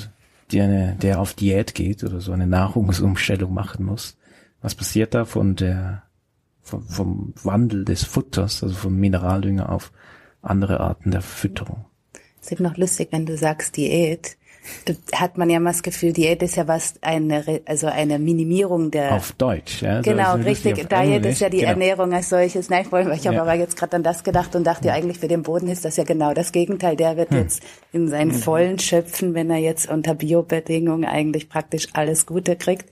der, 0.52 0.94
der 0.94 1.20
auf 1.20 1.34
Diät 1.34 1.76
geht 1.76 2.04
oder 2.04 2.22
so 2.22 2.32
eine 2.32 2.48
Nahrungsumstellung 2.48 3.54
machen 3.54 3.86
muss? 3.86 4.18
Was 4.62 4.76
passiert 4.76 5.14
da 5.14 5.26
von 5.26 5.56
der, 5.56 6.04
vom, 6.62 6.88
vom 6.88 7.34
Wandel 7.44 7.84
des 7.84 8.04
Futters, 8.04 8.64
also 8.64 8.76
vom 8.76 8.96
Mineraldünger 8.96 9.70
auf 9.70 9.92
andere 10.42 10.80
Arten 10.80 11.12
der 11.12 11.22
Fütterung? 11.22 11.86
Es 12.42 12.52
ist 12.52 12.60
noch 12.60 12.78
lustig, 12.78 13.10
wenn 13.12 13.26
du 13.26 13.38
sagst 13.38 13.78
Diät 13.78 14.38
hat 15.14 15.38
man 15.38 15.50
ja 15.50 15.60
mal 15.60 15.72
das 15.72 15.84
Gefühl, 15.84 16.14
Diät 16.14 16.42
ist 16.44 16.56
ja 16.56 16.68
was 16.68 16.94
eine, 17.02 17.62
also 17.66 17.88
eine 17.88 18.20
Minimierung 18.20 18.92
der. 18.92 19.14
Auf 19.14 19.32
Deutsch, 19.34 19.82
ja. 19.82 20.02
Genau, 20.02 20.38
so 20.38 20.44
richtig. 20.44 20.76
Diät 20.76 20.92
Englisch. 20.92 21.34
ist 21.34 21.42
ja 21.42 21.50
die 21.50 21.58
genau. 21.58 21.72
Ernährung 21.72 22.14
als 22.14 22.30
solches. 22.30 22.70
Nein, 22.70 22.86
ich, 22.86 22.92
ich 22.92 23.28
habe 23.28 23.36
ja. 23.36 23.42
aber 23.42 23.54
jetzt 23.56 23.76
gerade 23.76 23.96
an 23.96 24.04
das 24.04 24.24
gedacht 24.24 24.56
und 24.56 24.66
dachte 24.66 24.90
ja. 24.90 24.94
eigentlich 24.94 25.20
für 25.20 25.28
den 25.28 25.44
Boden 25.44 25.68
ist 25.68 25.84
das 25.84 25.98
ja 25.98 26.04
genau 26.04 26.34
das 26.34 26.52
Gegenteil. 26.52 26.96
Der 26.96 27.18
wird 27.18 27.32
hm. 27.32 27.38
jetzt 27.38 27.64
in 27.92 28.08
seinen 28.08 28.32
hm. 28.32 28.40
vollen 28.40 28.80
schöpfen, 28.80 29.34
wenn 29.34 29.50
er 29.50 29.58
jetzt 29.58 29.90
unter 29.90 30.14
Biobedingungen 30.14 31.06
eigentlich 31.06 31.50
praktisch 31.50 31.88
alles 31.94 32.26
Gute 32.26 32.56
kriegt 32.56 32.86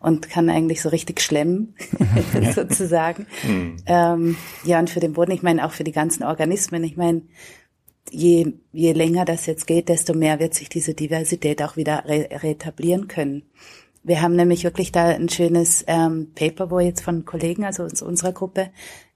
und 0.00 0.30
kann 0.30 0.48
eigentlich 0.48 0.80
so 0.80 0.88
richtig 0.88 1.20
schlemmen, 1.20 1.74
sozusagen. 2.54 3.26
Hm. 3.42 3.76
Ähm, 3.86 4.36
ja, 4.64 4.78
und 4.78 4.88
für 4.88 5.00
den 5.00 5.12
Boden, 5.12 5.32
ich 5.32 5.42
meine 5.42 5.66
auch 5.66 5.72
für 5.72 5.84
die 5.84 5.92
ganzen 5.92 6.22
Organismen. 6.22 6.82
Ich 6.84 6.96
meine, 6.96 7.22
je, 8.10 8.52
je 8.72 8.92
länger 8.92 9.24
das 9.24 9.46
jetzt 9.46 9.66
geht, 9.66 9.88
desto 9.88 10.14
mehr 10.14 10.38
wird 10.40 10.54
sich 10.54 10.68
diese 10.68 10.94
Diversität 10.94 11.62
auch 11.62 11.76
wieder 11.76 12.04
re 12.06 12.28
reetablieren 12.42 13.08
können. 13.08 13.42
Wir 14.02 14.22
haben 14.22 14.34
nämlich 14.34 14.64
wirklich 14.64 14.92
da 14.92 15.06
ein 15.08 15.28
schönes 15.28 15.84
ähm, 15.86 16.32
Paper, 16.34 16.70
wo 16.70 16.80
jetzt 16.80 17.02
von 17.02 17.24
Kollegen, 17.24 17.64
also 17.64 17.84
aus 17.84 18.00
unserer 18.00 18.32
Gruppe, 18.32 18.70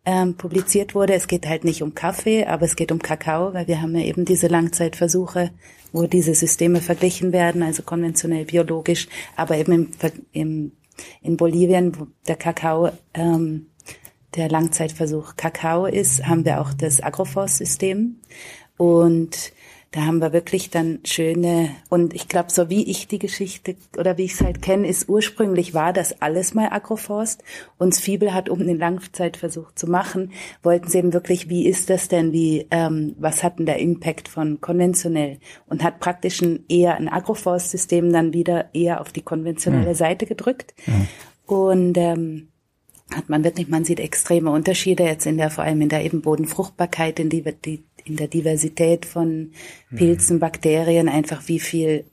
ähm, 0.04 0.36
publiziert 0.36 0.94
wurde. 0.94 1.14
Es 1.14 1.26
geht 1.26 1.46
halt 1.46 1.64
nicht 1.64 1.82
um 1.82 1.94
Kaffee, 1.94 2.44
aber 2.44 2.66
es 2.66 2.76
geht 2.76 2.92
um 2.92 2.98
Kakao, 2.98 3.54
weil 3.54 3.66
wir 3.66 3.80
haben 3.80 3.96
ja 3.96 4.04
eben 4.04 4.26
diese 4.26 4.48
Langzeitversuche, 4.48 5.50
wo 5.92 6.06
diese 6.06 6.34
Systeme 6.34 6.82
verglichen 6.82 7.32
werden, 7.32 7.62
also 7.62 7.82
konventionell 7.82 8.44
biologisch, 8.44 9.08
aber 9.36 9.56
eben 9.56 9.72
im, 9.72 9.88
im, 10.32 10.72
in 11.22 11.36
Bolivien, 11.38 11.98
wo 11.98 12.06
der 12.28 12.36
Kakao 12.36 12.90
ähm, 13.14 13.66
der 14.36 14.48
Langzeitversuch 14.48 15.36
Kakao 15.36 15.86
ist, 15.86 16.26
haben 16.26 16.44
wir 16.44 16.60
auch 16.60 16.74
das 16.74 17.02
Agroforce-System. 17.02 18.16
Und 18.76 19.52
da 19.94 20.06
haben 20.06 20.20
wir 20.20 20.32
wirklich 20.32 20.70
dann 20.70 20.98
schöne, 21.04 21.70
und 21.88 22.14
ich 22.14 22.26
glaube, 22.26 22.50
so 22.50 22.68
wie 22.68 22.90
ich 22.90 23.06
die 23.06 23.20
Geschichte 23.20 23.76
oder 23.96 24.18
wie 24.18 24.24
ich 24.24 24.32
es 24.32 24.40
halt 24.40 24.60
kenne, 24.60 24.88
ist 24.88 25.08
ursprünglich 25.08 25.72
war 25.72 25.92
das 25.92 26.20
alles 26.20 26.52
mal 26.52 26.70
Agroforst. 26.72 27.44
Und 27.78 27.94
Fiebel 27.94 28.34
hat, 28.34 28.48
um 28.48 28.58
den 28.58 28.76
Langzeitversuch 28.76 29.70
zu 29.76 29.86
machen, 29.86 30.32
wollten 30.64 30.88
sie 30.88 30.98
eben 30.98 31.12
wirklich, 31.12 31.48
wie 31.48 31.68
ist 31.68 31.90
das 31.90 32.08
denn, 32.08 32.32
wie, 32.32 32.66
ähm, 32.72 33.14
was 33.20 33.44
hat 33.44 33.60
denn 33.60 33.66
der 33.66 33.78
Impact 33.78 34.26
von 34.26 34.60
konventionell? 34.60 35.38
Und 35.66 35.84
hat 35.84 36.00
praktisch 36.00 36.42
ein, 36.42 36.64
eher 36.68 36.96
ein 36.96 37.08
Agroforstsystem 37.08 38.12
dann 38.12 38.32
wieder 38.32 38.74
eher 38.74 39.00
auf 39.00 39.12
die 39.12 39.22
konventionelle 39.22 39.90
mhm. 39.90 39.94
Seite 39.94 40.26
gedrückt. 40.26 40.74
Mhm. 40.86 41.08
Und 41.46 41.98
ähm, 41.98 42.48
hat 43.14 43.28
man 43.28 43.44
wirklich, 43.44 43.68
man 43.68 43.84
sieht 43.84 44.00
extreme 44.00 44.50
Unterschiede 44.50 45.04
jetzt 45.04 45.26
in 45.26 45.36
der, 45.36 45.50
vor 45.50 45.62
allem 45.62 45.80
in 45.82 45.88
der 45.88 46.04
eben 46.04 46.20
Bodenfruchtbarkeit, 46.20 47.20
in 47.20 47.28
die, 47.28 47.44
die 47.64 47.84
in 48.04 48.16
der 48.16 48.28
Diversität 48.28 49.06
von 49.06 49.52
Pilzen, 49.94 50.38
Bakterien, 50.38 51.08
einfach 51.08 51.48
wie 51.48 51.60
viel 51.60 52.04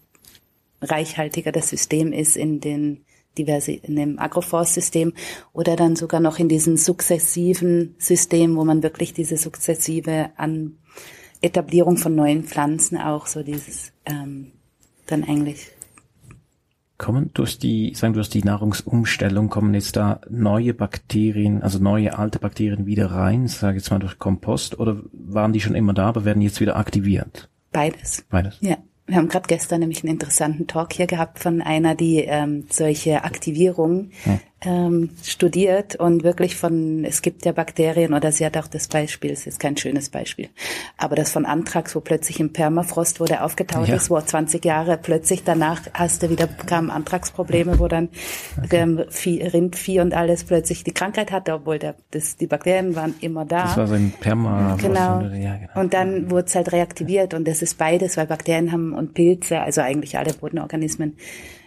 reichhaltiger 0.81 1.51
das 1.51 1.69
System 1.69 2.11
ist 2.13 2.35
in 2.35 2.59
den 2.59 3.05
diverse, 3.37 3.71
in 3.71 3.95
dem 3.95 4.19
Agroforstsystem 4.19 5.13
oder 5.53 5.75
dann 5.75 5.95
sogar 5.95 6.19
noch 6.19 6.39
in 6.39 6.49
diesen 6.49 6.77
sukzessiven 6.77 7.95
System, 7.97 8.55
wo 8.55 8.65
man 8.65 8.83
wirklich 8.83 9.13
diese 9.13 9.37
sukzessive 9.37 10.31
an 10.37 10.77
Etablierung 11.41 11.97
von 11.97 12.15
neuen 12.15 12.43
Pflanzen 12.43 12.97
auch 12.97 13.27
so 13.27 13.43
dieses 13.43 13.93
ähm, 14.05 14.51
dann 15.07 15.23
eigentlich 15.23 15.67
kommen 17.02 17.32
durch 17.34 17.58
die, 17.58 17.93
sagen 17.95 18.14
durch 18.14 18.30
die 18.30 18.43
Nahrungsumstellung 18.43 19.49
kommen 19.49 19.74
jetzt 19.74 19.95
da 19.95 20.22
neue 20.30 20.76
Bakterien, 20.76 21.64
also 21.64 21.80
neue 21.80 22.18
alte 22.18 22.38
Bakterien 22.38 22.86
wieder 22.86 23.08
rein, 23.08 23.47
sage 23.47 23.78
jetzt 23.78 23.89
mal 23.89 23.97
durch 23.97 24.20
Kompost, 24.20 24.80
oder 24.80 25.02
waren 25.12 25.52
die 25.52 25.62
schon 25.62 25.74
immer 25.74 25.93
da, 25.93 26.08
aber 26.08 26.26
werden 26.26 26.43
jetzt 26.43 26.62
wieder 26.62 26.76
aktiviert? 26.76 27.49
Beides. 27.72 28.24
Beides. 28.30 28.58
Ja. 28.62 28.78
Wir 29.08 29.18
haben 29.18 29.28
gerade 29.28 29.47
gestern 29.47 29.80
nämlich 29.80 30.04
einen 30.04 30.14
interessanten 30.14 30.68
Talk 30.68 30.93
hier 30.93 31.08
gehabt 31.08 31.39
von 31.39 31.62
einer, 31.62 31.95
die 31.95 32.20
ähm, 32.20 32.66
solche 32.70 33.24
Aktivierungen 33.26 34.12
hm 34.24 34.39
ähm, 34.64 35.09
studiert 35.24 35.95
und 35.95 36.24
wirklich 36.24 36.55
von, 36.55 37.03
es 37.03 37.22
gibt 37.22 37.45
ja 37.45 37.51
Bakterien 37.51 38.14
oder 38.14 38.32
sie 38.32 38.45
hat 38.45 38.57
auch 38.57 38.68
das 38.68 38.88
Beispiel, 38.88 39.32
es 39.32 39.47
ist 39.47 39.59
kein 39.59 39.76
schönes 39.76 40.09
Beispiel, 40.09 40.49
aber 40.97 41.16
das 41.16 41.32
von 41.32 41.45
Anthrax, 41.45 41.95
wo 41.95 41.99
plötzlich 41.99 42.39
im 42.39 42.53
Permafrost, 42.53 43.20
wo 43.20 43.26
der 43.26 43.43
aufgetaut 43.43 43.88
ja. 43.88 43.95
ist, 43.95 44.12
wo 44.12 44.22
20 44.22 44.64
Jahre 44.64 44.99
plötzlich 45.01 45.43
danach 45.43 45.82
hast 45.93 46.22
du 46.22 46.30
wieder, 46.30 46.47
kamen 46.47 46.91
Anthrax-Probleme, 46.91 47.80
wo 47.80 47.88
dann 47.88 48.09
ähm, 48.72 49.03
Vieh, 49.09 49.41
Rindvieh 49.41 49.99
und 49.99 50.14
alles 50.14 50.43
plötzlich 50.43 50.84
die 50.84 50.93
Krankheit 50.93 51.32
hatte, 51.32 51.53
obwohl 51.53 51.80
der, 51.80 51.95
das, 52.12 52.38
die 52.38 52.47
Bakterien 52.47 52.95
waren 52.95 53.16
immer 53.20 53.45
da. 53.45 53.64
Das 53.64 53.78
war 53.78 53.88
so 53.88 53.95
ein 53.95 54.14
Permafrost. 54.20 54.84
Genau. 54.84 55.22
Ja, 55.22 55.57
genau. 55.57 55.80
Und 55.80 55.93
dann 55.93 56.30
wurde 56.30 56.45
es 56.45 56.55
halt 56.55 56.72
reaktiviert 56.72 57.34
und 57.34 57.47
das 57.47 57.64
ist 57.64 57.80
beides, 57.80 58.16
weil 58.16 58.28
Bakterien 58.28 58.72
haben 58.72 58.93
und 58.93 59.16
Pilze, 59.16 59.59
also 59.59 59.82
eigentlich 59.82 60.18
alle 60.18 60.34
Bodenorganismen, 60.34 61.18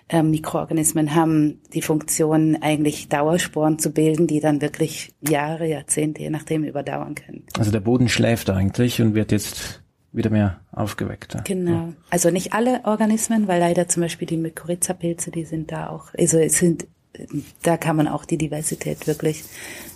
äh, 0.09 0.23
Mikroorganismen 0.23 1.15
haben 1.15 1.61
die 1.73 1.83
Funktion, 1.83 2.59
eigentlich 2.61 3.09
Dauersporen 3.09 3.79
zu 3.79 3.91
bilden, 3.91 4.27
die 4.27 4.41
dann 4.41 4.61
wirklich 4.61 5.15
Jahre, 5.21 5.67
Jahrzehnte, 5.67 6.23
je 6.23 6.31
nachdem, 6.31 6.65
überdauern 6.65 7.15
können. 7.15 7.45
Also 7.59 7.71
der 7.71 7.81
Boden 7.81 8.09
schläft 8.09 8.51
eigentlich 8.51 9.01
und 9.01 9.15
wird 9.15 9.33
jetzt 9.33 9.83
wieder 10.13 10.31
mehr 10.31 10.61
aufgeweckt. 10.71 11.37
Genau. 11.45 11.93
Also 12.11 12.31
nicht 12.31 12.53
alle 12.53 12.83
Organismen, 12.85 13.49
weil 13.49 13.61
leider 13.61 13.89
zum 13.89 14.03
Beispiel 14.03 14.29
die 14.29 14.37
Mykorrhiza-Pilze, 14.37 15.31
die 15.31 15.45
sind 15.45 15.73
da 15.73 15.89
auch, 15.89 16.13
also 16.17 16.39
es 16.39 16.59
sind 16.59 16.87
da 17.63 17.77
kann 17.77 17.97
man 17.97 18.09
auch 18.09 18.25
die 18.25 18.39
Diversität 18.39 19.07
wirklich, 19.07 19.45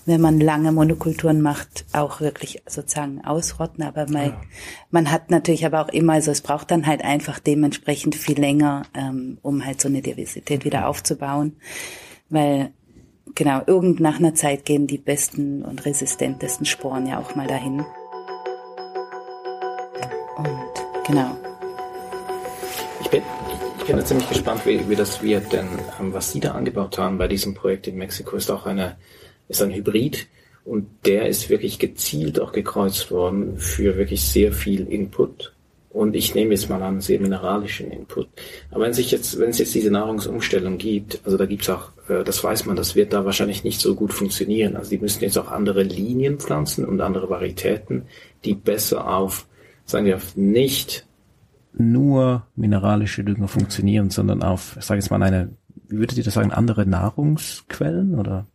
wenn 0.07 0.21
man 0.21 0.41
lange 0.41 0.73
Monokulturen 0.73 1.41
macht, 1.41 1.85
auch 1.93 2.21
wirklich 2.21 2.63
sozusagen 2.67 3.25
ausrotten. 3.25 3.85
Aber 3.85 4.09
man, 4.09 4.27
ja. 4.27 4.41
man 4.91 5.11
hat 5.11 5.31
natürlich 5.31 5.67
aber 5.67 5.85
auch 5.85 5.89
immer, 5.89 6.15
also 6.15 6.31
es 6.31 6.41
braucht 6.41 6.71
dann 6.71 6.87
halt 6.87 7.03
einfach 7.03 7.39
dementsprechend 7.39 8.15
viel 8.15 8.39
länger, 8.39 8.85
ähm, 8.95 9.39
um 9.43 9.65
halt 9.65 9.81
so 9.81 9.89
eine 9.89 10.03
Diversität 10.03 10.65
wieder 10.65 10.89
aufzubauen. 10.89 11.57
Weil 12.31 12.73
genau, 13.35 13.63
irgend 13.67 14.01
nach 14.01 14.19
einer 14.19 14.35
Zeit 14.35 14.65
gehen 14.65 14.87
die 14.87 14.99
besten 14.99 15.63
und 15.63 15.85
resistentesten 15.85 16.67
Sporen 16.67 17.07
ja 17.07 17.19
auch 17.19 17.35
mal 17.35 17.47
dahin. 17.47 17.85
Und 20.37 21.07
genau. 21.07 21.37
Ich 23.01 23.11
bin 23.11 23.23
bin 23.89 24.05
ziemlich 24.05 24.29
gespannt, 24.29 24.67
wie, 24.67 24.87
wie 24.89 24.97
das 24.97 25.23
wird, 25.23 25.51
denn 25.53 25.67
ähm, 25.99 26.13
was 26.13 26.33
Sie 26.33 26.41
da 26.41 26.53
angebaut 26.53 26.99
haben 26.99 27.17
bei 27.17 27.27
diesem 27.27 27.55
Projekt 27.55 27.87
in 27.87 27.97
Mexiko 27.97 28.37
ist 28.37 28.51
auch 28.51 28.67
eine, 28.67 28.97
ist 29.49 29.63
ein 29.63 29.73
Hybrid 29.73 30.27
und 30.65 30.87
der 31.07 31.27
ist 31.27 31.49
wirklich 31.49 31.79
gezielt 31.79 32.39
auch 32.39 32.53
gekreuzt 32.53 33.11
worden 33.11 33.57
für 33.57 33.97
wirklich 33.97 34.23
sehr 34.23 34.53
viel 34.53 34.87
Input. 34.89 35.55
Und 35.89 36.15
ich 36.15 36.35
nehme 36.35 36.51
jetzt 36.51 36.69
mal 36.69 36.83
an, 36.83 37.01
sehr 37.01 37.19
mineralischen 37.19 37.91
Input. 37.91 38.29
Aber 38.71 38.85
wenn 38.85 38.93
sich 38.93 39.11
jetzt, 39.11 39.39
wenn 39.39 39.51
es 39.51 39.59
jetzt 39.59 39.75
diese 39.75 39.91
Nahrungsumstellung 39.91 40.77
gibt, 40.77 41.21
also 41.25 41.39
da 41.39 41.47
gibt's 41.47 41.71
auch, 41.71 41.93
äh, 42.09 42.25
das 42.25 42.45
weiß 42.45 42.67
man, 42.67 42.77
das 42.77 42.95
wird 42.95 43.15
da 43.15 43.25
wahrscheinlich 43.25 43.65
nicht 43.65 43.81
so 43.81 43.95
gut 43.95 44.13
funktionieren. 44.13 44.77
Also 44.77 44.91
die 44.91 44.99
müssen 44.99 45.23
jetzt 45.23 45.39
auch 45.39 45.49
andere 45.51 45.83
Linien 45.83 46.39
pflanzen 46.39 46.85
und 46.85 47.01
andere 47.01 47.31
Varietäten, 47.31 48.03
die 48.45 48.55
besser 48.55 49.09
auf, 49.09 49.47
sagen 49.87 50.05
wir, 50.05 50.17
auf 50.17 50.37
nicht 50.37 51.08
nur 51.73 52.47
mineralische 52.57 53.25
Dünger 53.25 53.49
funktionieren, 53.49 54.11
sondern 54.11 54.43
auf, 54.43 54.77
ich 54.79 54.85
sage 54.85 55.01
jetzt 55.01 55.11
mal 55.11 55.23
eine, 55.23 55.51
wie 55.89 55.99
würdet 55.99 56.19
ihr 56.19 56.25
das 56.25 56.35
sagen, 56.35 56.53
andere 56.53 56.87
Nahrungsquellen 56.87 58.19
oder 58.19 58.47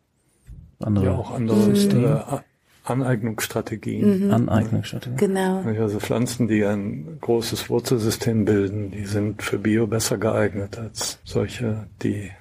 andere? 0.79 1.05
Ja, 1.05 1.11
auch 1.13 1.31
andere 1.31 1.69
mhm. 1.69 2.39
Aneignungsstrategien. 2.83 4.27
Mhm. 4.27 4.33
Aneignungsstrategien. 4.33 5.17
Genau. 5.17 5.61
Also 5.61 5.99
Pflanzen, 5.99 6.47
die 6.47 6.65
ein 6.65 7.17
großes 7.21 7.69
Wurzelsystem 7.69 8.45
bilden, 8.45 8.91
die 8.91 9.05
sind 9.05 9.41
für 9.41 9.57
Bio 9.57 9.87
besser 9.87 10.17
geeignet 10.17 10.77
als 10.77 11.19
solche, 11.23 11.87
die, 12.01 12.31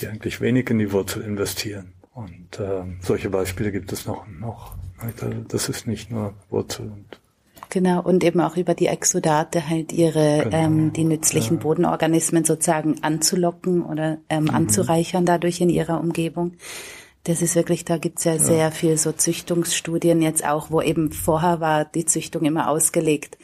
die 0.00 0.08
eigentlich 0.08 0.40
wenig 0.40 0.70
in 0.70 0.78
die 0.78 0.92
Wurzel 0.92 1.22
investieren. 1.22 1.92
Und 2.14 2.58
äh, 2.58 2.84
solche 3.00 3.28
Beispiele 3.28 3.70
gibt 3.72 3.92
es 3.92 4.06
noch. 4.06 4.26
noch. 4.40 4.76
Das 5.48 5.68
ist 5.68 5.86
nicht 5.86 6.10
nur 6.10 6.32
Wurzel 6.48 6.86
und 6.86 7.20
Genau, 7.70 8.02
und 8.02 8.24
eben 8.24 8.40
auch 8.40 8.56
über 8.56 8.74
die 8.74 8.86
Exodate 8.86 9.68
halt 9.68 9.92
ihre, 9.92 10.44
genau. 10.44 10.56
ähm, 10.56 10.92
die 10.92 11.04
nützlichen 11.04 11.56
ja. 11.56 11.62
Bodenorganismen 11.62 12.44
sozusagen 12.44 13.02
anzulocken 13.02 13.84
oder 13.84 14.18
ähm, 14.28 14.44
mhm. 14.44 14.50
anzureichern 14.50 15.26
dadurch 15.26 15.60
in 15.60 15.68
ihrer 15.68 16.00
Umgebung. 16.00 16.52
Das 17.24 17.40
ist 17.40 17.56
wirklich, 17.56 17.84
da 17.86 17.96
gibt's 17.96 18.24
ja, 18.24 18.34
ja, 18.34 18.38
sehr 18.38 18.70
viel 18.70 18.98
so 18.98 19.10
Züchtungsstudien 19.12 20.20
jetzt 20.20 20.46
auch, 20.46 20.70
wo 20.70 20.82
eben 20.82 21.10
vorher 21.10 21.60
war 21.60 21.84
die 21.86 22.04
Züchtung 22.04 22.44
immer 22.44 22.68
ausgelegt. 22.68 23.38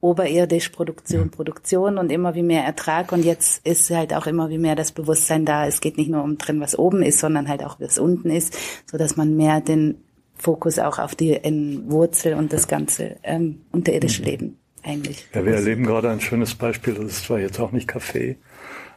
Oberirdisch 0.00 0.68
Produktion, 0.68 1.30
Produktion 1.30 1.98
und 1.98 2.12
immer 2.12 2.34
wie 2.34 2.42
mehr 2.42 2.62
Ertrag. 2.62 3.10
Und 3.10 3.24
jetzt 3.24 3.66
ist 3.66 3.90
halt 3.90 4.14
auch 4.14 4.26
immer 4.26 4.50
wie 4.50 4.58
mehr 4.58 4.76
das 4.76 4.92
Bewusstsein 4.92 5.46
da. 5.46 5.66
Es 5.66 5.80
geht 5.80 5.96
nicht 5.96 6.10
nur 6.10 6.22
um 6.22 6.38
drin, 6.38 6.60
was 6.60 6.78
oben 6.78 7.02
ist, 7.02 7.18
sondern 7.18 7.48
halt 7.48 7.64
auch, 7.64 7.80
was 7.80 7.98
unten 7.98 8.30
ist, 8.30 8.56
so 8.86 8.98
dass 8.98 9.16
man 9.16 9.34
mehr 9.34 9.60
den 9.60 10.03
Fokus 10.36 10.78
auch 10.78 10.98
auf 10.98 11.14
die 11.14 11.40
Wurzel 11.86 12.34
und 12.34 12.52
das 12.52 12.68
ganze 12.68 13.16
ähm, 13.22 13.62
unterirdische 13.72 14.22
mhm. 14.22 14.28
Leben 14.28 14.58
eigentlich. 14.82 15.26
Ja, 15.34 15.44
wir 15.44 15.54
erleben 15.54 15.84
gerade 15.84 16.10
ein 16.10 16.20
schönes 16.20 16.54
Beispiel. 16.54 16.94
Das 16.94 17.04
ist 17.06 17.24
zwar 17.24 17.38
jetzt 17.38 17.58
auch 17.58 17.72
nicht 17.72 17.88
Kaffee, 17.88 18.36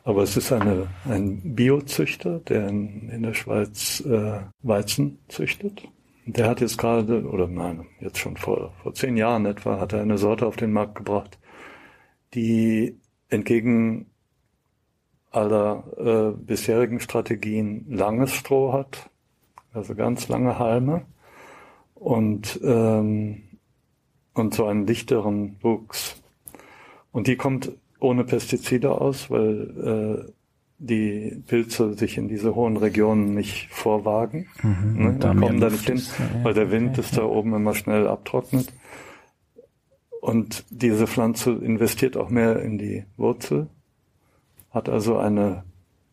aber 0.03 0.23
es 0.23 0.35
ist 0.35 0.51
eine, 0.51 0.87
ein 1.05 1.55
Biozüchter, 1.55 2.39
der 2.39 2.67
in, 2.67 3.09
in 3.09 3.23
der 3.23 3.33
Schweiz 3.33 4.01
äh, 4.01 4.39
Weizen 4.61 5.19
züchtet. 5.27 5.83
Und 6.25 6.37
der 6.37 6.49
hat 6.49 6.59
jetzt 6.59 6.77
gerade, 6.77 7.23
oder 7.23 7.47
nein, 7.47 7.85
jetzt 8.01 8.19
schon 8.19 8.35
vor, 8.35 8.73
vor 8.83 8.93
zehn 8.93 9.15
Jahren 9.15 9.45
etwa, 9.45 9.79
hat 9.79 9.93
er 9.93 10.01
eine 10.01 10.17
Sorte 10.17 10.45
auf 10.45 10.57
den 10.57 10.73
Markt 10.73 10.95
gebracht, 10.95 11.39
die 12.33 12.97
entgegen 13.29 14.07
aller 15.31 15.83
äh, 15.97 16.37
bisherigen 16.37 16.99
Strategien 16.99 17.85
langes 17.89 18.33
Stroh 18.33 18.73
hat, 18.73 19.09
also 19.71 19.95
ganz 19.95 20.27
lange 20.27 20.59
Halme 20.59 21.05
und, 21.99 22.59
ähm, 22.63 23.43
und 24.33 24.53
so 24.53 24.65
einen 24.65 24.85
dichteren 24.85 25.57
Wuchs. 25.61 26.21
Und 27.11 27.27
die 27.27 27.35
kommt 27.35 27.71
ohne 27.99 28.23
Pestizide 28.23 28.91
aus, 29.01 29.29
weil 29.29 30.27
äh, 30.27 30.31
die 30.79 31.41
Pilze 31.47 31.93
sich 31.95 32.17
in 32.17 32.27
diese 32.27 32.53
hohen 32.53 32.77
Regionen 32.77 33.33
nicht 33.33 33.69
vorwagen. 33.71 34.47
Mhm, 34.61 35.03
ne? 35.03 35.15
Da 35.19 35.33
kommen 35.33 35.59
da 35.59 35.69
nicht 35.69 35.87
hin, 35.87 35.97
ja, 35.97 36.43
weil 36.43 36.53
der 36.53 36.71
Wind 36.71 36.91
okay, 36.91 37.01
es 37.01 37.11
da 37.11 37.23
oben 37.23 37.53
immer 37.55 37.73
schnell 37.73 38.07
abtrocknet. 38.07 38.71
Und 40.21 40.65
diese 40.69 41.07
Pflanze 41.07 41.51
investiert 41.51 42.17
auch 42.17 42.29
mehr 42.29 42.61
in 42.61 42.77
die 42.77 43.05
Wurzel, 43.15 43.67
hat 44.71 44.89
also 44.89 45.17
eine 45.17 45.63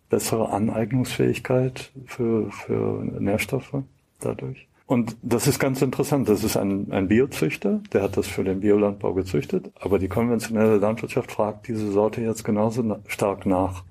bessere 0.09 0.51
Aneignungsfähigkeit 0.51 1.91
für, 2.07 2.51
für 2.51 3.05
Nährstoffe 3.18 3.82
dadurch. 4.20 4.68
Und 4.87 5.16
das 5.22 5.47
ist 5.47 5.59
ganz 5.59 5.80
interessant. 5.80 6.28
Das 6.28 6.45
ist 6.45 6.57
ein, 6.57 6.93
ein 6.93 7.09
Biozüchter, 7.09 7.80
der 7.93 8.03
hat 8.03 8.16
das 8.16 8.26
für 8.26 8.45
den 8.45 8.61
Biolandbau 8.61 9.14
gezüchtet. 9.14 9.70
Aber 9.80 9.99
die 9.99 10.09
konventionelle 10.09 10.76
Landwirtschaft 10.76 11.32
fragt 11.32 11.68
diese 11.68 11.91
Sorte 11.91 12.20
jetzt 12.20 12.45
genauso 12.45 12.82
na 12.82 12.99
stark 13.07 13.47
nach 13.47 13.85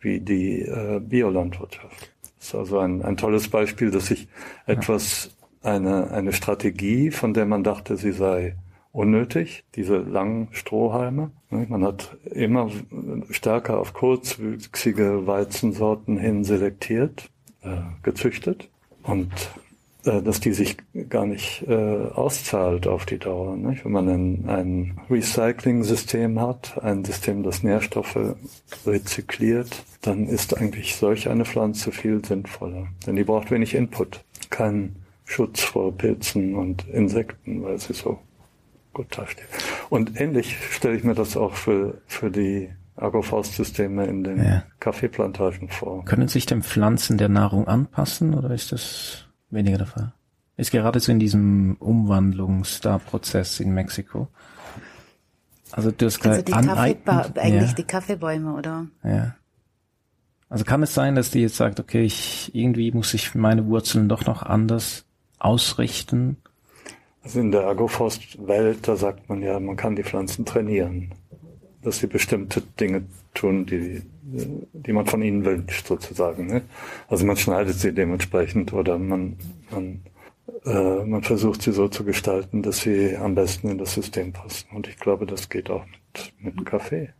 wie 0.00 0.20
die 0.20 0.62
äh, 0.62 0.98
Biolandwirtschaft. 1.00 2.10
Das 2.38 2.48
ist 2.48 2.54
also 2.54 2.78
ein, 2.78 3.02
ein 3.02 3.18
tolles 3.18 3.48
Beispiel, 3.48 3.90
dass 3.90 4.06
sich 4.06 4.28
etwas, 4.64 5.36
eine, 5.62 6.10
eine 6.10 6.32
Strategie, 6.32 7.10
von 7.10 7.34
der 7.34 7.44
man 7.44 7.62
dachte, 7.62 7.98
sie 7.98 8.12
sei 8.12 8.56
unnötig, 8.92 9.64
diese 9.74 9.98
langen 9.98 10.48
Strohhalme. 10.52 11.30
Man 11.50 11.84
hat 11.84 12.16
immer 12.24 12.70
stärker 13.30 13.78
auf 13.78 13.92
kurzwüchsige 13.92 15.26
Weizensorten 15.26 16.16
hin 16.16 16.44
selektiert, 16.44 17.30
äh, 17.62 17.76
gezüchtet. 18.02 18.70
Und 19.02 19.30
dass 20.02 20.40
die 20.40 20.52
sich 20.52 20.76
gar 21.08 21.26
nicht 21.26 21.64
äh, 21.68 21.74
auszahlt 21.74 22.86
auf 22.86 23.06
die 23.06 23.18
Dauer. 23.18 23.56
Nicht? 23.56 23.84
Wenn 23.84 23.92
man 23.92 24.08
ein, 24.08 24.48
ein 24.48 25.00
Recycling-System 25.10 26.40
hat, 26.40 26.82
ein 26.82 27.04
System, 27.04 27.42
das 27.42 27.62
Nährstoffe 27.62 28.36
rezykliert, 28.86 29.84
dann 30.02 30.26
ist 30.26 30.56
eigentlich 30.56 30.96
solch 30.96 31.28
eine 31.28 31.44
Pflanze 31.44 31.92
viel 31.92 32.24
sinnvoller. 32.24 32.88
Denn 33.06 33.16
die 33.16 33.24
braucht 33.24 33.50
wenig 33.50 33.74
Input, 33.74 34.24
keinen 34.48 34.96
Schutz 35.24 35.60
vor 35.60 35.96
Pilzen 35.96 36.54
und 36.56 36.88
Insekten, 36.88 37.62
weil 37.62 37.78
sie 37.78 37.92
so 37.92 38.18
gut 38.92 39.06
dasteht. 39.16 39.46
Und 39.88 40.20
ähnlich 40.20 40.56
stelle 40.70 40.96
ich 40.96 41.04
mir 41.04 41.14
das 41.14 41.36
auch 41.36 41.54
für, 41.54 42.00
für 42.06 42.30
die 42.30 42.70
Agroforstsysteme 42.96 44.06
in 44.06 44.24
den 44.24 44.44
ja. 44.44 44.64
Kaffeeplantagen 44.78 45.68
vor. 45.68 46.04
Können 46.04 46.28
sich 46.28 46.46
denn 46.46 46.62
Pflanzen 46.62 47.16
der 47.16 47.28
Nahrung 47.28 47.66
anpassen 47.66 48.34
oder 48.34 48.50
ist 48.50 48.72
das 48.72 49.29
weniger 49.50 49.78
der 49.78 49.86
Fall. 49.86 50.12
Ist 50.56 50.70
gerade 50.70 51.00
so 51.00 51.10
in 51.10 51.18
diesem 51.18 51.76
Umwandlungs-Prozess 51.78 53.60
in 53.60 53.72
Mexiko. 53.72 54.28
Also 55.72 55.90
du 55.90 56.06
hast 56.06 56.26
also 56.26 56.42
die 56.42 56.52
Kaffeeba 56.52 57.30
eigentlich 57.36 57.70
ja. 57.70 57.74
die 57.74 57.84
Kaffeebäume, 57.84 58.54
oder? 58.54 58.86
Ja. 59.04 59.36
Also 60.48 60.64
kann 60.64 60.82
es 60.82 60.92
sein, 60.92 61.14
dass 61.14 61.30
die 61.30 61.40
jetzt 61.40 61.56
sagt, 61.56 61.78
okay, 61.78 62.02
ich 62.02 62.54
irgendwie 62.54 62.90
muss 62.90 63.14
ich 63.14 63.34
meine 63.34 63.66
Wurzeln 63.66 64.08
doch 64.08 64.26
noch 64.26 64.42
anders 64.42 65.04
ausrichten? 65.38 66.36
Also 67.22 67.40
in 67.40 67.52
der 67.52 67.66
Agroforstwelt, 67.66 68.88
da 68.88 68.96
sagt 68.96 69.28
man 69.28 69.42
ja, 69.42 69.60
man 69.60 69.76
kann 69.76 69.94
die 69.94 70.02
Pflanzen 70.02 70.44
trainieren, 70.44 71.14
dass 71.82 71.98
sie 71.98 72.08
bestimmte 72.08 72.62
Dinge 72.62 73.04
tun, 73.34 73.66
die 73.66 74.02
die 74.72 74.92
man 74.92 75.06
von 75.06 75.22
ihnen 75.22 75.44
wünscht, 75.44 75.86
sozusagen. 75.86 76.46
Ne? 76.46 76.62
Also 77.08 77.26
man 77.26 77.36
schneidet 77.36 77.78
sie 77.78 77.92
dementsprechend 77.92 78.72
oder 78.72 78.98
man, 78.98 79.36
man, 79.70 80.00
äh, 80.64 81.04
man 81.04 81.22
versucht 81.22 81.62
sie 81.62 81.72
so 81.72 81.88
zu 81.88 82.04
gestalten, 82.04 82.62
dass 82.62 82.80
sie 82.80 83.16
am 83.16 83.34
besten 83.34 83.68
in 83.68 83.78
das 83.78 83.94
System 83.94 84.32
passen. 84.32 84.68
Und 84.74 84.88
ich 84.88 84.98
glaube, 84.98 85.26
das 85.26 85.48
geht 85.48 85.70
auch 85.70 85.84
mit, 85.86 86.56
mit 86.56 86.66
Kaffee. 86.66 87.10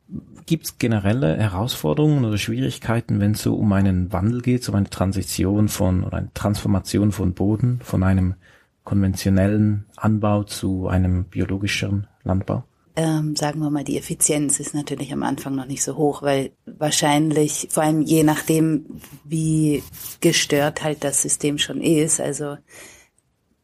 Gibt 0.46 0.64
es 0.64 0.78
generelle 0.78 1.36
Herausforderungen 1.36 2.24
oder 2.24 2.38
Schwierigkeiten, 2.38 3.20
wenn 3.20 3.32
es 3.32 3.42
so 3.42 3.54
um 3.54 3.72
einen 3.72 4.12
Wandel 4.12 4.42
geht, 4.42 4.64
so 4.64 4.72
eine 4.72 4.90
Transition 4.90 5.68
von 5.68 6.04
oder 6.04 6.18
eine 6.18 6.32
Transformation 6.34 7.12
von 7.12 7.34
Boden, 7.34 7.80
von 7.82 8.02
einem 8.02 8.34
konventionellen 8.84 9.86
Anbau 9.96 10.42
zu 10.44 10.88
einem 10.88 11.24
biologischen 11.24 12.06
Landbau? 12.24 12.64
Ähm, 12.96 13.36
sagen 13.36 13.60
wir 13.60 13.70
mal, 13.70 13.84
die 13.84 13.98
Effizienz 13.98 14.60
ist 14.60 14.74
natürlich 14.74 15.12
am 15.12 15.22
Anfang 15.22 15.54
noch 15.54 15.66
nicht 15.66 15.82
so 15.82 15.96
hoch, 15.96 16.22
weil 16.22 16.52
wahrscheinlich, 16.66 17.68
vor 17.70 17.82
allem 17.82 18.02
je 18.02 18.22
nachdem, 18.22 19.00
wie 19.24 19.82
gestört 20.20 20.82
halt 20.82 21.04
das 21.04 21.22
System 21.22 21.58
schon 21.58 21.80
ist, 21.80 22.20
also 22.20 22.56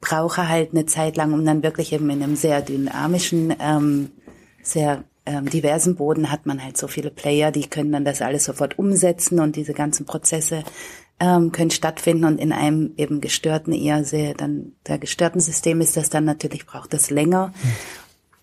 brauche 0.00 0.48
halt 0.48 0.70
eine 0.72 0.86
Zeit 0.86 1.16
lang, 1.16 1.32
um 1.32 1.44
dann 1.44 1.62
wirklich 1.62 1.92
eben 1.92 2.08
in 2.10 2.22
einem 2.22 2.36
sehr 2.36 2.62
dynamischen, 2.62 3.54
ähm, 3.60 4.10
sehr 4.62 5.04
ähm, 5.26 5.50
diversen 5.50 5.96
Boden 5.96 6.30
hat 6.30 6.46
man 6.46 6.62
halt 6.62 6.76
so 6.76 6.86
viele 6.86 7.10
Player, 7.10 7.50
die 7.50 7.66
können 7.68 7.92
dann 7.92 8.04
das 8.04 8.22
alles 8.22 8.44
sofort 8.44 8.78
umsetzen 8.78 9.40
und 9.40 9.56
diese 9.56 9.74
ganzen 9.74 10.06
Prozesse 10.06 10.62
ähm, 11.18 11.50
können 11.50 11.70
stattfinden 11.70 12.24
und 12.24 12.38
in 12.38 12.52
einem 12.52 12.92
eben 12.96 13.20
gestörten, 13.20 13.72
eher 13.72 14.04
sehr 14.04 14.34
dann 14.34 14.72
der 14.86 14.98
gestörten 14.98 15.40
System 15.40 15.80
ist 15.80 15.96
das 15.96 16.10
dann 16.10 16.24
natürlich, 16.24 16.66
braucht 16.66 16.92
das 16.92 17.10
länger. 17.10 17.48
Mhm. 17.48 17.72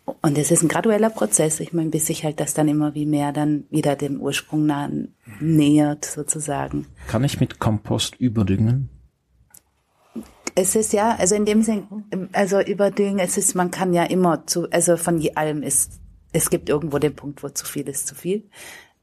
Und 0.06 0.38
es 0.38 0.52
ist 0.52 0.64
ein 0.64 0.68
gradueller 0.68 1.10
Prozess. 1.10 1.60
Ich 1.60 1.72
meine, 1.74 1.90
bis 1.90 2.08
sich 2.08 2.26
halt 2.26 2.40
das 2.40 2.54
dann 2.54 2.68
immer 2.68 2.94
wie 2.94 3.06
mehr 3.06 3.32
dann 3.32 3.66
wieder 3.70 3.96
dem 3.96 4.20
Ursprung 4.20 4.66
nah 4.66 4.90
nähert, 5.40 6.06
sozusagen. 6.06 6.88
Kann 7.08 7.24
ich 7.24 7.40
mit 7.40 7.60
Kompost 7.60 8.16
überdüngen? 8.20 8.90
Es 10.56 10.76
ist 10.76 10.94
ja, 10.94 11.16
also 11.16 11.36
in 11.36 11.46
dem 11.46 11.64
Sinn, 11.64 11.88
also 12.34 12.60
überdüngen, 12.60 13.20
es 13.20 13.38
ist, 13.38 13.56
man 13.56 13.72
kann 13.72 13.94
ja 13.94 14.04
immer 14.04 14.46
zu, 14.46 14.70
also 14.70 14.98
von 14.98 15.26
allem 15.36 15.64
ist, 15.64 16.00
es 16.32 16.50
gibt 16.50 16.70
irgendwo 16.70 17.00
den 17.00 17.16
Punkt, 17.16 17.42
wo 17.42 17.50
zu 17.50 17.66
viel 17.66 17.88
ist 17.88 18.08
zu 18.08 18.14
viel. 18.14 18.50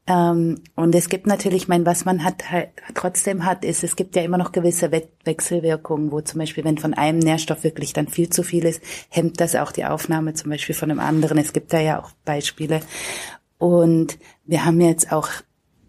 Ähm, 0.07 0.61
und 0.75 0.95
es 0.95 1.09
gibt 1.09 1.27
natürlich, 1.27 1.67
mein, 1.67 1.85
was 1.85 2.05
man 2.05 2.23
hat, 2.23 2.51
halt, 2.51 2.69
trotzdem 2.95 3.45
hat, 3.45 3.63
ist, 3.63 3.83
es 3.83 3.95
gibt 3.95 4.15
ja 4.15 4.23
immer 4.23 4.37
noch 4.37 4.51
gewisse 4.51 4.91
We 4.91 5.07
Wechselwirkungen, 5.23 6.11
wo 6.11 6.21
zum 6.21 6.39
Beispiel, 6.39 6.63
wenn 6.63 6.79
von 6.79 6.93
einem 6.95 7.19
Nährstoff 7.19 7.63
wirklich 7.63 7.93
dann 7.93 8.07
viel 8.07 8.29
zu 8.29 8.41
viel 8.43 8.65
ist, 8.65 8.81
hemmt 9.09 9.39
das 9.39 9.55
auch 9.55 9.71
die 9.71 9.85
Aufnahme 9.85 10.33
zum 10.33 10.49
Beispiel 10.49 10.73
von 10.73 10.89
einem 10.89 10.99
anderen. 10.99 11.37
Es 11.37 11.53
gibt 11.53 11.71
da 11.73 11.79
ja 11.79 12.01
auch 12.01 12.11
Beispiele. 12.25 12.81
Und 13.59 14.17
wir 14.45 14.65
haben 14.65 14.81
jetzt 14.81 15.11
auch 15.11 15.29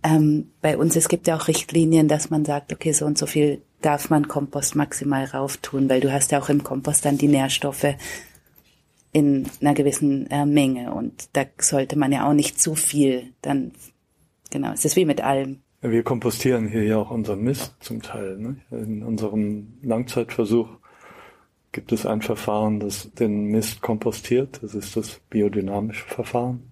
ähm, 0.03 0.51
bei 0.61 0.77
uns, 0.77 0.95
es 0.97 1.09
gibt 1.09 1.27
ja 1.27 1.37
auch 1.37 1.49
Richtlinien, 1.49 2.09
dass 2.09 2.29
man 2.29 2.45
sagt, 2.45 2.73
okay, 2.73 2.93
so 2.93 3.07
und 3.07 3.17
so 3.17 3.27
viel 3.27 3.63
darf 3.81 4.11
man 4.11 4.29
Kompost 4.29 4.77
maximal 4.77 5.25
rauftun, 5.25 5.89
weil 5.89 6.01
du 6.01 6.13
hast 6.13 6.33
ja 6.33 6.41
auch 6.41 6.51
im 6.51 6.63
Kompost 6.63 7.05
dann 7.05 7.19
die 7.19 7.29
Nährstoffe 7.29 7.97
in 9.13 9.49
einer 9.61 9.75
gewissen 9.75 10.31
äh, 10.31 10.47
Menge 10.47 10.93
und 10.95 11.29
da 11.35 11.45
sollte 11.59 11.99
man 11.99 12.13
ja 12.13 12.29
auch 12.29 12.33
nicht 12.33 12.61
zu 12.61 12.75
viel 12.75 13.33
dann 13.43 13.73
Genau, 14.53 14.73
es 14.73 14.85
ist 14.85 14.97
wie 14.97 15.07
mit 15.07 15.23
allem. 15.23 15.61
Wir 15.81 16.03
kompostieren 16.03 16.69
hier 16.69 16.85
ja 16.85 16.99
auch 16.99 17.11
unseren 17.11 17.43
Mist 17.43 17.75
zum 17.81 18.03
Teil. 18.03 18.37
Ne? 18.37 18.57
In 18.71 19.03
unserem 19.03 19.79
Langzeitversuch 19.83 20.69
gibt 21.73 21.91
es 21.91 22.05
ein 22.05 22.21
Verfahren, 22.21 22.79
das 22.79 23.11
den 23.15 23.47
Mist 23.47 23.81
kompostiert. 23.81 24.61
Das 24.63 24.75
ist 24.75 24.95
das 24.95 25.21
biodynamische 25.31 26.07
Verfahren. 26.07 26.71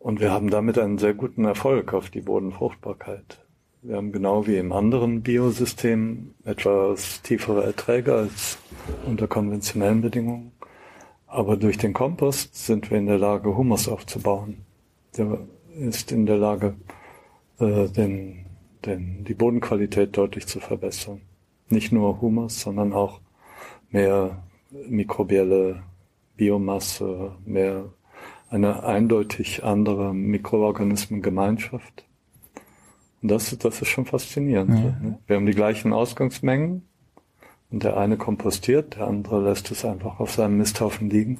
Und 0.00 0.20
wir 0.20 0.32
haben 0.32 0.50
damit 0.50 0.78
einen 0.78 0.98
sehr 0.98 1.14
guten 1.14 1.44
Erfolg 1.44 1.94
auf 1.94 2.10
die 2.10 2.22
Bodenfruchtbarkeit. 2.22 3.38
Wir 3.82 3.96
haben 3.96 4.10
genau 4.10 4.48
wie 4.48 4.56
im 4.56 4.72
anderen 4.72 5.22
Biosystem 5.22 6.34
etwas 6.44 7.22
tiefere 7.22 7.62
Erträge 7.64 8.14
als 8.16 8.58
unter 9.06 9.28
konventionellen 9.28 10.00
Bedingungen. 10.00 10.50
Aber 11.28 11.56
durch 11.56 11.78
den 11.78 11.92
Kompost 11.92 12.56
sind 12.66 12.90
wir 12.90 12.98
in 12.98 13.06
der 13.06 13.18
Lage, 13.18 13.56
Humus 13.56 13.86
aufzubauen. 13.86 14.64
Der 15.16 15.38
ist 15.78 16.12
in 16.12 16.26
der 16.26 16.36
Lage, 16.36 16.74
äh, 17.58 17.88
den, 17.88 18.46
den, 18.84 19.24
die 19.24 19.34
Bodenqualität 19.34 20.16
deutlich 20.16 20.46
zu 20.46 20.60
verbessern. 20.60 21.20
Nicht 21.68 21.92
nur 21.92 22.20
Humus, 22.20 22.60
sondern 22.60 22.92
auch 22.92 23.20
mehr 23.90 24.42
mikrobielle 24.70 25.82
Biomasse, 26.36 27.32
mehr 27.44 27.84
eine 28.50 28.84
eindeutig 28.84 29.64
andere 29.64 30.14
Mikroorganismengemeinschaft. 30.14 32.04
Und 33.20 33.30
das, 33.30 33.56
das 33.58 33.82
ist 33.82 33.88
schon 33.88 34.06
faszinierend. 34.06 34.70
Ja. 34.70 34.84
Ne? 34.84 35.18
Wir 35.26 35.36
haben 35.36 35.46
die 35.46 35.54
gleichen 35.54 35.92
Ausgangsmengen 35.92 36.82
und 37.70 37.82
der 37.82 37.96
eine 37.96 38.16
kompostiert, 38.16 38.96
der 38.96 39.06
andere 39.06 39.42
lässt 39.42 39.70
es 39.70 39.84
einfach 39.84 40.20
auf 40.20 40.32
seinem 40.32 40.56
Misthaufen 40.56 41.10
liegen. 41.10 41.38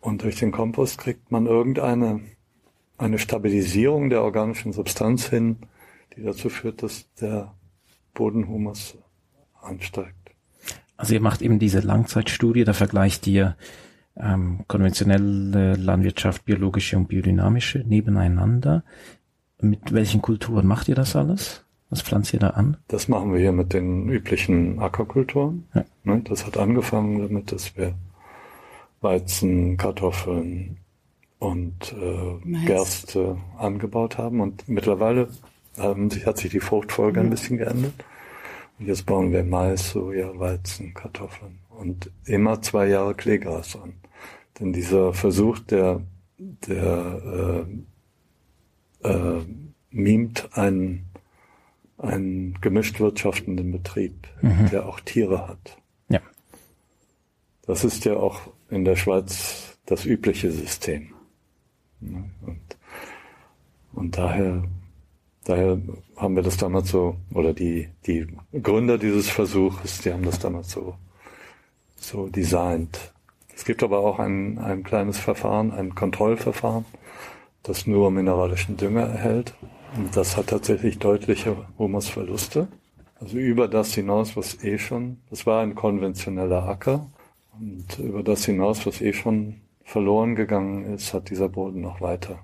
Und 0.00 0.22
durch 0.22 0.36
den 0.36 0.52
Kompost 0.52 0.98
kriegt 0.98 1.30
man 1.30 1.46
irgendeine 1.46 2.20
eine 2.98 3.18
Stabilisierung 3.18 4.10
der 4.10 4.22
organischen 4.22 4.72
Substanz 4.72 5.28
hin, 5.28 5.56
die 6.16 6.22
dazu 6.22 6.48
führt, 6.48 6.82
dass 6.82 7.12
der 7.14 7.54
Bodenhumus 8.14 8.96
ansteigt. 9.60 10.14
Also 10.96 11.14
ihr 11.14 11.20
macht 11.20 11.42
eben 11.42 11.58
diese 11.58 11.80
Langzeitstudie, 11.80 12.64
da 12.64 12.72
vergleicht 12.72 13.26
ihr 13.26 13.56
ähm, 14.16 14.60
konventionelle 14.68 15.74
Landwirtschaft, 15.74 16.44
biologische 16.44 16.96
und 16.96 17.08
biodynamische 17.08 17.80
nebeneinander. 17.80 18.84
Mit 19.60 19.92
welchen 19.92 20.22
Kulturen 20.22 20.66
macht 20.66 20.88
ihr 20.88 20.94
das 20.94 21.16
alles? 21.16 21.64
Was 21.90 22.02
pflanzt 22.02 22.32
ihr 22.32 22.40
da 22.40 22.50
an? 22.50 22.76
Das 22.88 23.08
machen 23.08 23.32
wir 23.32 23.40
hier 23.40 23.52
mit 23.52 23.72
den 23.72 24.08
üblichen 24.08 24.78
Ackerkulturen. 24.78 25.66
Ja. 25.74 25.84
Ne, 26.04 26.22
das 26.24 26.46
hat 26.46 26.56
angefangen 26.56 27.20
damit, 27.20 27.52
dass 27.52 27.76
wir 27.76 27.94
Weizen, 29.00 29.76
Kartoffeln, 29.76 30.78
und 31.44 31.92
äh. 31.92 32.64
Gerste 32.66 33.36
angebaut 33.58 34.16
haben. 34.18 34.40
Und 34.40 34.68
mittlerweile 34.68 35.28
haben 35.78 36.10
sich, 36.10 36.26
hat 36.26 36.38
sich 36.38 36.50
die 36.50 36.60
Fruchtfolge 36.60 37.20
mhm. 37.20 37.26
ein 37.26 37.30
bisschen 37.30 37.58
geändert. 37.58 37.94
Und 38.78 38.86
jetzt 38.86 39.06
bauen 39.06 39.30
wir 39.30 39.44
Mais, 39.44 39.90
Soja, 39.90 40.38
Weizen, 40.38 40.94
Kartoffeln 40.94 41.58
und 41.68 42.10
immer 42.24 42.62
zwei 42.62 42.86
Jahre 42.86 43.14
Kleegras 43.14 43.76
an. 43.76 43.94
Denn 44.58 44.72
dieser 44.72 45.12
Versuch, 45.12 45.58
der, 45.58 46.00
der 46.38 47.66
äh, 49.02 49.08
äh, 49.08 49.42
mimt 49.90 50.48
einen, 50.56 51.06
einen 51.98 52.58
gemischt 52.60 53.00
wirtschaftenden 53.00 53.70
Betrieb, 53.70 54.26
mhm. 54.42 54.70
der 54.70 54.86
auch 54.86 54.98
Tiere 55.00 55.46
hat. 55.46 55.76
Ja. 56.08 56.20
Das 57.66 57.84
ist 57.84 58.04
ja 58.04 58.16
auch 58.16 58.40
in 58.70 58.84
der 58.84 58.96
Schweiz 58.96 59.78
das 59.86 60.04
übliche 60.04 60.50
System. 60.50 61.13
Ne? 62.12 62.30
Und, 62.46 62.76
und 63.92 64.18
daher, 64.18 64.64
daher 65.44 65.78
haben 66.16 66.36
wir 66.36 66.42
das 66.42 66.56
damals 66.56 66.90
so, 66.90 67.16
oder 67.32 67.52
die, 67.52 67.88
die 68.06 68.26
Gründer 68.62 68.98
dieses 68.98 69.28
Versuches, 69.28 69.98
die 69.98 70.12
haben 70.12 70.24
das 70.24 70.38
damals 70.38 70.70
so, 70.70 70.96
so 71.96 72.28
designt. 72.28 73.12
Es 73.54 73.64
gibt 73.64 73.82
aber 73.82 74.00
auch 74.00 74.18
ein, 74.18 74.58
ein 74.58 74.82
kleines 74.82 75.18
Verfahren, 75.18 75.72
ein 75.72 75.94
Kontrollverfahren, 75.94 76.84
das 77.62 77.86
nur 77.86 78.10
mineralischen 78.10 78.76
Dünger 78.76 79.02
erhält. 79.02 79.54
Und 79.96 80.16
das 80.16 80.36
hat 80.36 80.48
tatsächlich 80.48 80.98
deutliche 80.98 81.56
Humusverluste. 81.78 82.68
Also 83.20 83.38
über 83.38 83.68
das 83.68 83.94
hinaus, 83.94 84.36
was 84.36 84.62
eh 84.64 84.78
schon, 84.78 85.18
das 85.30 85.46
war 85.46 85.62
ein 85.62 85.74
konventioneller 85.74 86.68
Acker. 86.68 87.06
Und 87.58 87.98
über 88.00 88.24
das 88.24 88.44
hinaus, 88.44 88.84
was 88.86 89.00
eh 89.00 89.12
schon 89.12 89.60
verloren 89.84 90.34
gegangen 90.34 90.94
ist, 90.94 91.14
hat 91.14 91.30
dieser 91.30 91.48
Boden 91.48 91.80
noch 91.80 92.00
weiter 92.00 92.40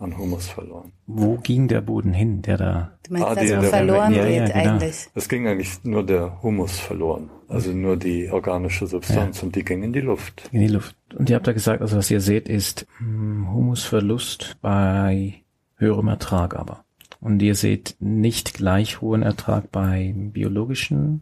an 0.00 0.16
Humus 0.16 0.48
verloren. 0.48 0.92
Wo 1.06 1.36
ging 1.36 1.68
der 1.68 1.82
Boden 1.82 2.14
hin, 2.14 2.40
der 2.40 2.56
da? 2.56 2.92
Du 3.02 3.12
meinst, 3.12 3.28
ah, 3.28 3.34
dass 3.34 3.50
er 3.50 3.62
verloren 3.62 4.14
der, 4.14 4.26
geht 4.26 4.36
ja, 4.36 4.46
genau. 4.46 4.70
eigentlich? 4.70 5.08
Es 5.14 5.28
ging 5.28 5.46
eigentlich 5.46 5.84
nur 5.84 6.06
der 6.06 6.42
Humus 6.42 6.78
verloren, 6.78 7.28
also 7.48 7.72
nur 7.72 7.98
die 7.98 8.30
organische 8.30 8.86
Substanz 8.86 9.38
ja. 9.38 9.42
und 9.44 9.56
die 9.56 9.62
ging 9.62 9.82
in 9.82 9.92
die 9.92 10.00
Luft. 10.00 10.48
In 10.52 10.60
die 10.60 10.68
Luft. 10.68 10.96
Und 11.14 11.28
ihr 11.28 11.36
habt 11.36 11.46
da 11.46 11.52
gesagt, 11.52 11.82
also 11.82 11.98
was 11.98 12.10
ihr 12.10 12.22
seht, 12.22 12.48
ist 12.48 12.86
hm, 12.96 13.52
Humusverlust 13.52 14.56
bei 14.62 15.42
höherem 15.76 16.08
Ertrag 16.08 16.56
aber. 16.56 16.84
Und 17.20 17.42
ihr 17.42 17.54
seht 17.54 17.96
nicht 18.00 18.54
gleich 18.54 19.02
hohen 19.02 19.22
Ertrag 19.22 19.70
bei 19.70 20.14
biologischen 20.16 21.20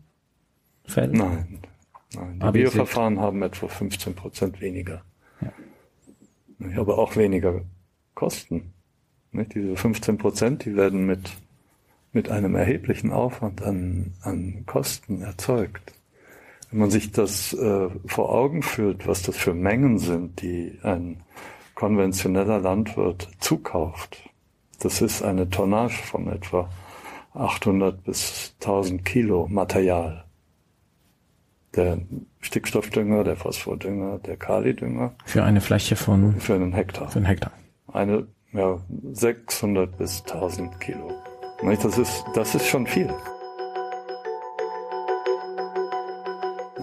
Fällen? 0.84 1.12
Nein. 1.12 1.58
Nein. 2.14 2.34
Die 2.36 2.42
aber 2.42 2.52
Bioverfahren 2.52 3.18
haben 3.18 3.42
etwa 3.42 3.66
15 3.66 4.14
Prozent 4.14 4.60
weniger 4.60 5.02
aber 6.76 6.98
auch 6.98 7.16
weniger 7.16 7.62
Kosten. 8.14 8.72
Nicht? 9.32 9.54
Diese 9.54 9.76
15 9.76 10.18
Prozent, 10.18 10.64
die 10.64 10.76
werden 10.76 11.06
mit, 11.06 11.30
mit 12.12 12.30
einem 12.30 12.54
erheblichen 12.54 13.12
Aufwand 13.12 13.62
an, 13.62 14.14
an 14.22 14.64
Kosten 14.66 15.22
erzeugt. 15.22 15.92
Wenn 16.70 16.80
man 16.80 16.90
sich 16.90 17.12
das 17.12 17.52
äh, 17.54 17.88
vor 18.06 18.30
Augen 18.30 18.62
führt, 18.62 19.06
was 19.06 19.22
das 19.22 19.36
für 19.36 19.54
Mengen 19.54 19.98
sind, 19.98 20.42
die 20.42 20.78
ein 20.82 21.22
konventioneller 21.74 22.58
Landwirt 22.58 23.28
zukauft, 23.38 24.28
das 24.80 25.00
ist 25.00 25.22
eine 25.22 25.48
Tonnage 25.48 25.94
von 25.94 26.28
etwa 26.28 26.68
800 27.34 28.04
bis 28.04 28.54
1000 28.60 29.04
Kilo 29.04 29.46
Material 29.48 30.27
der 31.78 31.98
Stickstoffdünger, 32.40 33.24
der 33.24 33.36
Phosphordünger, 33.36 34.18
der 34.18 34.36
Kalidünger. 34.36 35.14
Für 35.24 35.44
eine 35.44 35.60
Fläche 35.60 35.96
von? 35.96 36.40
Für 36.40 36.54
einen 36.54 36.72
Hektar. 36.72 37.08
Für 37.08 37.18
einen 37.18 37.26
Hektar. 37.26 37.52
Eine, 37.92 38.26
ja, 38.52 38.78
600 39.12 39.96
bis 39.96 40.22
1000 40.22 40.80
Kilo. 40.80 41.12
Das 41.62 41.98
ist, 41.98 42.24
das 42.34 42.54
ist 42.54 42.66
schon 42.66 42.86
viel. 42.86 43.08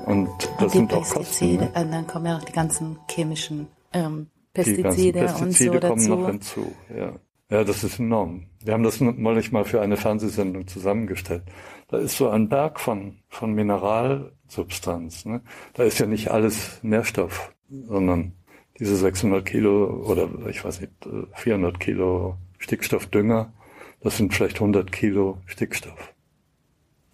Und 0.05 0.29
das 0.59 0.63
und 0.63 0.69
sind 0.69 0.93
auch 0.93 1.09
Kosten. 1.09 1.57
Ne? 1.57 1.71
Dann 1.73 2.07
kommen 2.07 2.25
ja 2.27 2.37
auch 2.37 2.43
die 2.43 2.53
ganzen 2.53 2.97
chemischen 3.09 3.67
ähm, 3.93 4.27
Pestizide, 4.53 5.19
Pestizide 5.19 5.41
und 5.43 5.51
so 5.51 5.87
kommen 5.87 5.97
dazu. 5.97 6.09
noch 6.09 6.27
hinzu. 6.27 6.75
Ja. 6.95 7.13
Ja, 7.49 7.63
das 7.63 7.83
ist 7.83 7.99
enorm. 7.99 8.47
Wir 8.63 8.73
haben 8.73 8.83
das 8.83 8.99
neulich 8.99 9.51
mal 9.51 9.65
für 9.65 9.81
eine 9.81 9.97
Fernsehsendung 9.97 10.67
zusammengestellt. 10.67 11.43
Da 11.87 11.97
ist 11.97 12.17
so 12.17 12.29
ein 12.29 12.49
Berg 12.49 12.79
von, 12.79 13.19
von 13.29 13.53
Mineralsubstanz. 13.53 15.25
Ne? 15.25 15.41
Da 15.73 15.83
ist 15.83 15.99
ja 15.99 16.07
nicht 16.07 16.31
alles 16.31 16.79
Nährstoff, 16.81 17.53
sondern 17.69 18.33
diese 18.79 18.95
600 18.95 19.45
Kilo 19.45 20.03
oder 20.05 20.27
ich 20.49 20.65
weiß 20.65 20.81
nicht, 20.81 20.93
400 21.33 21.79
Kilo 21.79 22.37
Stickstoffdünger, 22.57 23.53
das 24.01 24.17
sind 24.17 24.33
vielleicht 24.33 24.55
100 24.55 24.91
Kilo 24.91 25.37
Stickstoff. 25.45 26.13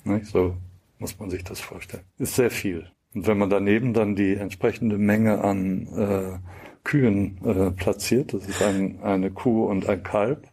Ne? 0.05 0.21
So 0.23 0.55
muss 0.97 1.19
man 1.19 1.29
sich 1.29 1.43
das 1.43 1.59
vorstellen. 1.59 2.03
Ist 2.17 2.35
sehr 2.35 2.51
viel. 2.51 2.89
Und 3.13 3.27
wenn 3.27 3.37
man 3.37 3.49
daneben 3.49 3.93
dann 3.93 4.15
die 4.15 4.35
entsprechende 4.35 4.97
Menge 4.97 5.43
an 5.43 5.87
äh, 5.87 6.39
Kühen 6.83 7.37
äh, 7.45 7.71
platziert, 7.71 8.33
das 8.33 8.47
ist 8.47 8.61
ein, 8.61 9.01
eine 9.03 9.31
Kuh 9.31 9.65
und 9.65 9.87
ein 9.87 10.03
Kalb, 10.03 10.47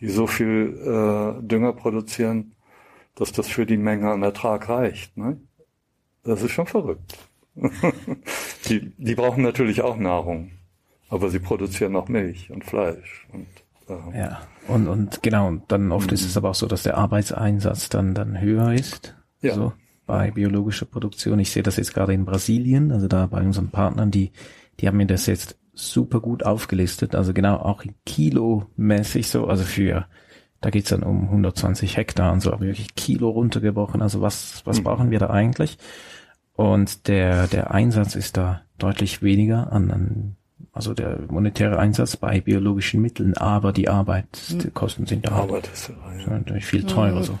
die 0.00 0.08
so 0.08 0.26
viel 0.26 0.78
äh, 0.80 1.42
Dünger 1.46 1.72
produzieren, 1.72 2.52
dass 3.14 3.32
das 3.32 3.48
für 3.48 3.66
die 3.66 3.76
Menge 3.76 4.10
an 4.10 4.22
Ertrag 4.22 4.68
reicht. 4.68 5.16
Ne? 5.16 5.38
Das 6.24 6.42
ist 6.42 6.52
schon 6.52 6.66
verrückt. 6.66 7.16
die, 8.68 8.92
die 8.98 9.14
brauchen 9.14 9.42
natürlich 9.42 9.82
auch 9.82 9.96
Nahrung, 9.96 10.50
aber 11.08 11.30
sie 11.30 11.38
produzieren 11.38 11.94
auch 11.96 12.08
Milch 12.08 12.50
und 12.50 12.64
Fleisch. 12.64 13.26
Und, 13.32 13.46
äh, 13.88 14.18
ja, 14.18 14.40
und, 14.66 14.88
und 14.88 15.22
genau, 15.22 15.48
und 15.48 15.70
dann 15.70 15.92
oft 15.92 16.10
ist 16.12 16.24
es 16.24 16.36
aber 16.36 16.50
auch 16.50 16.54
so, 16.54 16.66
dass 16.66 16.82
der 16.82 16.96
Arbeitseinsatz 16.96 17.88
dann, 17.88 18.14
dann 18.14 18.40
höher 18.40 18.72
ist. 18.72 19.14
Ja. 19.40 19.54
So 19.54 19.72
bei 20.06 20.30
biologischer 20.30 20.86
Produktion. 20.86 21.38
Ich 21.38 21.50
sehe 21.50 21.62
das 21.62 21.76
jetzt 21.76 21.94
gerade 21.94 22.12
in 22.12 22.24
Brasilien, 22.24 22.92
also 22.92 23.08
da 23.08 23.26
bei 23.26 23.40
unseren 23.40 23.70
Partnern, 23.70 24.10
die, 24.10 24.32
die 24.80 24.88
haben 24.88 24.96
mir 24.96 25.06
das 25.06 25.26
jetzt 25.26 25.56
super 25.74 26.20
gut 26.20 26.44
aufgelistet, 26.44 27.14
also 27.14 27.32
genau 27.32 27.56
auch 27.56 27.82
in 27.82 27.94
Kilo-mäßig 28.06 29.28
so, 29.28 29.46
also 29.46 29.64
für, 29.64 30.06
da 30.60 30.70
geht's 30.70 30.90
dann 30.90 31.02
um 31.02 31.24
120 31.24 31.96
Hektar 31.96 32.32
und 32.32 32.40
so, 32.40 32.52
aber 32.52 32.66
wirklich 32.66 32.94
Kilo 32.94 33.28
runtergebrochen, 33.30 34.02
also 34.02 34.20
was, 34.20 34.62
was 34.64 34.78
mhm. 34.78 34.84
brauchen 34.84 35.10
wir 35.10 35.18
da 35.18 35.30
eigentlich? 35.30 35.78
Und 36.54 37.08
der, 37.08 37.48
der 37.48 37.72
Einsatz 37.72 38.14
ist 38.14 38.36
da 38.36 38.62
deutlich 38.78 39.22
weniger 39.22 39.72
an, 39.72 39.90
an 39.90 40.36
also 40.72 40.94
der 40.94 41.20
monetäre 41.28 41.78
Einsatz 41.78 42.16
bei 42.16 42.40
biologischen 42.40 43.00
Mitteln, 43.00 43.36
aber 43.36 43.72
die 43.72 43.88
Arbeitskosten 43.88 45.06
sind 45.06 45.26
da 45.26 45.32
Arbeit 45.32 45.70
ist 45.72 45.88
ja, 45.88 46.30
natürlich 46.30 46.66
viel 46.66 46.84
teurer 46.84 47.20
mhm. 47.20 47.24
so. 47.24 47.38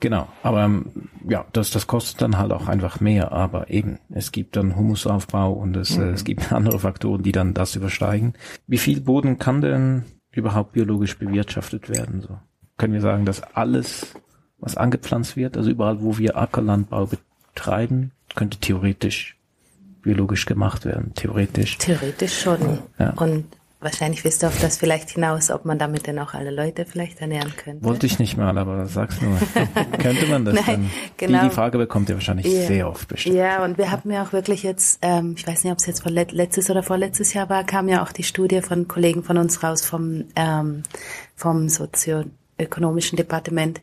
Genau, 0.00 0.28
aber 0.42 0.64
ähm, 0.64 0.86
ja, 1.28 1.44
das, 1.52 1.70
das 1.70 1.86
kostet 1.86 2.22
dann 2.22 2.38
halt 2.38 2.52
auch 2.52 2.68
einfach 2.68 3.00
mehr, 3.00 3.32
aber 3.32 3.68
eben, 3.68 3.98
es 4.08 4.32
gibt 4.32 4.56
dann 4.56 4.74
Humusaufbau 4.74 5.52
und 5.52 5.76
es, 5.76 5.98
mhm. 5.98 6.04
äh, 6.04 6.10
es 6.10 6.24
gibt 6.24 6.52
andere 6.54 6.78
Faktoren, 6.78 7.22
die 7.22 7.32
dann 7.32 7.52
das 7.52 7.76
übersteigen. 7.76 8.32
Wie 8.66 8.78
viel 8.78 9.02
Boden 9.02 9.38
kann 9.38 9.60
denn 9.60 10.04
überhaupt 10.32 10.72
biologisch 10.72 11.18
bewirtschaftet 11.18 11.90
werden? 11.90 12.22
So 12.22 12.38
können 12.78 12.94
wir 12.94 13.02
sagen, 13.02 13.26
dass 13.26 13.42
alles, 13.42 14.14
was 14.58 14.78
angepflanzt 14.78 15.36
wird, 15.36 15.58
also 15.58 15.70
überall, 15.70 16.00
wo 16.00 16.16
wir 16.16 16.38
Ackerlandbau 16.38 17.10
betreiben, 17.54 18.12
könnte 18.34 18.58
theoretisch 18.58 19.36
biologisch 20.00 20.46
gemacht 20.46 20.86
werden, 20.86 21.12
theoretisch. 21.14 21.76
Theoretisch 21.76 22.40
schon. 22.40 22.78
Ja. 22.98 23.10
Und 23.10 23.44
Wahrscheinlich 23.82 24.24
wisst 24.24 24.44
ihr 24.44 24.48
auf 24.48 24.60
das 24.60 24.76
vielleicht 24.76 25.08
hinaus, 25.08 25.50
ob 25.50 25.64
man 25.64 25.78
damit 25.78 26.06
dann 26.06 26.18
auch 26.18 26.34
alle 26.34 26.50
Leute 26.50 26.84
vielleicht 26.84 27.22
ernähren 27.22 27.54
könnte. 27.56 27.82
Wollte 27.82 28.04
ich 28.04 28.18
nicht 28.18 28.36
mal, 28.36 28.58
aber 28.58 28.84
sag's 28.86 29.22
nur. 29.22 29.38
könnte 29.98 30.26
man 30.26 30.44
das 30.44 30.54
Nein, 30.54 30.66
dann? 30.66 30.90
Genau. 31.16 31.42
Die, 31.42 31.48
die 31.48 31.54
Frage 31.54 31.78
bekommt 31.78 32.10
ihr 32.10 32.16
wahrscheinlich 32.16 32.44
ja. 32.44 32.66
sehr 32.66 32.86
oft 32.86 33.08
bestimmt. 33.08 33.36
Ja, 33.36 33.64
und 33.64 33.78
wir 33.78 33.90
haben 33.90 34.10
ja 34.10 34.22
auch 34.22 34.34
wirklich 34.34 34.64
jetzt, 34.64 34.98
ähm, 35.00 35.34
ich 35.34 35.46
weiß 35.46 35.64
nicht, 35.64 35.72
ob 35.72 35.78
es 35.78 35.86
jetzt 35.86 36.04
letztes 36.04 36.68
oder 36.68 36.82
vorletztes 36.82 37.32
Jahr 37.32 37.48
war, 37.48 37.64
kam 37.64 37.88
ja 37.88 38.02
auch 38.02 38.12
die 38.12 38.22
Studie 38.22 38.60
von 38.60 38.86
Kollegen 38.86 39.22
von 39.22 39.38
uns 39.38 39.62
raus 39.62 39.86
vom, 39.86 40.24
ähm, 40.36 40.82
vom 41.34 41.70
sozioökonomischen 41.70 43.16
Departement, 43.16 43.80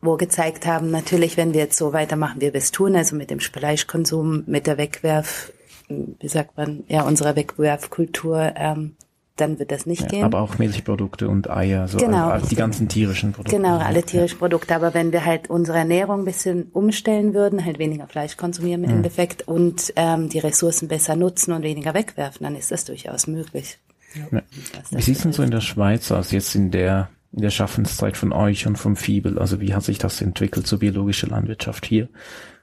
wo 0.00 0.16
gezeigt 0.16 0.66
haben, 0.66 0.90
natürlich, 0.90 1.36
wenn 1.36 1.54
wir 1.54 1.60
jetzt 1.60 1.78
so 1.78 1.92
weitermachen, 1.92 2.40
wie 2.40 2.52
wir 2.52 2.56
es 2.56 2.72
tun, 2.72 2.96
also 2.96 3.14
mit 3.14 3.30
dem 3.30 3.38
Fleischkonsum, 3.38 4.42
mit 4.48 4.66
der 4.66 4.76
Wegwerf, 4.76 5.52
wie 5.88 6.28
sagt 6.28 6.56
man, 6.56 6.82
ja, 6.88 7.02
unserer 7.02 7.36
Wegwerfkultur, 7.36 8.52
ähm, 8.56 8.96
dann 9.36 9.58
wird 9.58 9.70
das 9.70 9.86
nicht 9.86 10.02
ja, 10.02 10.08
gehen. 10.08 10.24
Aber 10.24 10.40
auch 10.40 10.58
Milchprodukte 10.58 11.28
und 11.28 11.50
Eier, 11.50 11.88
so 11.88 11.98
genau, 11.98 12.28
also 12.28 12.48
die 12.48 12.56
ganzen 12.56 12.88
tierischen 12.88 13.32
Produkte. 13.32 13.56
Genau, 13.56 13.78
alle 13.78 14.02
tierischen 14.02 14.38
Produkte. 14.38 14.74
Aber 14.74 14.94
wenn 14.94 15.12
wir 15.12 15.24
halt 15.24 15.50
unsere 15.50 15.78
Ernährung 15.78 16.20
ein 16.20 16.24
bisschen 16.24 16.70
umstellen 16.72 17.34
würden, 17.34 17.64
halt 17.64 17.78
weniger 17.78 18.06
Fleisch 18.06 18.36
konsumieren 18.36 18.84
im 18.84 18.90
mhm. 18.90 18.96
Endeffekt 18.96 19.46
und 19.46 19.92
ähm, 19.96 20.28
die 20.28 20.38
Ressourcen 20.38 20.88
besser 20.88 21.16
nutzen 21.16 21.52
und 21.52 21.62
weniger 21.62 21.94
wegwerfen, 21.94 22.44
dann 22.44 22.56
ist 22.56 22.70
das 22.70 22.84
durchaus 22.84 23.26
möglich. 23.26 23.78
Ja. 24.14 24.42
Wie 24.90 25.02
sieht 25.02 25.16
es 25.16 25.22
denn 25.22 25.32
so 25.32 25.42
in 25.42 25.50
der 25.50 25.60
Schweiz 25.60 26.10
aus, 26.10 26.30
jetzt 26.30 26.54
in 26.54 26.70
der 26.70 27.10
in 27.32 27.42
der 27.42 27.50
Schaffenszeit 27.50 28.16
von 28.16 28.32
euch 28.32 28.66
und 28.66 28.76
vom 28.76 28.96
Fiebel? 28.96 29.38
Also 29.38 29.60
wie 29.60 29.74
hat 29.74 29.84
sich 29.84 29.98
das 29.98 30.22
entwickelt, 30.22 30.66
so 30.66 30.78
biologische 30.78 31.26
Landwirtschaft 31.26 31.84
hier? 31.84 32.08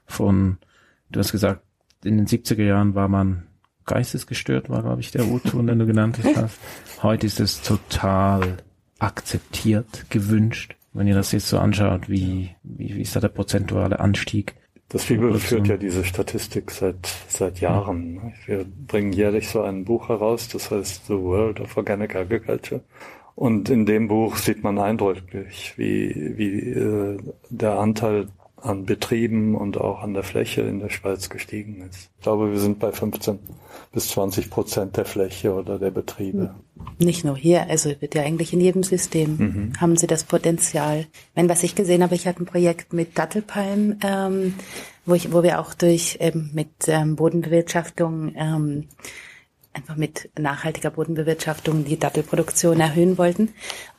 Von, 0.06 0.58
du 1.10 1.20
hast 1.20 1.30
gesagt, 1.30 1.62
in 2.04 2.16
den 2.16 2.26
70er 2.26 2.64
Jahren 2.64 2.94
war 2.94 3.08
man 3.08 3.44
geistesgestört 3.86 4.70
war, 4.70 4.82
glaube 4.82 5.00
ich, 5.00 5.10
der 5.10 5.26
O-Ton, 5.26 5.66
den 5.66 5.78
du 5.78 5.86
genannt 5.86 6.18
hast. 6.22 6.58
Heute 7.02 7.26
ist 7.26 7.40
es 7.40 7.62
total 7.62 8.58
akzeptiert, 8.98 10.06
gewünscht. 10.10 10.76
Wenn 10.92 11.08
ihr 11.08 11.14
das 11.14 11.32
jetzt 11.32 11.48
so 11.48 11.58
anschaut, 11.58 12.08
wie, 12.08 12.50
wie, 12.62 12.94
wie 12.94 13.02
ist 13.02 13.16
da 13.16 13.20
der 13.20 13.28
prozentuale 13.28 14.00
Anstieg? 14.00 14.54
Das 14.88 15.04
Fibel 15.04 15.34
führt 15.38 15.66
ja 15.66 15.76
diese 15.76 16.04
Statistik 16.04 16.70
seit, 16.70 17.08
seit 17.28 17.60
Jahren. 17.60 18.32
Wir 18.46 18.64
bringen 18.64 19.12
jährlich 19.12 19.48
so 19.48 19.62
ein 19.62 19.84
Buch 19.84 20.08
heraus, 20.08 20.48
das 20.48 20.70
heißt 20.70 21.06
The 21.06 21.14
World 21.14 21.60
of 21.60 21.76
Organic 21.76 22.14
Agriculture. 22.14 22.80
Und 23.34 23.68
in 23.70 23.86
dem 23.86 24.06
Buch 24.06 24.36
sieht 24.36 24.62
man 24.62 24.78
eindrücklich, 24.78 25.74
wie, 25.76 26.38
wie 26.38 26.70
äh, 26.70 27.18
der 27.50 27.78
Anteil 27.80 28.28
an 28.64 28.86
Betrieben 28.86 29.54
und 29.54 29.78
auch 29.78 30.02
an 30.02 30.14
der 30.14 30.22
Fläche 30.22 30.62
in 30.62 30.80
der 30.80 30.88
Schweiz 30.88 31.28
gestiegen 31.28 31.86
ist. 31.88 32.10
Ich 32.16 32.22
glaube, 32.22 32.50
wir 32.50 32.58
sind 32.58 32.78
bei 32.78 32.92
15 32.92 33.38
bis 33.92 34.08
20 34.08 34.50
Prozent 34.50 34.96
der 34.96 35.04
Fläche 35.04 35.52
oder 35.52 35.78
der 35.78 35.90
Betriebe. 35.90 36.54
Nicht 36.98 37.24
nur 37.24 37.36
hier, 37.36 37.68
also 37.68 37.90
wird 38.00 38.14
ja 38.14 38.22
eigentlich 38.22 38.52
in 38.52 38.60
jedem 38.60 38.82
System 38.82 39.36
mhm. 39.36 39.72
haben 39.80 39.96
sie 39.96 40.06
das 40.06 40.24
Potenzial. 40.24 41.06
Wenn 41.34 41.48
was 41.48 41.62
ich 41.62 41.74
gesehen 41.74 42.02
habe, 42.02 42.14
ich 42.14 42.26
hatte 42.26 42.42
ein 42.42 42.46
Projekt 42.46 42.92
mit 42.92 43.18
Dattelpalmen, 43.18 44.00
ähm, 44.02 44.54
wo 45.04 45.14
ich, 45.14 45.32
wo 45.32 45.42
wir 45.42 45.60
auch 45.60 45.74
durch 45.74 46.16
ähm, 46.20 46.50
mit 46.54 46.70
ähm, 46.88 47.16
Bodenbewirtschaftung 47.16 48.32
ähm, 48.36 48.88
einfach 49.74 49.96
mit 49.96 50.30
nachhaltiger 50.38 50.90
Bodenbewirtschaftung 50.90 51.84
die 51.84 51.98
Dattelproduktion 51.98 52.80
erhöhen 52.80 53.18
wollten. 53.18 53.50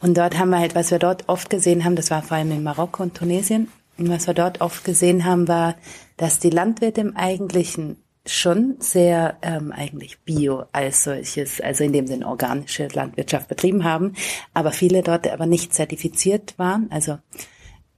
Und 0.02 0.18
dort 0.18 0.40
haben 0.40 0.50
wir 0.50 0.60
halt, 0.60 0.74
was 0.74 0.90
wir 0.90 1.00
dort 1.00 1.28
oft 1.28 1.50
gesehen 1.50 1.84
haben, 1.84 1.96
das 1.96 2.10
war 2.10 2.24
vor 2.24 2.38
allem 2.38 2.52
in 2.52 2.64
Marokko 2.64 3.04
und 3.04 3.16
Tunesien, 3.16 3.68
und 3.98 4.10
was 4.10 4.28
wir 4.28 4.34
dort 4.34 4.62
oft 4.62 4.84
gesehen 4.84 5.26
haben, 5.26 5.48
war, 5.48 5.76
dass 6.18 6.40
die 6.40 6.50
Landwirte 6.50 7.02
im 7.02 7.16
Eigentlichen 7.16 7.98
schon 8.26 8.76
sehr 8.80 9.38
ähm, 9.42 9.72
eigentlich 9.72 10.20
Bio 10.22 10.64
als 10.72 11.04
solches, 11.04 11.62
also 11.62 11.84
in 11.84 11.94
dem 11.94 12.08
Sinne 12.08 12.28
organische 12.28 12.88
Landwirtschaft 12.88 13.48
betrieben 13.48 13.84
haben, 13.84 14.14
aber 14.54 14.72
viele 14.72 15.04
dort 15.04 15.28
aber 15.28 15.46
nicht 15.46 15.74
zertifiziert 15.74 16.58
waren, 16.58 16.90
also 16.92 17.20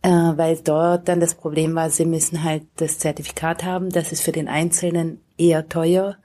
äh, 0.02 0.10
weil 0.10 0.58
dort 0.58 1.08
dann 1.08 1.22
das 1.22 1.36
Problem 1.36 1.76
war, 1.76 1.89
sie 1.89 2.06
müssen 2.06 2.43
halt 2.43 2.64
das 2.76 3.00
Zertifikat 3.00 3.64
haben, 3.64 3.89
das 3.89 4.12
ist 4.12 4.22
für 4.22 4.34
den 4.34 4.50
Einzelnen 4.50 5.22
eher 5.38 5.70
teuer 5.70 6.18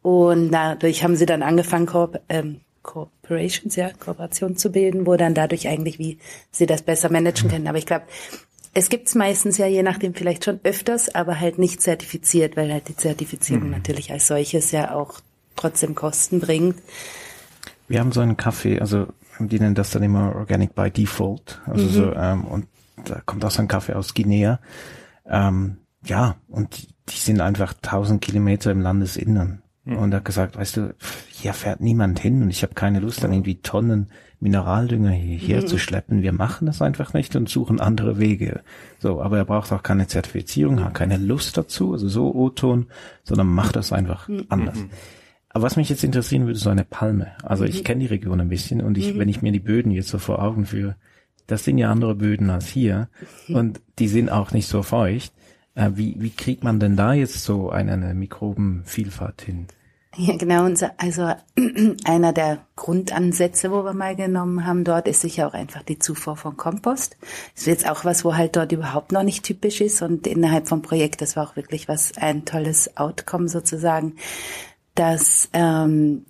und 0.00 0.50
dadurch 0.50 1.04
haben 1.04 1.16
sie 1.16 1.26
dann 1.26 1.42
angefangen, 1.42 1.86
Koop 1.86 2.20
ähm, 2.28 2.60
Corporations, 2.82 3.76
ja, 3.76 3.90
Kooperationen 3.92 4.56
zu 4.56 4.72
bilden, 4.72 5.06
wo 5.06 5.16
dann 5.16 5.34
dadurch 5.34 5.68
eigentlich, 5.68 5.98
wie 5.98 6.18
sie 6.50 6.66
das 6.66 6.82
besser 6.82 7.10
managen 7.10 7.48
können. 7.48 7.68
Aber 7.68 7.78
ich 7.78 7.86
glaube, 7.86 8.06
es 8.74 8.88
gibt's 8.88 9.14
meistens 9.14 9.58
ja 9.58 9.66
je 9.66 9.82
nachdem 9.82 10.14
vielleicht 10.14 10.44
schon 10.44 10.60
öfters, 10.64 11.14
aber 11.14 11.40
halt 11.40 11.58
nicht 11.58 11.82
zertifiziert, 11.82 12.56
weil 12.56 12.72
halt 12.72 12.88
die 12.88 12.96
Zertifizierung 12.96 13.64
mhm. 13.64 13.70
natürlich 13.70 14.12
als 14.12 14.26
solches 14.26 14.70
ja 14.72 14.94
auch 14.94 15.20
trotzdem 15.56 15.94
Kosten 15.94 16.40
bringt. 16.40 16.76
Wir 17.88 18.00
haben 18.00 18.12
so 18.12 18.20
einen 18.20 18.36
Kaffee, 18.36 18.80
also 18.80 19.08
die 19.38 19.60
nennen 19.60 19.74
das 19.74 19.90
dann 19.90 20.02
immer 20.02 20.34
Organic 20.34 20.74
by 20.74 20.90
Default. 20.90 21.60
Also 21.66 21.84
mhm. 21.84 21.90
so, 21.90 22.12
ähm, 22.14 22.44
und 22.44 22.66
da 23.04 23.20
kommt 23.26 23.44
auch 23.44 23.50
so 23.50 23.60
ein 23.60 23.68
Kaffee 23.68 23.94
aus 23.94 24.14
Guinea. 24.14 24.60
Ähm, 25.26 25.78
ja, 26.04 26.36
und 26.48 26.76
die, 26.76 26.88
die 27.08 27.18
sind 27.18 27.40
einfach 27.40 27.74
tausend 27.80 28.22
Kilometer 28.22 28.70
im 28.70 28.80
Landesinnern. 28.80 29.61
Mhm. 29.84 29.96
Und 29.96 30.12
er 30.12 30.18
hat 30.18 30.24
gesagt, 30.24 30.56
weißt 30.56 30.76
du, 30.76 30.94
hier 31.30 31.52
fährt 31.52 31.80
niemand 31.80 32.20
hin 32.20 32.42
und 32.42 32.50
ich 32.50 32.62
habe 32.62 32.74
keine 32.74 33.00
Lust, 33.00 33.22
dann 33.22 33.32
irgendwie 33.32 33.56
Tonnen 33.56 34.08
Mineraldünger 34.42 35.10
hierher 35.10 35.62
mhm. 35.62 35.66
zu 35.66 35.78
schleppen. 35.78 36.22
Wir 36.22 36.32
machen 36.32 36.66
das 36.66 36.82
einfach 36.82 37.14
nicht 37.14 37.36
und 37.36 37.48
suchen 37.48 37.80
andere 37.80 38.18
Wege. 38.18 38.62
So, 38.98 39.22
aber 39.22 39.38
er 39.38 39.44
braucht 39.44 39.72
auch 39.72 39.82
keine 39.82 40.08
Zertifizierung, 40.08 40.84
hat 40.84 40.94
keine 40.94 41.16
Lust 41.16 41.56
dazu, 41.56 41.92
also 41.92 42.08
so 42.08 42.34
O-Ton, 42.34 42.86
sondern 43.22 43.46
macht 43.46 43.76
das 43.76 43.92
einfach 43.92 44.28
mhm. 44.28 44.44
anders. 44.48 44.78
Mhm. 44.78 44.90
Aber 45.48 45.64
was 45.64 45.76
mich 45.76 45.90
jetzt 45.90 46.02
interessieren 46.02 46.46
würde, 46.46 46.58
so 46.58 46.70
eine 46.70 46.84
Palme. 46.84 47.32
Also 47.42 47.64
ich 47.64 47.80
mhm. 47.80 47.84
kenne 47.84 48.00
die 48.00 48.06
Region 48.06 48.40
ein 48.40 48.48
bisschen 48.48 48.80
und 48.80 48.98
ich, 48.98 49.18
wenn 49.18 49.28
ich 49.28 49.42
mir 49.42 49.52
die 49.52 49.60
Böden 49.60 49.92
jetzt 49.92 50.08
so 50.08 50.18
vor 50.18 50.42
Augen 50.42 50.66
führe, 50.66 50.96
das 51.46 51.64
sind 51.64 51.78
ja 51.78 51.90
andere 51.90 52.14
Böden 52.14 52.50
als 52.50 52.68
hier 52.68 53.08
und 53.48 53.80
die 53.98 54.08
sind 54.08 54.30
auch 54.30 54.52
nicht 54.52 54.66
so 54.66 54.82
feucht. 54.82 55.32
Äh, 55.74 55.90
wie, 55.94 56.16
wie 56.18 56.30
kriegt 56.30 56.64
man 56.64 56.80
denn 56.80 56.96
da 56.96 57.12
jetzt 57.12 57.44
so 57.44 57.70
eine, 57.70 57.92
eine 57.92 58.14
Mikrobenvielfalt 58.14 59.42
hin? 59.42 59.66
Ja, 60.16 60.36
genau. 60.36 60.68
Also 60.98 61.32
einer 62.04 62.32
der 62.34 62.66
Grundansätze, 62.76 63.70
wo 63.70 63.82
wir 63.82 63.94
mal 63.94 64.14
genommen 64.14 64.66
haben 64.66 64.84
dort, 64.84 65.08
ist 65.08 65.22
sicher 65.22 65.46
auch 65.46 65.54
einfach 65.54 65.82
die 65.82 65.98
Zufuhr 65.98 66.36
von 66.36 66.58
Kompost. 66.58 67.16
Das 67.54 67.62
ist 67.62 67.66
jetzt 67.66 67.88
auch 67.88 68.04
was, 68.04 68.22
wo 68.24 68.36
halt 68.36 68.56
dort 68.56 68.72
überhaupt 68.72 69.12
noch 69.12 69.22
nicht 69.22 69.42
typisch 69.42 69.80
ist 69.80 70.02
und 70.02 70.26
innerhalb 70.26 70.68
vom 70.68 70.82
Projekt, 70.82 71.22
das 71.22 71.34
war 71.34 71.48
auch 71.48 71.56
wirklich 71.56 71.88
was, 71.88 72.12
ein 72.18 72.44
tolles 72.44 72.94
Outcome 72.98 73.48
sozusagen, 73.48 74.16
dass 74.94 75.48
ähm, 75.54 76.26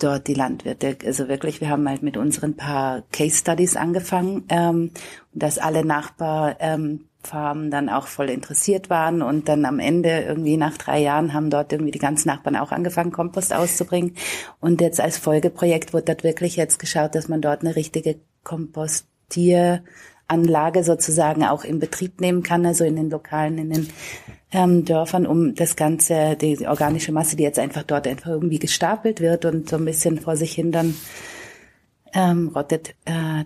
dort 0.00 0.26
die 0.26 0.34
Landwirte, 0.34 0.98
also 1.04 1.28
wirklich, 1.28 1.60
wir 1.60 1.68
haben 1.68 1.88
halt 1.88 2.02
mit 2.02 2.16
unseren 2.16 2.56
paar 2.56 3.02
Case 3.12 3.36
Studies 3.36 3.76
angefangen, 3.76 4.44
ähm, 4.48 4.90
dass 5.32 5.58
alle 5.58 5.84
Nachbar 5.84 6.56
ähm, 6.58 7.04
Farmen 7.22 7.70
dann 7.70 7.88
auch 7.88 8.06
voll 8.06 8.30
interessiert 8.30 8.90
waren 8.90 9.22
und 9.22 9.48
dann 9.48 9.64
am 9.64 9.78
Ende 9.78 10.22
irgendwie 10.22 10.56
nach 10.56 10.76
drei 10.78 11.00
Jahren 11.00 11.34
haben 11.34 11.50
dort 11.50 11.72
irgendwie 11.72 11.92
die 11.92 11.98
ganzen 11.98 12.28
Nachbarn 12.28 12.56
auch 12.56 12.72
angefangen, 12.72 13.12
Kompost 13.12 13.52
auszubringen. 13.52 14.14
Und 14.60 14.80
jetzt 14.80 15.00
als 15.00 15.18
Folgeprojekt 15.18 15.92
wurde 15.92 16.06
dort 16.06 16.24
wirklich 16.24 16.56
jetzt 16.56 16.78
geschaut, 16.78 17.14
dass 17.14 17.28
man 17.28 17.42
dort 17.42 17.60
eine 17.60 17.76
richtige 17.76 18.20
Kompostieranlage 18.42 20.82
sozusagen 20.82 21.44
auch 21.44 21.64
in 21.64 21.78
Betrieb 21.78 22.20
nehmen 22.20 22.42
kann, 22.42 22.64
also 22.64 22.84
in 22.84 22.96
den 22.96 23.10
Lokalen, 23.10 23.58
in 23.58 23.70
den 23.70 23.88
ähm, 24.52 24.84
Dörfern, 24.84 25.26
um 25.26 25.54
das 25.54 25.76
Ganze, 25.76 26.36
die 26.36 26.66
organische 26.66 27.12
Masse, 27.12 27.36
die 27.36 27.42
jetzt 27.42 27.58
einfach 27.58 27.82
dort 27.82 28.06
einfach 28.06 28.30
irgendwie 28.30 28.58
gestapelt 28.58 29.20
wird 29.20 29.44
und 29.44 29.68
so 29.68 29.76
ein 29.76 29.84
bisschen 29.84 30.20
vor 30.20 30.36
sich 30.36 30.52
hin 30.52 30.72
dann 30.72 30.94
ähm, 32.14 32.48
rottet, 32.48 32.94
äh, 33.04 33.44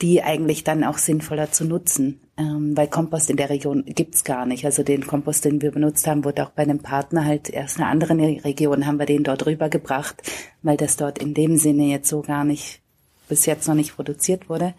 die 0.00 0.22
eigentlich 0.22 0.64
dann 0.64 0.84
auch 0.84 0.98
sinnvoller 0.98 1.50
zu 1.50 1.64
nutzen, 1.64 2.20
ähm, 2.38 2.76
weil 2.76 2.88
Kompost 2.88 3.30
in 3.30 3.36
der 3.36 3.50
Region 3.50 3.84
gibt's 3.86 4.24
gar 4.24 4.46
nicht. 4.46 4.64
Also 4.64 4.82
den 4.82 5.06
Kompost, 5.06 5.44
den 5.44 5.62
wir 5.62 5.70
benutzt 5.70 6.06
haben, 6.06 6.24
wurde 6.24 6.44
auch 6.44 6.50
bei 6.50 6.62
einem 6.62 6.80
Partner 6.80 7.24
halt 7.24 7.48
erst 7.48 7.78
in 7.78 7.82
einer 7.82 7.92
anderen 7.92 8.20
Region 8.20 8.86
haben 8.86 8.98
wir 8.98 9.06
den 9.06 9.24
dort 9.24 9.46
rübergebracht, 9.46 10.22
weil 10.62 10.76
das 10.76 10.96
dort 10.96 11.18
in 11.18 11.34
dem 11.34 11.56
Sinne 11.56 11.84
jetzt 11.84 12.08
so 12.08 12.22
gar 12.22 12.44
nicht 12.44 12.80
bis 13.28 13.46
jetzt 13.46 13.66
noch 13.66 13.74
nicht 13.74 13.96
produziert 13.96 14.48
wurde. 14.48 14.74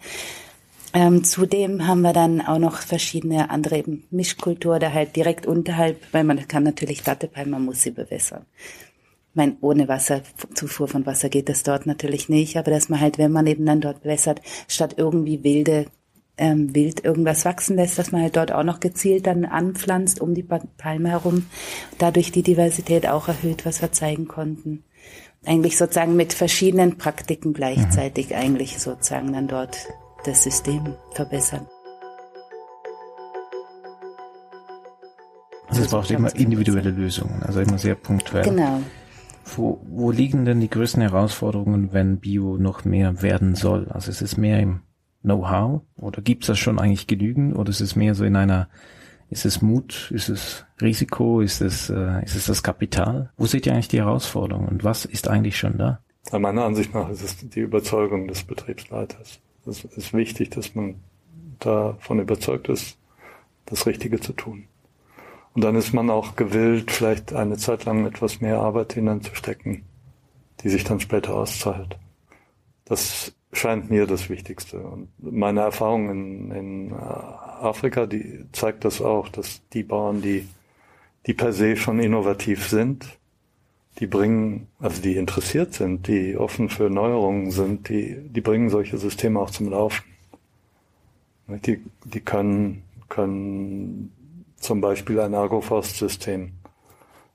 Ähm, 0.94 1.24
zudem 1.24 1.86
haben 1.86 2.02
wir 2.02 2.14
dann 2.14 2.42
auch 2.42 2.60
noch 2.60 2.78
verschiedene 2.78 3.50
andere 3.50 3.80
eben 3.80 4.06
Mischkultur, 4.10 4.80
da 4.80 4.94
halt 4.94 5.16
direkt 5.16 5.46
unterhalb, 5.46 6.02
weil 6.14 6.24
man 6.24 6.48
kann 6.48 6.64
natürlich 6.64 7.04
Dattelpalmen, 7.04 7.52
man 7.52 7.66
muss 7.66 7.82
sie 7.82 7.92
bewässern 7.92 8.46
meine, 9.38 9.56
ohne 9.62 9.88
Wasserzufuhr 9.88 10.90
von 10.90 11.06
Wasser 11.06 11.30
geht 11.30 11.48
das 11.48 11.64
dort 11.64 11.86
natürlich 11.86 12.28
nicht, 12.28 12.58
aber 12.58 12.72
dass 12.72 12.90
man 12.90 13.00
halt, 13.00 13.18
wenn 13.18 13.32
man 13.32 13.48
eben 13.48 13.66
dann 13.66 13.80
dort 13.80 14.02
bewässert, 14.02 14.42
statt 14.68 14.96
irgendwie 14.98 15.44
wilde 15.44 15.86
ähm, 16.38 16.76
wild 16.76 17.04
irgendwas 17.04 17.46
wachsen 17.46 17.76
lässt, 17.76 17.98
dass 17.98 18.12
man 18.12 18.22
halt 18.22 18.38
dort 18.38 18.52
auch 18.52 18.64
noch 18.64 18.80
gezielt 18.80 19.28
dann 19.28 19.46
anpflanzt 19.46 20.22
um 20.22 20.34
die 20.34 20.44
Palme 20.44 21.10
herum, 21.10 21.46
dadurch 21.98 22.32
die 22.32 22.44
Diversität 22.44 23.08
auch 23.08 23.28
erhöht, 23.28 23.66
was 23.66 23.82
wir 23.82 23.92
zeigen 23.92 24.28
konnten. 24.28 24.84
Eigentlich 25.46 25.78
sozusagen 25.78 26.16
mit 26.16 26.34
verschiedenen 26.34 26.98
Praktiken 26.98 27.54
gleichzeitig 27.54 28.30
mhm. 28.30 28.36
eigentlich 28.36 28.80
sozusagen 28.80 29.34
dann 29.34 29.48
dort 29.48 29.78
das 30.26 30.44
System 30.44 30.96
verbessern. 31.12 31.68
Also 35.68 35.82
es 35.82 35.90
braucht 35.90 36.12
immer 36.12 36.34
individuelle 36.36 36.92
Lösungen, 36.92 37.44
also 37.44 37.60
immer 37.60 37.78
sehr 37.78 37.96
punktuell. 37.96 38.44
Genau. 38.44 38.82
Wo, 39.56 39.82
wo 39.88 40.12
liegen 40.12 40.46
denn 40.46 40.60
die 40.60 40.70
größten 40.70 41.02
Herausforderungen, 41.02 41.94
wenn 41.94 42.20
Bio 42.20 42.58
noch 42.58 42.84
mehr 42.84 43.22
werden 43.22 43.56
soll? 43.56 43.88
Also 43.90 44.12
ist 44.12 44.22
es 44.22 44.38
mehr 44.38 44.60
im 44.60 44.82
Know-how 45.28 45.82
oder 45.98 46.22
gibt 46.22 46.44
es 46.44 46.48
das 46.48 46.60
schon 46.60 46.80
eigentlich 46.80 47.08
genügend 47.08 47.56
oder 47.56 47.70
ist 47.70 47.82
es 47.82 47.96
mehr 47.96 48.16
so 48.16 48.24
in 48.24 48.36
einer, 48.36 48.70
ist 49.30 49.46
es 49.46 49.62
Mut, 49.62 50.10
ist 50.12 50.30
es 50.30 50.66
Risiko, 50.82 51.42
ist 51.42 51.62
es, 51.62 51.90
äh, 51.90 52.24
ist 52.24 52.36
es 52.36 52.46
das 52.46 52.64
Kapital? 52.64 53.30
Wo 53.38 53.46
seht 53.46 53.66
ihr 53.66 53.74
eigentlich 53.74 53.90
die 53.90 54.00
Herausforderungen 54.00 54.70
und 54.70 54.84
was 54.84 55.06
ist 55.06 55.28
eigentlich 55.28 55.58
schon 55.58 55.78
da? 55.78 56.00
Meiner 56.32 56.66
Ansicht 56.66 56.94
nach 56.94 57.10
ist 57.10 57.22
es 57.22 57.38
die 57.38 57.60
Überzeugung 57.60 58.28
des 58.28 58.44
Betriebsleiters. 58.44 59.40
Es 59.66 59.84
ist 59.84 60.14
wichtig, 60.14 60.52
dass 60.52 60.76
man 60.76 60.96
davon 61.60 62.20
überzeugt 62.20 62.70
ist, 62.70 62.98
das 63.66 63.86
Richtige 63.86 64.20
zu 64.20 64.34
tun. 64.34 64.66
Und 65.54 65.64
dann 65.64 65.76
ist 65.76 65.94
man 65.94 66.10
auch 66.10 66.36
gewillt, 66.36 66.92
vielleicht 66.92 67.34
eine 67.34 67.58
Zeit 67.58 67.86
lang 67.86 68.06
etwas 68.06 68.42
mehr 68.42 68.60
Arbeit 68.60 68.94
hineinzustecken, 68.94 69.84
die 70.62 70.70
sich 70.70 70.84
dann 70.84 71.00
später 71.00 71.36
auszahlt. 71.36 71.98
Das 72.86 73.34
scheint 73.58 73.90
mir 73.90 74.08
das 74.08 74.30
Wichtigste. 74.30 74.80
Und 74.80 75.10
meine 75.20 75.62
Erfahrung 75.62 76.10
in, 76.10 76.52
in 76.52 76.94
Afrika, 76.94 78.06
die 78.06 78.46
zeigt 78.52 78.86
das 78.86 79.02
auch, 79.02 79.30
dass 79.30 79.62
die 79.70 79.84
Bauern, 79.84 80.22
die, 80.22 80.48
die 81.26 81.34
per 81.34 81.54
se 81.54 81.76
schon 81.76 82.00
innovativ 82.00 82.68
sind, 82.68 83.18
die 84.00 84.08
bringen, 84.08 84.68
also 84.80 85.02
die 85.02 85.16
interessiert 85.16 85.74
sind, 85.74 86.08
die 86.08 86.38
offen 86.38 86.70
für 86.70 86.90
Neuerungen 86.90 87.52
sind, 87.52 87.90
die, 87.90 88.16
die 88.30 88.42
bringen 88.42 88.70
solche 88.70 88.98
Systeme 88.98 89.40
auch 89.40 89.50
zum 89.50 89.70
Laufen. 89.70 90.04
Die, 91.48 91.82
die 92.04 92.20
können, 92.20 92.84
können 93.10 94.12
zum 94.58 94.82
Beispiel 94.82 95.20
ein 95.20 95.34
Agroforstsystem 95.34 96.52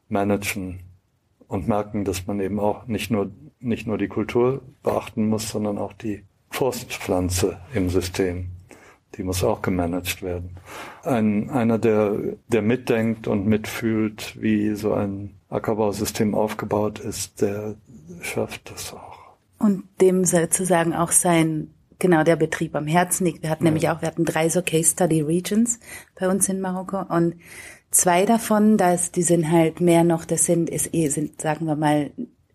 managen 0.08 0.80
und 1.48 1.66
merken, 1.66 2.04
dass 2.04 2.26
man 2.26 2.40
eben 2.40 2.60
auch 2.60 2.86
nicht 2.86 3.10
nur, 3.10 3.30
nicht 3.62 3.86
nur 3.86 3.98
die 3.98 4.08
Kultur 4.08 4.62
beachten 4.82 5.28
muss, 5.28 5.48
sondern 5.48 5.78
auch 5.78 5.92
die 5.92 6.24
Forstpflanze 6.50 7.58
im 7.74 7.88
System. 7.88 8.50
Die 9.16 9.22
muss 9.22 9.44
auch 9.44 9.60
gemanagt 9.60 10.22
werden. 10.22 10.56
Ein, 11.02 11.50
einer, 11.50 11.78
der, 11.78 12.16
der 12.48 12.62
mitdenkt 12.62 13.28
und 13.28 13.46
mitfühlt, 13.46 14.40
wie 14.40 14.74
so 14.74 14.94
ein 14.94 15.34
Ackerbausystem 15.50 16.34
aufgebaut 16.34 16.98
ist, 16.98 17.42
der 17.42 17.74
schafft 18.22 18.70
das 18.70 18.94
auch. 18.94 19.18
Und 19.58 19.84
dem 20.00 20.24
sozusagen 20.24 20.94
auch 20.94 21.12
sein 21.12 21.68
genau 21.98 22.24
der 22.24 22.36
Betrieb 22.36 22.74
am 22.74 22.86
Herzen 22.86 23.26
liegt. 23.26 23.42
Wir 23.42 23.50
hatten 23.50 23.64
ja. 23.64 23.70
nämlich 23.70 23.88
auch, 23.88 24.00
wir 24.02 24.08
hatten 24.08 24.24
drei 24.24 24.48
so 24.48 24.60
Case 24.60 24.90
Study 24.90 25.20
Regions 25.20 25.78
bei 26.18 26.28
uns 26.28 26.48
in 26.48 26.60
Marokko 26.60 27.02
und 27.02 27.36
zwei 27.90 28.26
davon, 28.26 28.76
das, 28.76 29.12
die 29.12 29.22
sind 29.22 29.50
halt 29.50 29.80
mehr 29.80 30.02
noch, 30.02 30.24
das 30.24 30.44
sind, 30.44 30.68
ist 30.68 30.92
eh, 30.94 31.08
sind, 31.08 31.40
sagen 31.40 31.66
wir 31.66 31.76
mal, 31.76 32.10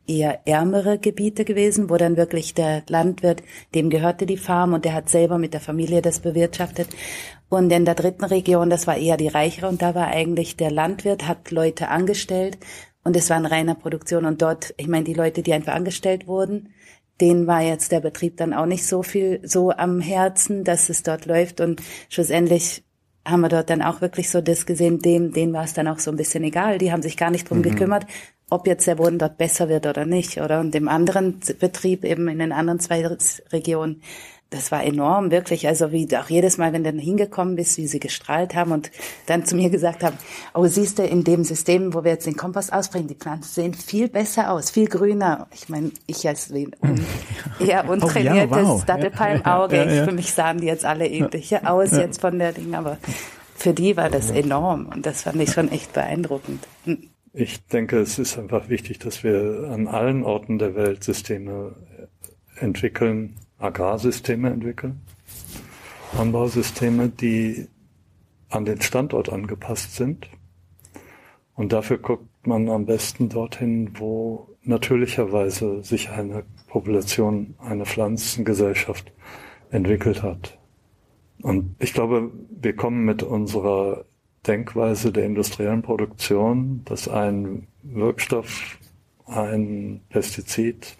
eher 0.07 0.39
ärmere 0.45 0.97
Gebiete 0.97 1.45
gewesen, 1.45 1.89
wo 1.89 1.97
dann 1.97 2.17
wirklich 2.17 2.53
der 2.53 2.83
Landwirt, 2.87 3.43
dem 3.75 3.89
gehörte 3.89 4.25
die 4.25 4.37
Farm 4.37 4.73
und 4.73 4.85
der 4.85 4.93
hat 4.93 5.09
selber 5.09 5.37
mit 5.37 5.53
der 5.53 5.61
Familie 5.61 6.01
das 6.01 6.19
bewirtschaftet. 6.19 6.87
Und 7.49 7.71
in 7.71 7.85
der 7.85 7.95
dritten 7.95 8.25
Region, 8.25 8.69
das 8.69 8.87
war 8.87 8.97
eher 8.97 9.17
die 9.17 9.27
reichere 9.27 9.67
und 9.67 9.81
da 9.81 9.95
war 9.95 10.07
eigentlich 10.07 10.57
der 10.57 10.71
Landwirt, 10.71 11.27
hat 11.27 11.51
Leute 11.51 11.89
angestellt 11.89 12.57
und 13.03 13.15
es 13.15 13.29
war 13.29 13.37
eine 13.37 13.51
reiner 13.51 13.75
Produktion 13.75 14.25
und 14.25 14.41
dort, 14.41 14.73
ich 14.77 14.87
meine, 14.87 15.05
die 15.05 15.13
Leute, 15.13 15.43
die 15.43 15.53
einfach 15.53 15.73
angestellt 15.73 16.27
wurden, 16.27 16.73
denen 17.21 17.47
war 17.47 17.61
jetzt 17.61 17.91
der 17.91 17.99
Betrieb 17.99 18.37
dann 18.37 18.53
auch 18.53 18.65
nicht 18.65 18.85
so 18.85 19.01
viel 19.01 19.39
so 19.43 19.71
am 19.71 20.01
Herzen, 20.01 20.63
dass 20.63 20.89
es 20.89 21.03
dort 21.03 21.25
läuft 21.25 21.61
und 21.61 21.81
schlussendlich 22.09 22.83
haben 23.25 23.41
wir 23.41 23.49
dort 23.49 23.69
dann 23.69 23.81
auch 23.81 24.01
wirklich 24.01 24.29
so 24.29 24.41
das 24.41 24.65
gesehen, 24.65 24.99
dem, 24.99 25.33
denen 25.33 25.53
war 25.53 25.63
es 25.63 25.73
dann 25.73 25.87
auch 25.87 25.99
so 25.99 26.11
ein 26.11 26.17
bisschen 26.17 26.43
egal. 26.45 26.77
Die 26.77 26.93
haben 26.93 27.01
sich 27.01 27.17
gar 27.17 27.29
nicht 27.29 27.49
drum 27.49 27.59
mhm. 27.59 27.63
gekümmert, 27.63 28.05
ob 28.49 28.67
jetzt 28.67 28.87
der 28.87 28.95
Boden 28.95 29.19
dort 29.19 29.37
besser 29.37 29.69
wird 29.69 29.85
oder 29.85 30.05
nicht, 30.05 30.39
oder? 30.39 30.59
Und 30.59 30.73
dem 30.73 30.87
anderen 30.87 31.39
Betrieb 31.59 32.05
eben 32.05 32.27
in 32.27 32.39
den 32.39 32.51
anderen 32.51 32.79
zwei 32.79 33.05
Regionen, 33.51 34.01
das 34.49 34.71
war 34.71 34.81
enorm, 34.83 35.29
wirklich. 35.29 35.67
Also 35.67 35.91
wie 35.91 36.07
auch 36.15 36.29
jedes 36.29 36.57
Mal, 36.57 36.71
wenn 36.71 36.83
du 36.83 36.91
dann 36.91 36.99
hingekommen 36.99 37.57
bist, 37.57 37.77
wie 37.77 37.87
sie 37.87 37.99
gestrahlt 37.99 38.55
haben 38.55 38.71
und 38.71 38.91
dann 39.25 39.45
zu 39.45 39.57
mir 39.57 39.69
gesagt 39.69 40.03
haben, 40.03 40.17
oh, 40.53 40.65
siehst 40.67 40.99
du, 40.99 41.03
in 41.03 41.25
dem 41.25 41.43
System, 41.43 41.93
wo 41.93 42.05
wir 42.05 42.11
jetzt 42.11 42.27
den 42.27 42.37
Kompost 42.37 42.71
ausbringen, 42.71 43.09
die 43.09 43.15
Pflanzen 43.15 43.53
sehen 43.53 43.73
viel 43.73 44.07
besser 44.07 44.51
aus, 44.51 44.71
viel 44.71 44.87
grüner. 44.87 45.47
Ich 45.53 45.67
meine, 45.67 45.91
ich 46.05 46.25
als 46.25 46.49
un 46.49 46.71
eher 47.59 47.89
untrainiertes 47.89 48.57
oh, 48.57 48.61
ja, 48.61 48.67
wow. 48.67 48.85
Dattelpalmauge, 48.85 49.75
ja, 49.75 49.91
ja, 49.91 50.05
für 50.05 50.13
mich 50.13 50.31
sahen 50.31 50.61
die 50.61 50.67
jetzt 50.67 50.85
alle 50.85 51.07
ähnlich 51.07 51.53
aus 51.65 51.91
jetzt 51.91 52.21
von 52.21 52.39
der 52.39 52.53
Ding, 52.53 52.73
aber 52.73 52.97
für 53.53 53.73
die 53.73 53.97
war 53.97 54.09
das 54.09 54.29
enorm 54.31 54.87
und 54.93 55.05
das 55.05 55.23
fand 55.23 55.41
ich 55.41 55.51
schon 55.51 55.69
echt 55.71 55.91
beeindruckend. 55.91 56.65
Hm. 56.85 57.09
Ich 57.33 57.65
denke, 57.67 57.99
es 57.99 58.19
ist 58.19 58.37
einfach 58.37 58.69
wichtig, 58.69 58.99
dass 58.99 59.23
wir 59.23 59.69
an 59.71 59.87
allen 59.87 60.23
Orten 60.23 60.59
der 60.59 60.75
Welt 60.75 61.03
Systeme 61.03 61.75
entwickeln, 62.55 63.35
Agrarsysteme 63.59 64.49
entwickeln, 64.49 65.01
Anbausysteme, 66.17 67.09
die 67.09 67.67
an 68.49 68.65
den 68.65 68.81
Standort 68.81 69.31
angepasst 69.31 69.95
sind. 69.95 70.29
Und 71.55 71.73
dafür 71.73 71.97
guckt 71.97 72.47
man 72.47 72.69
am 72.69 72.85
besten 72.85 73.29
dorthin, 73.29 73.91
wo 73.99 74.55
natürlicherweise 74.63 75.83
sich 75.83 76.09
eine 76.09 76.43
Population, 76.67 77.55
eine 77.57 77.85
Pflanzengesellschaft 77.85 79.11
entwickelt 79.71 80.23
hat. 80.23 80.57
Und 81.41 81.75
ich 81.79 81.93
glaube, 81.93 82.31
wir 82.49 82.75
kommen 82.75 83.05
mit 83.05 83.23
unserer 83.23 84.05
Denkweise 84.45 85.11
der 85.11 85.25
industriellen 85.25 85.81
Produktion, 85.81 86.81
dass 86.85 87.07
ein 87.07 87.67
Wirkstoff, 87.83 88.77
ein 89.25 90.01
Pestizid 90.09 90.95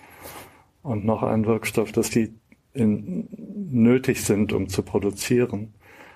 und 0.84 1.06
noch 1.06 1.24
ein 1.24 1.46
Wirkstoff, 1.46 1.92
dass 1.92 2.10
die 2.10 2.34
in, 2.74 3.28
nötig 3.72 4.24
sind, 4.24 4.54
um 4.54 4.68
zu 4.68 4.84
produzieren, 4.84 5.74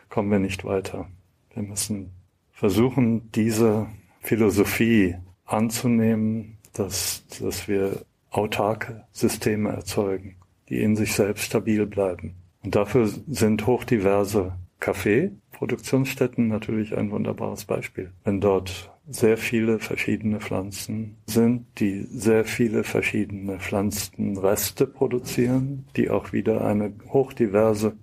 kommen 0.10 0.32
wir 0.32 0.40
nicht 0.40 0.66
weiter. 0.66 1.08
Wir 1.54 1.64
müssen 1.64 2.12
versuchen, 2.52 3.32
diese 3.32 3.88
Philosophie 4.22 5.16
anzunehmen 5.46 6.58
dass, 6.74 7.26
dass 7.40 7.68
wir 7.68 8.06
autarke 8.30 9.06
Systeme 9.12 9.70
erzeugen, 9.70 10.36
die 10.70 10.82
in 10.82 10.96
sich 10.96 11.14
selbst 11.14 11.44
stabil 11.44 11.86
bleiben. 11.86 12.36
Und 12.64 12.76
dafür 12.76 13.08
sind 13.08 13.68
hochdiverse 13.68 14.54
Kaffeeproduktionsstätten 15.62 16.48
natürlich 16.48 16.98
ein 16.98 17.12
wunderbares 17.12 17.66
Beispiel. 17.66 18.12
Wenn 18.24 18.42
dort 18.42 18.92
sehr 19.08 19.38
viele 19.38 19.78
verschiedene 19.78 20.40
Pflanzen 20.40 21.18
sind, 21.28 21.68
die 21.78 22.08
sehr 22.12 22.46
viele 22.46 22.84
verschiedene 22.84 23.60
Pflanzenreste 23.60 24.88
produzieren, 24.88 25.86
die 25.96 26.10
auch 26.10 26.34
wieder 26.34 26.66
eine 26.66 26.94
hochdiverse 27.10 27.94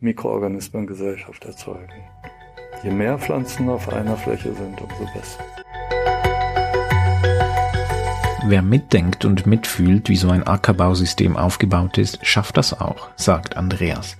Mikroorganismengesellschaft 0.00 1.44
erzeugen. 1.44 1.92
Je 2.82 2.90
mehr 2.90 3.18
Pflanzen 3.18 3.68
auf 3.68 3.92
einer 3.92 4.16
Fläche 4.16 4.54
sind, 4.54 4.80
umso 4.80 5.12
besser. 5.12 5.44
Wer 8.46 8.62
mitdenkt 8.62 9.26
und 9.26 9.46
mitfühlt, 9.46 10.08
wie 10.08 10.16
so 10.16 10.30
ein 10.30 10.46
Ackerbausystem 10.46 11.36
aufgebaut 11.36 11.98
ist, 11.98 12.24
schafft 12.24 12.56
das 12.56 12.72
auch, 12.80 13.10
sagt 13.16 13.58
Andreas. 13.58 14.16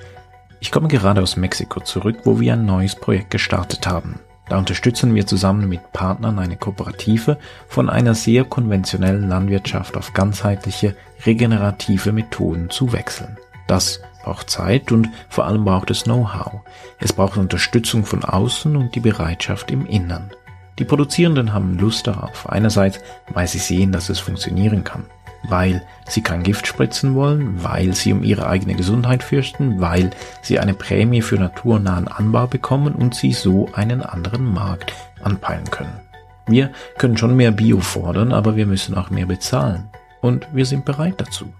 Ich 0.60 0.72
komme 0.72 0.88
gerade 0.88 1.22
aus 1.22 1.36
Mexiko 1.36 1.80
zurück, 1.80 2.20
wo 2.24 2.40
wir 2.40 2.54
ein 2.54 2.66
neues 2.66 2.96
Projekt 2.96 3.30
gestartet 3.30 3.86
haben. 3.86 4.20
Da 4.48 4.58
unterstützen 4.58 5.14
wir 5.14 5.26
zusammen 5.26 5.68
mit 5.68 5.92
Partnern 5.92 6.38
eine 6.38 6.56
Kooperative 6.56 7.38
von 7.68 7.90
einer 7.90 8.14
sehr 8.14 8.44
konventionellen 8.44 9.28
Landwirtschaft 9.28 9.96
auf 9.96 10.14
ganzheitliche, 10.14 10.96
regenerative 11.26 12.12
Methoden 12.12 12.70
zu 12.70 12.92
wechseln. 12.92 13.36
Das 13.66 14.00
braucht 14.24 14.50
Zeit 14.50 14.90
und 14.90 15.08
vor 15.28 15.46
allem 15.46 15.64
braucht 15.64 15.90
es 15.90 16.04
Know-how. 16.04 16.60
Es 16.98 17.12
braucht 17.12 17.36
Unterstützung 17.36 18.04
von 18.04 18.24
außen 18.24 18.74
und 18.74 18.94
die 18.94 19.00
Bereitschaft 19.00 19.70
im 19.70 19.86
Innern. 19.86 20.30
Die 20.78 20.84
Produzierenden 20.84 21.52
haben 21.52 21.78
Lust 21.78 22.06
darauf. 22.06 22.48
Einerseits, 22.48 23.00
weil 23.28 23.48
sie 23.48 23.58
sehen, 23.58 23.92
dass 23.92 24.08
es 24.08 24.18
funktionieren 24.18 24.84
kann. 24.84 25.04
Weil 25.44 25.82
sie 26.08 26.20
kein 26.20 26.42
Gift 26.42 26.66
spritzen 26.66 27.14
wollen, 27.14 27.62
weil 27.62 27.94
sie 27.94 28.12
um 28.12 28.24
ihre 28.24 28.48
eigene 28.48 28.74
Gesundheit 28.74 29.22
fürchten, 29.22 29.80
weil 29.80 30.10
sie 30.42 30.58
eine 30.58 30.74
Prämie 30.74 31.22
für 31.22 31.36
naturnahen 31.36 32.08
Anbau 32.08 32.46
bekommen 32.46 32.94
und 32.94 33.14
sie 33.14 33.32
so 33.32 33.68
einen 33.72 34.02
anderen 34.02 34.52
Markt 34.52 34.92
anpeilen 35.22 35.70
können. 35.70 36.00
Wir 36.46 36.70
können 36.96 37.16
schon 37.16 37.36
mehr 37.36 37.52
Bio 37.52 37.80
fordern, 37.80 38.32
aber 38.32 38.56
wir 38.56 38.66
müssen 38.66 38.96
auch 38.96 39.10
mehr 39.10 39.26
bezahlen. 39.26 39.84
Und 40.20 40.48
wir 40.52 40.66
sind 40.66 40.84
bereit 40.84 41.14
dazu. 41.18 41.52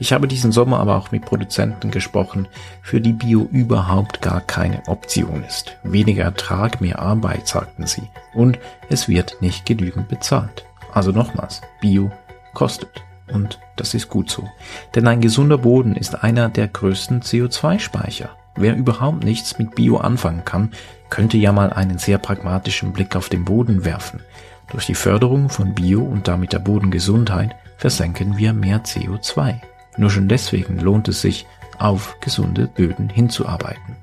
Ich 0.00 0.14
habe 0.14 0.26
diesen 0.26 0.50
Sommer 0.50 0.80
aber 0.80 0.96
auch 0.96 1.10
mit 1.10 1.26
Produzenten 1.26 1.90
gesprochen, 1.90 2.48
für 2.80 3.02
die 3.02 3.12
Bio 3.12 3.46
überhaupt 3.52 4.22
gar 4.22 4.40
keine 4.40 4.82
Option 4.86 5.44
ist. 5.44 5.76
Weniger 5.82 6.24
Ertrag, 6.24 6.80
mehr 6.80 7.00
Arbeit, 7.00 7.46
sagten 7.46 7.86
sie. 7.86 8.04
Und 8.32 8.58
es 8.88 9.08
wird 9.08 9.36
nicht 9.42 9.66
genügend 9.66 10.08
bezahlt. 10.08 10.64
Also 10.94 11.12
nochmals, 11.12 11.60
Bio 11.82 12.10
kostet. 12.54 13.02
Und 13.32 13.58
das 13.76 13.94
ist 13.94 14.08
gut 14.08 14.30
so. 14.30 14.48
Denn 14.94 15.06
ein 15.06 15.20
gesunder 15.20 15.58
Boden 15.58 15.96
ist 15.96 16.22
einer 16.22 16.48
der 16.48 16.68
größten 16.68 17.22
CO2-Speicher. 17.22 18.30
Wer 18.56 18.76
überhaupt 18.76 19.24
nichts 19.24 19.58
mit 19.58 19.74
Bio 19.74 19.98
anfangen 19.98 20.44
kann, 20.44 20.72
könnte 21.08 21.38
ja 21.38 21.52
mal 21.52 21.72
einen 21.72 21.98
sehr 21.98 22.18
pragmatischen 22.18 22.92
Blick 22.92 23.16
auf 23.16 23.28
den 23.28 23.44
Boden 23.44 23.84
werfen. 23.84 24.20
Durch 24.70 24.86
die 24.86 24.94
Förderung 24.94 25.48
von 25.48 25.74
Bio 25.74 26.02
und 26.02 26.28
damit 26.28 26.52
der 26.52 26.58
Bodengesundheit 26.60 27.56
versenken 27.76 28.36
wir 28.36 28.52
mehr 28.52 28.82
CO2. 28.84 29.60
Nur 29.96 30.10
schon 30.10 30.28
deswegen 30.28 30.78
lohnt 30.78 31.08
es 31.08 31.20
sich, 31.20 31.46
auf 31.78 32.20
gesunde 32.20 32.66
Böden 32.66 33.08
hinzuarbeiten. 33.08 33.96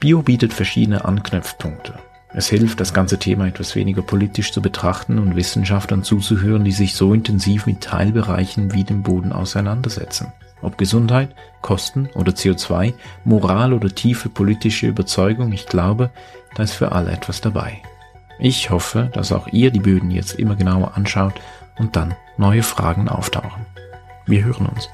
Bio 0.00 0.22
bietet 0.22 0.52
verschiedene 0.52 1.04
Anknüpfpunkte. 1.04 1.94
Es 2.34 2.48
hilft, 2.48 2.80
das 2.80 2.94
ganze 2.94 3.18
Thema 3.18 3.46
etwas 3.46 3.74
weniger 3.74 4.00
politisch 4.00 4.52
zu 4.52 4.62
betrachten 4.62 5.18
und 5.18 5.36
Wissenschaftlern 5.36 6.02
zuzuhören, 6.02 6.64
die 6.64 6.72
sich 6.72 6.94
so 6.94 7.12
intensiv 7.12 7.66
mit 7.66 7.82
Teilbereichen 7.82 8.72
wie 8.72 8.84
dem 8.84 9.02
Boden 9.02 9.32
auseinandersetzen. 9.32 10.32
Ob 10.62 10.78
Gesundheit, 10.78 11.34
Kosten 11.60 12.08
oder 12.14 12.32
CO2, 12.32 12.94
Moral 13.24 13.72
oder 13.72 13.94
tiefe 13.94 14.28
politische 14.28 14.86
Überzeugung, 14.86 15.52
ich 15.52 15.66
glaube, 15.66 16.10
da 16.54 16.62
ist 16.62 16.74
für 16.74 16.92
alle 16.92 17.10
etwas 17.10 17.40
dabei. 17.40 17.82
Ich 18.38 18.70
hoffe, 18.70 19.10
dass 19.12 19.32
auch 19.32 19.48
ihr 19.48 19.70
die 19.70 19.80
Böden 19.80 20.10
jetzt 20.10 20.38
immer 20.38 20.56
genauer 20.56 20.96
anschaut 20.96 21.34
und 21.78 21.96
dann 21.96 22.14
neue 22.38 22.62
Fragen 22.62 23.08
auftauchen. 23.08 23.66
Wir 24.26 24.44
hören 24.44 24.66
uns. 24.66 24.88